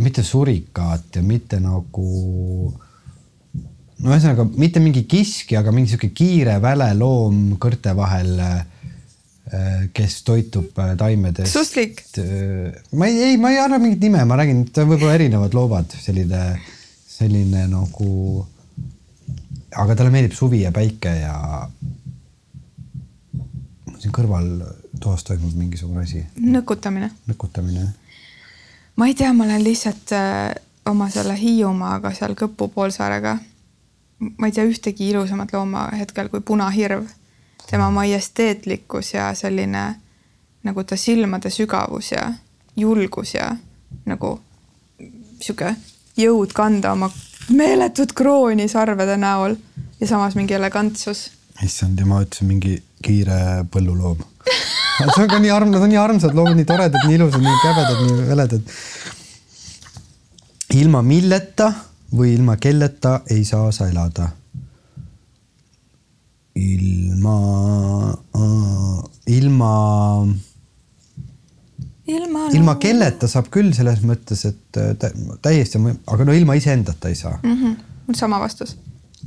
mitte 0.00 0.24
surikaat 0.24 1.20
ja 1.20 1.22
mitte 1.22 1.60
nagu 1.60 2.08
no 4.00 4.10
ühesõnaga 4.10 4.48
mitte 4.56 4.80
mingi 4.80 5.04
kiskja, 5.04 5.60
aga 5.60 5.72
mingi 5.76 5.92
sihuke 5.92 6.12
kiire 6.16 6.56
väle 6.62 6.88
loom 6.96 7.58
kõrte 7.60 7.92
vahel 7.96 8.36
Äh, 9.50 9.88
kes 9.92 10.22
toitub 10.22 10.78
äh, 10.78 10.92
taimedest. 10.96 11.50
sustlik? 11.52 12.04
Äh, 12.18 12.70
ma 12.92 13.06
ei, 13.06 13.16
ei, 13.18 13.36
ma 13.36 13.50
ei 13.50 13.58
anna 13.58 13.80
mingit 13.82 14.04
nime, 14.04 14.22
ma 14.22 14.36
räägin, 14.38 14.60
et 14.68 14.78
võib-olla 14.78 15.16
erinevad 15.16 15.56
loomad, 15.58 15.90
selline, 15.98 16.42
selline 17.10 17.64
nagu. 17.72 18.10
Aga 19.76 19.94
talle 19.94 20.10
meeldib 20.10 20.34
suvi 20.36 20.62
ja 20.62 20.72
päike 20.72 21.12
ja. 21.20 21.68
siin 23.98 24.12
kõrval 24.16 24.48
toas 25.00 25.24
toimub 25.24 25.54
mingisugune 25.54 26.02
asi. 26.02 26.24
nõkutamine. 26.40 27.10
nõkutamine. 27.28 27.86
ma 28.96 29.06
ei 29.06 29.14
tea, 29.14 29.32
ma 29.32 29.44
olen 29.44 29.64
lihtsalt 29.64 30.12
äh, 30.16 30.54
oma 30.90 31.10
selle 31.10 31.36
Hiiumaaga 31.38 32.12
seal 32.14 32.34
Kõpu 32.34 32.68
poolsaarega. 32.74 33.38
ma 34.36 34.46
ei 34.46 34.52
tea 34.52 34.64
ühtegi 34.64 35.10
ilusamat 35.10 35.52
looma 35.52 35.88
hetkel 35.98 36.28
kui 36.28 36.40
punahirv 36.40 37.06
tema 37.70 37.90
majesteetlikkus 37.90 39.14
ja 39.14 39.34
selline 39.34 39.94
nagu 40.62 40.84
ta 40.84 40.96
silmade 40.96 41.50
sügavus 41.50 42.12
ja 42.12 42.32
julgus 42.76 43.34
ja 43.34 43.56
nagu 44.06 44.40
sihuke 45.40 45.74
jõud 46.16 46.52
kanda 46.52 46.92
oma 46.92 47.10
meeletut 47.48 48.12
krooni 48.16 48.68
sarvede 48.68 49.16
näol 49.20 49.56
ja 50.00 50.06
samas 50.06 50.36
mingi 50.38 50.54
elegantsus. 50.54 51.30
issand, 51.64 51.98
ja 51.98 52.06
ma 52.06 52.22
ütlesin 52.24 52.48
mingi 52.48 52.76
kiire 53.04 53.64
põlluloom 53.72 54.20
see 55.14 55.22
on 55.22 55.30
ka 55.30 55.38
nii 55.40 55.52
arm, 55.54 55.70
nad 55.72 55.82
on 55.82 55.92
nii 55.92 56.00
armsad 56.00 56.34
loomad, 56.36 56.58
nii 56.58 56.68
toredad, 56.68 57.06
nii 57.06 57.16
ilusad, 57.18 57.44
nii 57.44 57.62
käbedad, 57.62 58.02
nii 58.04 58.26
veledad. 58.28 58.74
ilma 60.80 61.02
milleta 61.02 61.72
või 62.16 62.34
ilma 62.34 62.56
kelleta 62.60 63.20
ei 63.30 63.44
saa 63.44 63.72
sa 63.72 63.88
elada 63.88 64.30
ilma 66.54 67.36
ilma. 69.26 69.74
Ilma. 72.16 72.46
ilma 72.56 72.74
kelleta 72.82 73.28
saab 73.30 73.50
küll 73.54 73.72
selles 73.76 74.02
mõttes, 74.06 74.44
et 74.48 74.78
tä, 74.98 75.10
täiesti, 75.42 75.80
aga 76.06 76.26
no 76.28 76.36
ilma 76.36 76.56
iseendata 76.58 77.08
ei 77.08 77.18
saa 77.18 77.38
mm. 77.42 77.56
-hmm. 77.56 78.14
sama 78.14 78.40
vastus. 78.40 78.76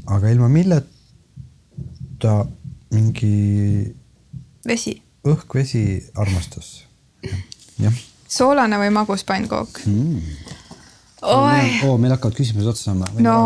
aga 0.05 0.29
ilma 0.29 0.49
milleta 0.49 2.36
mingi. 2.93 3.95
vesi. 4.67 5.01
õhk, 5.27 5.53
vesi, 5.53 5.84
armastus. 6.15 6.86
jah. 7.79 8.03
soolane 8.27 8.77
või 8.77 8.91
magus 8.91 9.23
pannkook 9.23 9.81
mm.? 9.86 10.21
oi. 11.21 11.67
oo, 11.88 11.97
meil 11.97 12.11
hakkavad 12.15 12.36
küsimused 12.38 12.69
otsa 12.69 12.91
saama. 12.91 13.05
no 13.19 13.38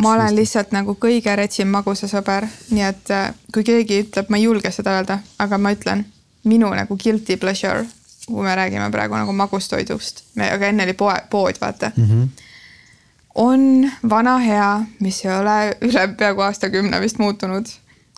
ma 0.00 0.14
olen 0.14 0.36
lihtsalt 0.36 0.72
nagu 0.72 0.94
kõige 1.00 1.34
retsim 1.36 1.70
magusasõber, 1.72 2.46
nii 2.72 2.84
et 2.86 3.12
äh, 3.12 3.30
kui 3.54 3.64
keegi 3.66 4.02
ütleb, 4.06 4.30
ma 4.32 4.38
ei 4.38 4.46
julge 4.46 4.70
seda 4.72 4.96
öelda, 4.98 5.18
aga 5.42 5.58
ma 5.60 5.72
ütlen, 5.74 6.06
minu 6.48 6.70
nagu 6.72 6.96
guilty 6.96 7.36
pleasure, 7.36 7.84
kui 8.32 8.46
me 8.46 8.54
räägime 8.56 8.88
praegu 8.90 9.18
nagu 9.18 9.34
magustoidust, 9.36 10.24
aga 10.48 10.70
enne 10.70 10.86
oli 10.86 10.96
poe, 10.98 11.14
pood, 11.30 11.60
vaata 11.60 11.92
mm. 11.96 12.08
-hmm. 12.08 12.28
on 13.34 13.90
vana 14.08 14.38
hea, 14.38 14.70
mis 15.00 15.24
ei 15.24 15.34
ole 15.36 15.58
üle 15.88 16.08
peaaegu 16.16 16.40
aastakümne 16.48 17.00
vist 17.00 17.18
muutunud, 17.18 17.68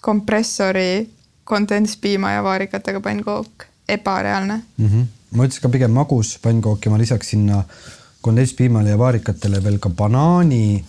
kompressori 0.02 1.10
kondentspiima 1.44 2.32
ja 2.32 2.42
vaarikatega 2.42 3.00
pannkook, 3.00 3.68
ebareaalne 3.88 4.62
mm. 4.76 4.86
-hmm. 4.88 5.04
ma 5.36 5.44
ütlesin 5.44 5.62
ka 5.62 5.68
pigem 5.68 5.90
magus 5.90 6.38
pannkook 6.42 6.84
ja 6.84 6.90
ma 6.90 6.98
lisaks 6.98 7.30
sinna 7.30 7.64
kondentspiimale 8.20 8.90
ja 8.90 8.98
vaarikatele 8.98 9.64
veel 9.64 9.78
ka 9.78 9.90
banaani 9.90 10.84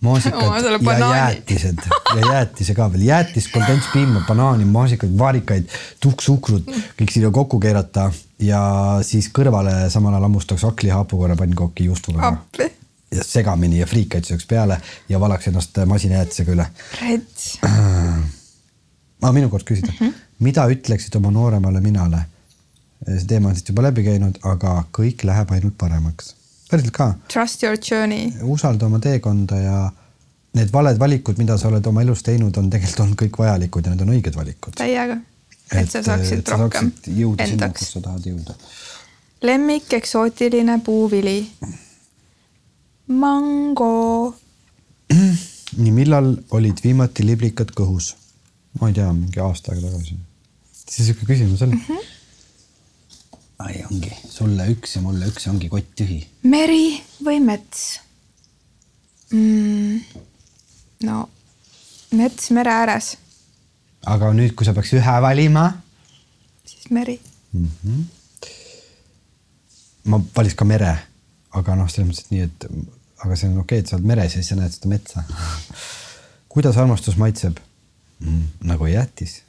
maasikad 0.00 0.64
ja 1.00 1.16
jäätised 1.16 1.78
ja 2.16 2.32
jäätise 2.32 2.74
ka 2.74 2.92
veel, 2.92 3.02
jäätist, 3.02 3.52
kondentspiima, 3.52 4.24
banaani, 4.28 4.64
maasikaid, 4.64 5.12
vaarikaid, 5.18 5.68
tuhksuhkrut, 6.00 6.70
kõik 7.00 7.12
sinna 7.12 7.30
kokku 7.30 7.60
keerata 7.60 8.10
ja 8.40 8.60
siis 9.06 9.30
kõrvale 9.34 9.90
samal 9.92 10.14
ajal 10.14 10.28
hammustaks 10.28 10.62
hakklihapukorra 10.68 11.36
pannkooki 11.36 11.84
juustuga. 11.84 12.36
ja 13.10 13.24
segamini 13.26 13.80
ja 13.80 13.86
friikaid 13.86 14.24
sööks 14.24 14.46
peale 14.46 14.80
ja 15.08 15.20
valaks 15.20 15.48
ennast 15.48 15.78
masinajäätisega 15.86 16.52
üle. 16.52 16.66
aga 19.22 19.32
minu 19.32 19.48
kord 19.48 19.64
küsida 19.68 19.92
mm, 19.92 20.06
-hmm. 20.06 20.12
mida 20.38 20.66
ütleksid 20.66 21.16
oma 21.16 21.30
nooremale 21.30 21.80
minale? 21.80 22.24
see 23.06 23.26
teema 23.26 23.48
on 23.48 23.56
siit 23.56 23.68
juba 23.68 23.82
läbi 23.82 24.04
käinud, 24.04 24.38
aga 24.44 24.84
kõik 24.92 25.24
läheb 25.24 25.50
ainult 25.50 25.78
paremaks 25.78 26.34
päriselt 26.70 26.94
ka. 26.94 27.14
Trust 27.32 27.62
your 27.62 27.78
journey. 27.90 28.32
usalda 28.42 28.86
oma 28.86 28.98
teekonda 28.98 29.56
ja 29.58 29.80
need 30.54 30.72
valed 30.72 30.98
valikud, 30.98 31.38
mida 31.38 31.56
sa 31.58 31.68
oled 31.68 31.86
oma 31.86 32.02
elus 32.02 32.22
teinud, 32.26 32.56
on 32.58 32.70
tegelikult 32.70 33.04
olnud 33.04 33.18
kõik 33.24 33.38
vajalikud 33.42 33.86
ja 33.86 33.94
need 33.94 34.06
on 34.06 34.14
õiged 34.14 34.38
valikud. 34.38 34.76
täiega, 34.78 35.18
et 35.78 35.90
sa 35.90 36.02
saaksid 36.02 36.42
et 36.42 36.52
rohkem 36.54 36.90
sa 36.90 37.14
jõuda 37.14 37.46
endaks. 37.46 37.50
sinna, 37.52 37.68
kus 37.78 37.92
sa 37.94 38.02
tahad 38.04 38.26
jõuda. 38.26 38.56
lemmik 39.46 39.92
eksootiline 40.00 40.78
puuvili. 40.84 41.38
mango. 43.08 44.34
nii, 45.82 45.92
millal 45.94 46.34
olid 46.56 46.82
viimati 46.84 47.26
liblikad 47.26 47.74
kõhus? 47.76 48.14
ma 48.80 48.90
ei 48.90 48.98
tea, 48.98 49.10
mingi 49.12 49.42
aasta 49.42 49.74
aega 49.74 49.88
tagasi. 49.88 50.18
see 50.86 51.04
sihuke 51.04 51.28
küsimus 51.32 51.62
oli 51.66 51.76
mm. 51.78 51.84
-hmm 51.88 52.08
ai 53.60 53.82
ongi, 53.84 54.08
sulle 54.24 54.64
üks 54.72 54.94
ja 54.96 55.02
mulle 55.04 55.26
üks 55.28 55.44
ja 55.44 55.52
ongi 55.52 55.68
kott 55.68 55.90
tühi. 55.98 56.22
meri 56.48 56.96
või 57.20 57.42
mets 57.44 58.00
mm,? 59.34 60.00
no 61.04 61.28
mets 62.16 62.50
mere 62.50 62.72
ääres. 62.72 63.16
Aga 64.06 64.32
nüüd, 64.36 64.54
kui 64.56 64.66
sa 64.66 64.74
peaks 64.76 64.92
ühe 64.96 65.16
valima? 65.22 65.66
siis 66.64 66.90
meri 66.90 67.18
mm. 67.52 67.68
-hmm. 67.84 68.04
ma 70.04 70.20
valiks 70.36 70.56
ka 70.56 70.64
mere, 70.64 70.94
aga 71.50 71.76
noh, 71.76 71.90
selles 71.90 72.08
mõttes, 72.08 72.24
et 72.24 72.30
nii, 72.30 72.42
et 72.48 72.66
aga 73.24 73.36
see 73.36 73.50
on 73.50 73.60
okei 73.60 73.78
okay,, 73.78 73.84
et 73.84 73.88
sa 73.90 73.96
oled 73.96 74.08
meres 74.12 74.34
ja 74.34 74.40
siis 74.40 74.52
sa 74.52 74.58
näed 74.60 74.72
seda 74.72 74.88
metsa 74.88 75.24
kuidas 76.52 76.76
armastus 76.80 77.16
maitseb 77.20 77.60
mm,? 78.20 78.44
nagu 78.72 78.86
jäätis 78.86 79.42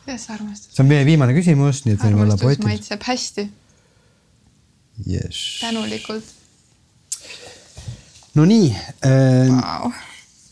kuidas 0.00 0.30
armastus? 0.30 0.74
see 0.74 0.84
on 0.84 0.92
meie 0.92 1.06
viimane 1.06 1.36
küsimus, 1.36 1.84
nii 1.84 1.96
et 1.96 2.04
võime 2.04 2.24
olla 2.24 2.36
armastus 2.36 2.46
poetid. 2.46 2.68
maitseb 2.68 3.08
hästi, 3.08 3.48
Yes. 5.00 5.60
tänulikult 5.60 6.24
no 8.34 8.44
nii 8.44 8.72
äh,, 9.04 9.48
wow.. 9.48 9.92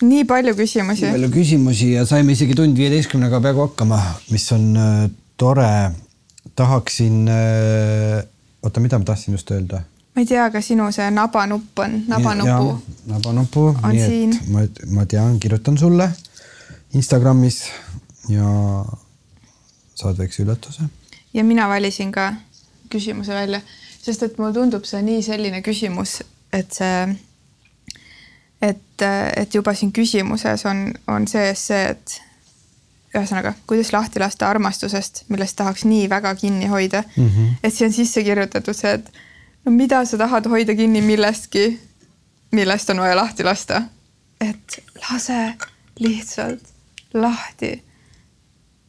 Nii 0.03 0.25
palju 0.25 0.55
küsimusi. 0.57 1.11
palju 1.11 1.31
küsimusi 1.35 1.93
ja 1.93 2.07
saime 2.07 2.33
isegi 2.33 2.55
tund 2.59 2.77
viieteistkümnega 2.79 3.41
peaaegu 3.41 3.67
hakkama, 3.67 4.01
mis 4.31 4.53
on 4.53 4.77
äh, 4.77 5.11
tore. 5.37 5.91
tahaksin 6.57 7.29
äh,, 7.29 8.25
oota, 8.63 8.81
mida 8.81 8.99
ma 8.99 9.05
tahtsin 9.05 9.35
just 9.35 9.51
öelda? 9.51 9.83
ma 10.15 10.23
ei 10.23 10.27
tea, 10.27 10.49
kas 10.51 10.67
sinu 10.67 10.89
see 10.93 11.11
nabanupp 11.11 11.79
on, 11.79 12.01
nabanupu. 12.09 12.79
nabanupu, 13.07 13.67
nii 13.93 14.07
siin. 14.07 14.33
et 14.35 14.49
ma, 14.51 14.65
ma 14.97 15.07
tean, 15.07 15.39
kirjutan 15.41 15.79
sulle 15.79 16.11
Instagramis 16.95 17.63
ja 18.29 18.49
saad 19.95 20.19
väikse 20.19 20.43
üllatuse. 20.43 20.89
ja 21.35 21.45
mina 21.45 21.69
valisin 21.69 22.13
ka 22.13 22.33
küsimuse 22.91 23.35
välja, 23.35 23.61
sest 24.03 24.23
et 24.23 24.39
mulle 24.39 24.55
tundub 24.57 24.87
see 24.89 25.03
nii 25.03 25.23
selline 25.23 25.63
küsimus, 25.63 26.23
et 26.53 26.73
see, 26.73 27.19
et, 28.63 29.03
et 29.37 29.55
juba 29.55 29.75
siin 29.75 29.93
küsimuses 29.93 30.65
on, 30.67 30.89
on 31.07 31.27
sees 31.31 31.67
see, 31.71 31.85
et 31.95 32.19
ühesõnaga, 33.15 33.55
kuidas 33.67 33.93
lahti 33.93 34.21
lasta 34.21 34.49
armastusest, 34.51 35.25
millest 35.33 35.57
tahaks 35.57 35.85
nii 35.89 36.09
väga 36.11 36.35
kinni 36.37 36.69
hoida 36.69 37.03
mm. 37.17 37.29
-hmm. 37.29 37.59
et 37.63 37.75
siia 37.75 37.89
on 37.89 37.93
sisse 37.93 38.25
kirjutatud 38.25 38.77
see, 38.77 38.93
et 38.99 39.13
no 39.65 39.73
mida 39.73 40.05
sa 40.05 40.19
tahad 40.19 40.49
hoida 40.49 40.75
kinni 40.75 41.01
millestki, 41.03 41.81
millest 42.53 42.91
on 42.91 43.01
vaja 43.01 43.17
lahti 43.17 43.45
lasta. 43.45 43.83
et 44.41 44.85
lase 45.11 45.55
lihtsalt 45.99 46.63
lahti 47.15 47.83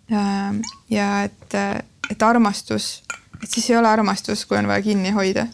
ja, 0.09 0.53
ja 0.89 1.23
et, 1.23 1.53
et 2.09 2.23
armastus, 2.23 3.03
et 3.43 3.51
siis 3.51 3.69
ei 3.69 3.77
ole 3.77 3.87
armastus, 3.87 4.45
kui 4.45 4.57
on 4.57 4.67
vaja 4.67 4.81
kinni 4.81 5.11
hoida. 5.11 5.47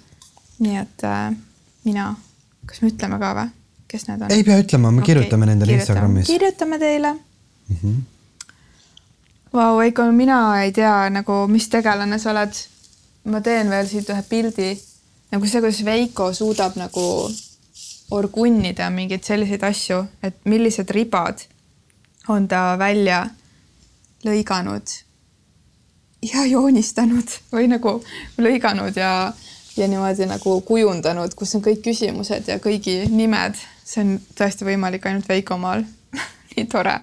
nii 0.60 0.78
et 0.78 1.04
äh, 1.04 1.36
mina, 1.84 2.16
kas 2.66 2.82
me 2.82 2.90
ütleme 2.90 3.20
ka 3.20 3.34
või, 3.36 3.50
kes 3.88 4.08
need 4.08 4.22
on? 4.22 4.32
ei 4.32 4.44
pea 4.44 4.60
ütlema, 4.64 4.92
me 4.92 5.02
Okei, 5.02 5.14
kirjutame 5.14 5.46
nendele 5.46 5.72
kirjutame. 5.72 6.00
Instagramis. 6.00 6.28
kirjutame 6.28 6.80
teile 6.80 7.16
Mm 7.66 7.78
-hmm. 7.84 8.02
Vau, 9.54 9.78
Veiko, 9.78 10.12
mina 10.12 10.62
ei 10.62 10.72
tea 10.72 11.10
nagu, 11.10 11.48
mis 11.48 11.70
tegelane 11.70 12.20
sa 12.20 12.32
oled. 12.32 12.54
ma 13.24 13.42
teen 13.42 13.70
veel 13.70 13.88
siit 13.88 14.10
ühe 14.10 14.24
pildi 14.30 14.82
nagu 15.32 15.48
see, 15.48 15.62
kuidas 15.62 15.86
Veiko 15.86 16.34
suudab 16.34 16.76
nagu 16.76 17.32
orgunnida 18.12 18.90
mingeid 18.90 19.24
selliseid 19.24 19.64
asju, 19.64 20.04
et 20.24 20.36
millised 20.46 20.92
ribad 20.94 21.42
on 22.28 22.48
ta 22.48 22.76
välja 22.80 23.26
lõiganud 24.26 24.94
ja 26.26 26.46
joonistanud 26.46 27.36
või 27.54 27.68
nagu 27.70 27.98
lõiganud 28.42 28.98
ja, 28.98 29.34
ja 29.78 29.88
niimoodi 29.88 30.28
nagu 30.30 30.60
kujundanud, 30.66 31.34
kus 31.38 31.56
on 31.58 31.66
kõik 31.66 31.84
küsimused 31.86 32.48
ja 32.50 32.60
kõigi 32.62 33.04
nimed. 33.10 33.58
See 33.86 34.02
on 34.02 34.18
tõesti 34.38 34.66
võimalik 34.68 35.06
ainult 35.06 35.30
Veikomaal. 35.30 35.86
nii 36.56 36.68
tore 36.72 37.00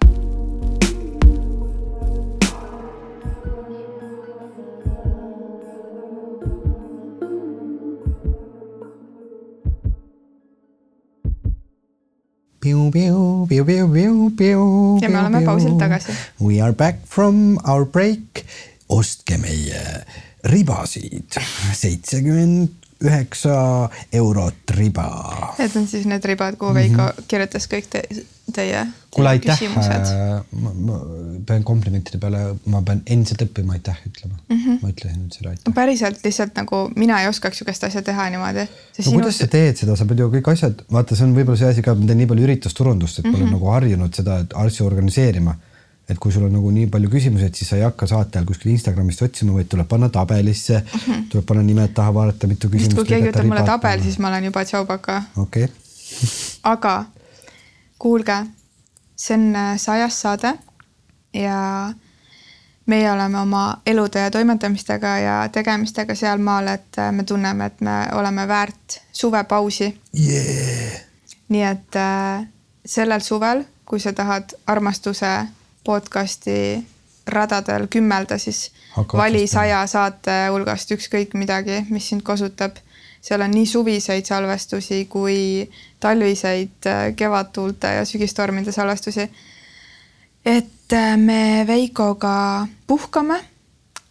Ja 15.03 15.09
me 15.11 15.19
oleme 15.19 15.43
pausilt 15.47 15.79
tagasi. 15.81 16.15
We 16.41 16.61
are 16.63 16.73
back 16.73 17.07
from 17.07 17.59
our 17.67 17.87
break. 17.87 18.45
ostke 18.93 19.39
meie 19.41 19.81
ribasid, 20.45 21.39
seitsekümmend 21.73 22.82
üheksa 23.05 23.89
eurot 24.13 24.77
riba. 24.77 25.09
Need 25.59 25.77
on 25.77 25.87
siis 25.91 26.07
need 26.11 26.25
ribad, 26.25 26.57
kuhu 26.61 26.75
Veiko 26.75 27.09
kirjutas 27.29 27.67
kõik 27.71 27.89
te, 27.91 28.03
teie, 28.53 28.85
Mhm. 28.85 28.93
kuule, 29.11 29.29
aitäh 29.29 29.59
küsimused., 29.59 30.13
ma, 30.63 30.73
ma 30.87 30.99
pean 31.47 31.65
komplimentide 31.65 32.19
peale, 32.19 32.57
ma 32.67 32.83
pean 32.83 33.03
endiselt 33.07 33.43
õppima 33.47 33.77
aitäh 33.77 33.99
ütlema 34.09 34.35
mm. 34.35 34.57
Mhm. 34.57 34.69
-hmm. 34.69 34.79
ma 34.83 34.89
ütlesin 34.89 35.19
nüüd 35.23 35.37
selle 35.37 35.51
aitäh 35.51 35.69
no. 35.69 35.75
päriselt 35.77 36.25
lihtsalt 36.25 36.55
nagu 36.57 36.83
mina 36.97 37.21
ei 37.23 37.29
oskaks 37.29 37.59
sihukest 37.59 37.85
asja 37.85 38.03
teha 38.03 38.31
niimoodi. 38.31 38.67
no 39.07 39.13
kuidas 39.13 39.39
sa 39.39 39.47
teed 39.47 39.77
seda, 39.77 39.97
sa 39.97 40.05
pead 40.05 40.19
ju 40.19 40.31
kõik 40.37 40.53
asjad, 40.53 40.83
vaata, 40.93 41.17
see 41.17 41.27
on 41.27 41.37
võib-olla 41.37 41.59
see 41.59 41.69
asi 41.75 41.83
ka, 41.83 41.95
ma 41.95 42.07
teen 42.07 42.19
nii 42.23 42.31
palju 42.33 42.49
üritusturundust, 42.49 43.19
et 43.19 43.25
mm 43.25 43.31
-hmm. 43.31 43.37
Mhm. 43.37 43.51
pole 43.51 43.59
nagu 43.59 43.71
harjunud 43.77 44.15
seda 44.15 44.39
et 44.39 44.53
asju 44.65 44.87
organiseerima. 44.87 45.57
Et 46.09 46.19
kui 46.19 46.33
sul 46.35 46.45
on 46.47 46.53
nagu 46.53 46.71
nii 46.75 46.89
palju 46.93 47.11
küsimusi, 47.13 47.47
et 47.49 47.59
siis 47.59 47.71
sa 47.73 47.79
ei 47.79 47.85
hakka 47.87 48.09
saate 48.11 48.39
ajal 48.39 48.49
kuskil 48.49 48.73
Instagramist 48.73 49.23
otsima, 49.23 49.55
vaid 49.57 49.71
tuleb 49.71 49.89
panna 49.89 50.09
tabelisse 50.13 50.81
mm, 50.81 50.99
-hmm. 50.99 51.25
tuleb 51.31 51.47
panna 51.47 51.63
nimed 51.63 51.95
taha, 51.95 52.15
vaadata, 52.15 52.47
mitu 52.47 52.69
küsimust. 52.69 52.97
kui 52.99 53.07
keegi 53.07 53.31
ütleb 53.31 53.49
mulle 53.49 53.65
tabel, 53.67 54.03
siis 54.03 54.19
ma 54.19 54.29
olen 54.29 54.45
juba 54.51 54.65
tšaubaka. 54.65 55.23
okei 55.37 55.65
okay., 55.65 55.77
aga 56.63 57.05
kuulge, 57.99 58.37
see 59.17 59.35
on 59.39 59.57
äh, 59.57 59.77
sajas 59.79 60.21
saade 60.21 60.55
ja 61.35 61.93
meie 62.87 63.13
oleme 63.13 63.41
oma 63.41 63.81
elude 63.87 64.19
ja 64.19 64.31
toimetamistega 64.31 65.19
ja 65.19 65.49
tegemistega 65.53 66.15
sealmaal, 66.15 66.67
et 66.67 66.99
äh, 66.99 67.13
me 67.13 67.25
tunneme, 67.25 67.67
et 67.67 67.81
me 67.81 68.09
oleme 68.13 68.49
väärt 68.49 69.01
suvepausi 69.13 70.01
yeah.. 70.19 71.01
nii 71.49 71.63
et 71.63 71.97
äh, 71.97 72.47
sellel 72.87 73.21
suvel, 73.21 73.65
kui 73.87 74.01
sa 74.01 74.13
tahad 74.13 74.55
armastuse 74.67 75.47
podcasti 75.85 76.87
radadel 77.27 77.87
kümmelda, 77.91 78.39
siis 78.39 78.71
Hakka 78.93 79.19
vali 79.19 79.47
saja 79.47 79.83
saate 79.87 80.35
hulgast 80.51 80.91
ükskõik 80.95 81.37
midagi, 81.39 81.85
mis 81.91 82.09
sind 82.09 82.23
kosutab. 82.23 82.77
seal 83.23 83.41
on 83.41 83.53
nii 83.55 83.67
suviseid 83.67 84.27
salvestusi 84.27 85.05
kui 85.07 85.71
talviseid 86.01 86.87
äh, 86.87 87.15
kevadtuulte 87.17 87.87
ja 87.87 88.05
sügistormide 88.05 88.73
salvestusi. 88.73 89.31
et 90.45 90.93
äh, 90.93 91.17
me 91.17 91.65
Veikoga 91.67 92.67
puhkame 92.87 93.41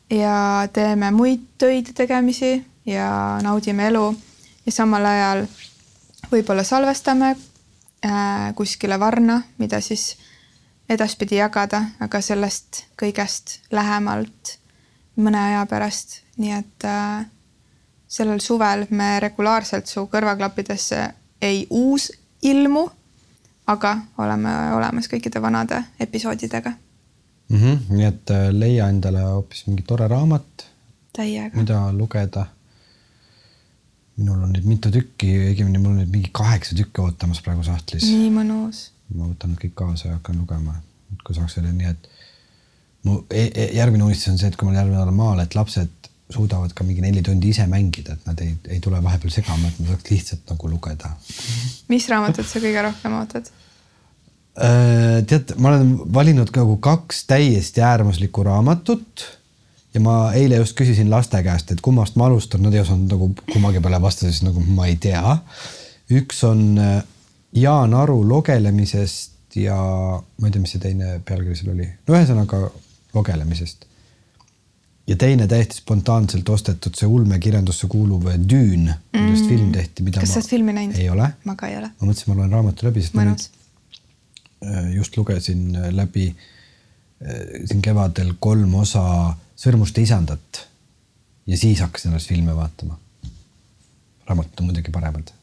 ja 0.10 0.68
teeme 0.74 1.12
muid 1.12 1.42
töid 1.58 1.88
ja 1.88 1.94
tegemisi 1.94 2.66
ja 2.86 3.40
naudime 3.44 3.88
elu 3.88 4.16
ja 4.66 4.72
samal 4.72 5.06
ajal 5.06 5.46
võib-olla 6.32 6.64
salvestame 6.64 7.36
äh, 8.06 8.56
kuskile 8.56 9.00
varna, 9.00 9.42
mida 9.58 9.82
siis 9.82 10.18
edaspidi 10.92 11.40
jagada, 11.40 11.84
aga 12.04 12.22
sellest 12.22 12.84
kõigest 13.00 13.60
lähemalt 13.72 14.58
mõne 15.16 15.40
aja 15.40 15.66
pärast, 15.70 16.22
nii 16.38 16.54
et 16.58 16.88
äh, 16.88 17.26
sellel 18.08 18.40
suvel 18.44 18.86
me 18.90 19.20
regulaarselt 19.24 19.88
su 19.88 20.06
kõrvaklappidesse 20.12 21.02
ei 21.42 21.66
uus 21.70 22.12
ilmu, 22.42 22.86
aga 23.72 23.98
oleme 24.18 24.56
olemas 24.76 25.08
kõikide 25.12 25.42
vanade 25.42 25.84
episoodidega 26.00 26.74
Mm 27.52 27.58
-hmm. 27.58 27.96
nii 27.96 28.06
et 28.06 28.30
äh, 28.30 28.50
leia 28.52 28.90
endale 28.90 29.22
hoopis 29.22 29.66
mingi 29.68 29.84
tore 29.84 30.08
raamat, 30.08 30.68
täiega. 31.14 31.58
mida 31.58 31.94
lugeda. 31.94 32.46
minul 34.18 34.44
on 34.44 34.52
neid 34.54 34.66
mitu 34.66 34.92
tükki, 34.92 35.28
õigemini 35.50 35.80
mul 35.80 35.92
on 35.92 35.98
neid 35.98 36.12
mingi 36.12 36.30
kaheksa 36.32 36.76
tükki 36.76 37.02
ootamas 37.02 37.42
praegu 37.42 37.64
sahtlis. 37.64 38.04
nii 38.04 38.30
mõnus. 38.32 38.92
Ma 39.16 39.30
võtan 39.30 39.54
need 39.54 39.62
kõik 39.66 39.76
kaasa 39.84 40.08
ja 40.10 40.18
hakkan 40.18 40.40
lugema, 40.42 40.76
et 41.14 41.24
kui 41.28 41.38
saaks 41.38 41.58
selle 41.58 41.72
nii, 41.76 41.92
et 41.92 42.10
mu 43.08 43.22
e 43.30 43.48
e 43.50 43.68
järgmine 43.78 44.06
unistus 44.08 44.32
on 44.34 44.40
see, 44.42 44.52
et 44.52 44.58
kui 44.58 44.68
ma 44.68 44.74
olen 44.74 44.82
järgmine 44.82 45.02
nädal 45.02 45.18
maal, 45.18 45.42
et 45.44 45.58
lapsed 45.58 46.12
suudavad 46.32 46.74
ka 46.76 46.86
mingi 46.88 47.04
neli 47.04 47.24
tundi 47.26 47.52
ise 47.52 47.66
mängida, 47.68 48.16
et 48.16 48.30
nad 48.30 48.40
ei, 48.44 48.54
ei 48.72 48.80
tule 48.84 49.02
vahepeal 49.04 49.34
segama, 49.34 49.68
et 49.68 49.82
ma 49.82 49.90
saaks 49.92 50.12
lihtsalt 50.12 50.54
nagu 50.54 50.72
lugeda. 50.72 51.12
mis 51.92 52.08
raamatut 52.12 52.48
sa 52.48 52.62
kõige 52.64 52.86
rohkem 52.88 53.18
ootad? 53.20 53.52
Äh, 54.62 55.22
tead, 55.28 55.54
ma 55.64 55.72
olen 55.72 55.94
valinud 56.14 56.50
nagu 56.56 56.76
kaks 56.84 57.24
täiesti 57.30 57.84
äärmuslikku 57.88 58.44
raamatut 58.44 59.24
ja 59.94 60.02
ma 60.04 60.16
eile 60.36 60.60
just 60.60 60.76
küsisin 60.80 61.12
laste 61.12 61.40
käest, 61.44 61.72
et 61.72 61.84
kummast 61.84 62.18
ma 62.20 62.28
alustan, 62.28 62.64
nad 62.64 62.76
ei 62.76 62.84
osanud 62.84 63.12
nagu 63.12 63.32
kummagi 63.52 63.84
peale 63.84 64.02
vastata, 64.04 64.32
siis 64.32 64.44
nagu 64.44 64.64
ma 64.76 64.88
ei 64.92 64.98
tea. 65.00 65.38
üks 66.12 66.44
on 66.48 66.66
äh, 66.80 67.00
Jaan 67.54 67.94
Aru 67.94 68.22
logelemisest 68.30 69.56
ja 69.60 69.78
ma 70.38 70.48
ei 70.48 70.52
tea, 70.52 70.62
mis 70.64 70.76
see 70.76 70.82
teine 70.84 71.18
pealkiri 71.28 71.58
seal 71.60 71.74
oli, 71.74 71.88
no 72.08 72.16
ühesõnaga 72.16 72.62
logelemisest. 73.14 73.88
ja 75.08 75.18
teine 75.20 75.48
täiesti 75.52 75.82
spontaanselt 75.82 76.50
ostetud 76.50 76.96
see 76.96 77.10
ulmekirjandusse 77.10 77.90
kuuluv 77.92 78.30
millest 79.12 79.44
mm. 79.44 79.50
film 79.50 79.72
tehti, 79.76 80.04
mida 80.04 80.22
kas 80.22 80.30
ma 80.30 80.34
sa 80.34 80.40
oled 80.40 80.54
filmi 80.54 80.76
näinud? 80.78 81.00
ei 81.00 81.10
ole. 81.10 81.28
ma 81.44 81.56
ka 81.60 81.68
ei 81.68 81.78
ole. 81.82 81.92
ma 82.00 82.08
mõtlesin, 82.08 82.32
ma 82.32 82.40
loen 82.40 82.56
raamatu 82.58 82.88
läbi, 82.88 83.04
sest 83.04 83.18
ma 83.18 83.28
nüüd 83.28 83.36
mõnus. 83.36 83.50
Äh, 84.62 84.92
just 84.96 85.18
lugesin 85.18 85.76
äh, 85.76 85.90
läbi 85.92 86.30
äh, 86.32 87.66
siin 87.66 87.82
kevadel 87.82 88.36
kolm 88.40 88.76
osa 88.84 89.06
Sõrmuste 89.62 90.02
isandat 90.02 90.64
ja 91.46 91.58
siis 91.58 91.84
hakkasin 91.84 92.16
alles 92.16 92.26
filme 92.26 92.56
vaatama. 92.58 92.96
raamatud 94.26 94.64
on 94.64 94.72
muidugi 94.72 94.92
paremad. 94.92 95.34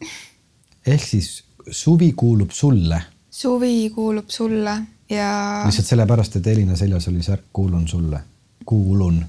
ehk 0.87 1.05
siis 1.07 1.45
suvi 1.71 2.13
kuulub 2.13 2.51
sulle, 2.51 3.03
suvi 3.31 3.91
kuulub 3.95 4.29
sulle 4.29 4.77
ja 5.11 5.63
lihtsalt 5.67 5.87
sellepärast, 5.87 6.37
et 6.37 6.47
Elina 6.47 6.77
seljas 6.77 7.09
oli 7.09 7.23
särk 7.23 7.45
Kuulun 7.53 7.89
sulle. 7.89 8.21
kuulun, 8.67 9.25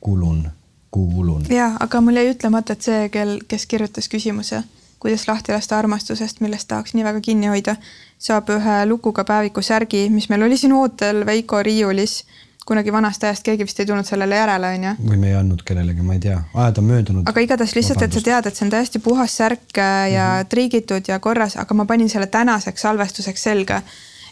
kuulun, 0.00 0.48
kuulun. 0.90 1.44
ja, 1.50 1.72
aga 1.80 2.00
mul 2.00 2.16
jäi 2.16 2.30
ütlemata, 2.34 2.72
et 2.72 2.82
see, 2.82 3.08
kel, 3.08 3.38
kes 3.48 3.66
kirjutas 3.66 4.08
küsimuse, 4.08 4.62
kuidas 5.00 5.26
lahti 5.28 5.52
lasta 5.52 5.78
armastusest, 5.78 6.40
millest 6.40 6.68
tahaks 6.68 6.94
nii 6.94 7.04
väga 7.04 7.20
kinni 7.20 7.50
hoida, 7.50 7.76
saab 8.18 8.50
ühe 8.54 8.84
lukuga 8.86 9.24
päeviku 9.24 9.62
särgi, 9.62 10.08
mis 10.10 10.28
meil 10.28 10.46
oli 10.46 10.56
siin 10.60 10.72
ootel 10.76 11.26
Veiko 11.26 11.62
riiulis 11.62 12.24
kunagi 12.66 12.92
vanast 12.92 13.24
ajast 13.24 13.44
keegi 13.46 13.64
vist 13.66 13.80
ei 13.80 13.88
tulnud 13.88 14.06
sellele 14.06 14.36
järele, 14.36 14.68
onju. 14.76 14.92
või 15.06 15.18
me 15.22 15.30
ei 15.30 15.36
andnud 15.38 15.62
kellelegi, 15.66 16.04
ma 16.06 16.16
ei 16.16 16.22
tea, 16.22 16.36
ajad 16.54 16.78
on 16.82 16.86
möödunud. 16.90 17.28
aga 17.30 17.44
igatahes 17.44 17.74
lihtsalt, 17.76 18.02
et 18.06 18.16
sa 18.16 18.22
tead, 18.26 18.46
et 18.46 18.56
see 18.56 18.66
on 18.66 18.72
täiesti 18.74 19.00
puhas 19.04 19.36
särk 19.40 19.78
äh, 19.78 20.12
ja 20.12 20.26
mm 20.28 20.40
-hmm. 20.40 20.48
triigitud 20.54 21.08
ja 21.08 21.18
korras, 21.18 21.56
aga 21.56 21.74
ma 21.74 21.84
panin 21.84 22.08
selle 22.08 22.26
tänaseks 22.26 22.82
salvestuseks 22.86 23.42
selga. 23.42 23.82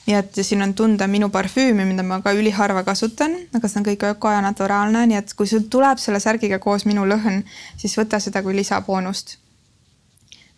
nii 0.09 0.17
et 0.17 0.39
siin 0.41 0.63
on 0.63 0.75
tunda 0.75 1.07
minu 1.07 1.29
parfüümi, 1.29 1.85
mida 1.85 2.03
ma 2.03 2.23
ka 2.23 2.33
üliharva 2.33 2.83
kasutan, 2.83 3.35
aga 3.55 3.69
see 3.69 3.81
on 3.81 3.87
kõik 3.87 4.05
öko 4.11 4.31
ja 4.31 4.41
naturaalne, 4.41 5.07
nii 5.07 5.17
et 5.17 5.35
kui 5.35 5.47
sul 5.47 5.67
tuleb 5.71 5.99
selle 5.99 6.21
särgiga 6.21 6.59
koos 6.59 6.85
minu 6.85 7.05
lõhn, 7.05 7.43
siis 7.77 7.99
võta 7.99 8.21
seda 8.21 8.43
kui 8.43 8.57
lisaboonust. 8.57 9.37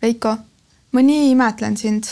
Veiko, 0.03 0.37
ma 0.93 1.03
nii 1.03 1.31
imetlen 1.31 1.77
sind 1.77 2.05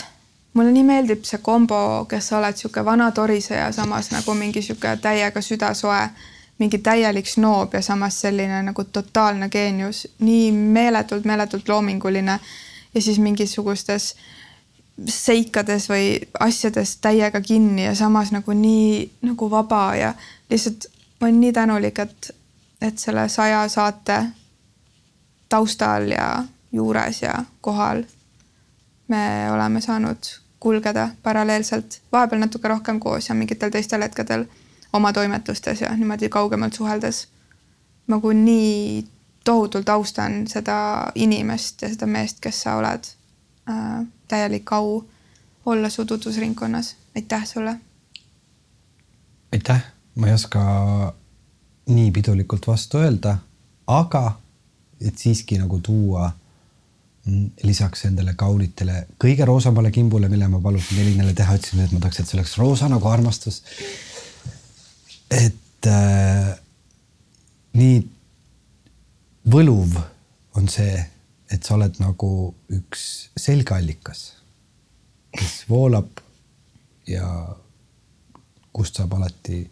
mulle 0.54 0.72
nii 0.72 0.84
meeldib 0.84 1.24
see 1.28 1.38
kombo, 1.44 2.06
kes 2.08 2.30
sa 2.30 2.38
oled 2.38 2.56
sihuke 2.56 2.84
vana 2.84 3.10
toriseja, 3.14 3.70
samas 3.72 4.10
nagu 4.10 4.34
mingi 4.34 4.62
sihuke 4.62 4.96
täiega 5.02 5.42
südasoe, 5.44 6.08
mingi 6.58 6.78
täielik 6.82 7.28
snoob 7.28 7.74
ja 7.74 7.82
samas 7.82 8.20
selline 8.20 8.62
nagu 8.66 8.84
totaalne 8.84 9.48
geenius, 9.48 10.06
nii 10.18 10.50
meeletult, 10.52 11.24
meeletult 11.24 11.68
loominguline 11.68 12.40
ja 12.94 13.02
siis 13.02 13.18
mingisugustes 13.22 14.14
seikades 15.06 15.86
või 15.90 16.18
asjades 16.40 16.96
täiega 16.96 17.40
kinni 17.40 17.84
ja 17.84 17.94
samas 17.94 18.32
nagu 18.34 18.52
nii 18.52 19.04
nagu 19.22 19.50
vaba 19.50 19.82
ja 19.94 20.14
lihtsalt 20.50 20.88
ma 21.20 21.26
olen 21.26 21.40
nii 21.40 21.52
tänulik, 21.52 21.98
et, 21.98 22.30
et 22.82 22.98
selle 22.98 23.28
saja 23.28 23.62
saate 23.68 24.18
taustal 25.48 26.10
ja 26.10 26.44
juures 26.72 27.22
ja 27.22 27.44
kohal 27.60 28.02
me 29.08 29.50
oleme 29.50 29.80
saanud 29.80 30.30
kulgeda 30.60 31.08
paralleelselt, 31.22 32.00
vahepeal 32.12 32.40
natuke 32.40 32.68
rohkem 32.68 33.00
koos 33.00 33.28
ja 33.28 33.34
mingitel 33.34 33.70
teistel 33.70 34.02
hetkedel 34.02 34.44
oma 34.92 35.12
toimetustes 35.12 35.80
ja 35.80 35.92
niimoodi 35.96 36.28
kaugemalt 36.28 36.74
suheldes. 36.74 37.28
nagu 38.08 38.32
nii 38.32 39.06
tohutult 39.44 39.88
austan 39.88 40.46
seda 40.48 41.06
inimest 41.14 41.82
ja 41.82 41.88
seda 41.88 42.06
meest, 42.06 42.40
kes 42.40 42.62
sa 42.62 42.74
oled 42.76 43.04
äh,. 43.70 44.06
täielik 44.28 44.72
au 44.72 45.04
olla 45.66 45.88
su 45.90 46.04
tutvusringkonnas, 46.04 46.96
aitäh 47.16 47.46
sulle. 47.46 47.76
aitäh, 49.52 49.84
ma 50.14 50.26
ei 50.26 50.34
oska 50.34 50.60
nii 51.86 52.10
pidulikult 52.10 52.66
vastu 52.66 52.98
öelda, 52.98 53.38
aga 53.86 54.40
et 55.00 55.18
siiski 55.18 55.58
nagu 55.58 55.80
tuua 55.80 56.30
lisaks 57.64 58.04
endale 58.08 58.34
kaunitele, 58.38 59.04
kõige 59.20 59.46
roosamale 59.48 59.90
kimbule, 59.94 60.30
mille 60.32 60.48
ma 60.50 60.60
palusin 60.64 61.00
Elinale 61.02 61.34
teha, 61.36 61.56
ütlesin, 61.58 61.84
et 61.84 61.94
ma 61.94 62.00
tahaks, 62.02 62.20
et 62.20 62.30
see 62.30 62.38
oleks 62.38 62.56
roosa 62.60 62.88
nagu 62.92 63.10
armastus. 63.10 63.62
et 65.30 65.86
äh, 65.86 66.54
nii 67.76 67.98
võluv 69.52 69.96
on 70.56 70.68
see, 70.72 70.98
et 71.52 71.64
sa 71.64 71.76
oled 71.76 72.00
nagu 72.02 72.30
üks 72.74 73.30
selgeallikas, 73.36 74.24
kes 75.36 75.64
voolab 75.68 76.22
ja 77.08 77.28
kust 78.72 79.00
saab 79.00 79.16
alati 79.18 79.62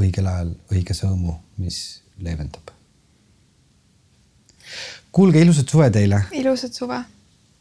õigel 0.00 0.28
ajal 0.30 0.52
õige 0.72 0.96
sõõmu, 0.96 1.36
mis 1.60 2.00
leevendab 2.20 2.79
kuulge, 5.12 5.42
ilusat 5.42 5.68
suve 5.68 5.90
teile. 5.90 6.22
ilusat 6.32 6.74
suve. 6.74 7.00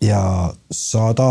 ja 0.01 0.21
sada 0.71 1.27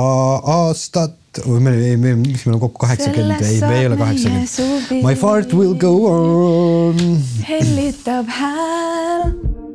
aastat 0.58 1.16
või 1.44 1.60
me, 1.62 1.76
me, 1.96 2.14
mis 2.20 2.44
meil 2.46 2.56
on 2.56 2.64
kokku 2.66 2.84
kaheksakümmend, 2.86 3.44
ei, 3.46 3.60
me 3.62 3.78
ei 3.78 3.86
ole 3.86 3.96
kaheksakümmend. 4.00 5.04
My 5.04 5.14
fart 5.16 5.54
will 5.54 5.76
go 5.78 5.94
on. 6.10 7.00
hellitab 7.48 8.28
hääl 8.40 9.67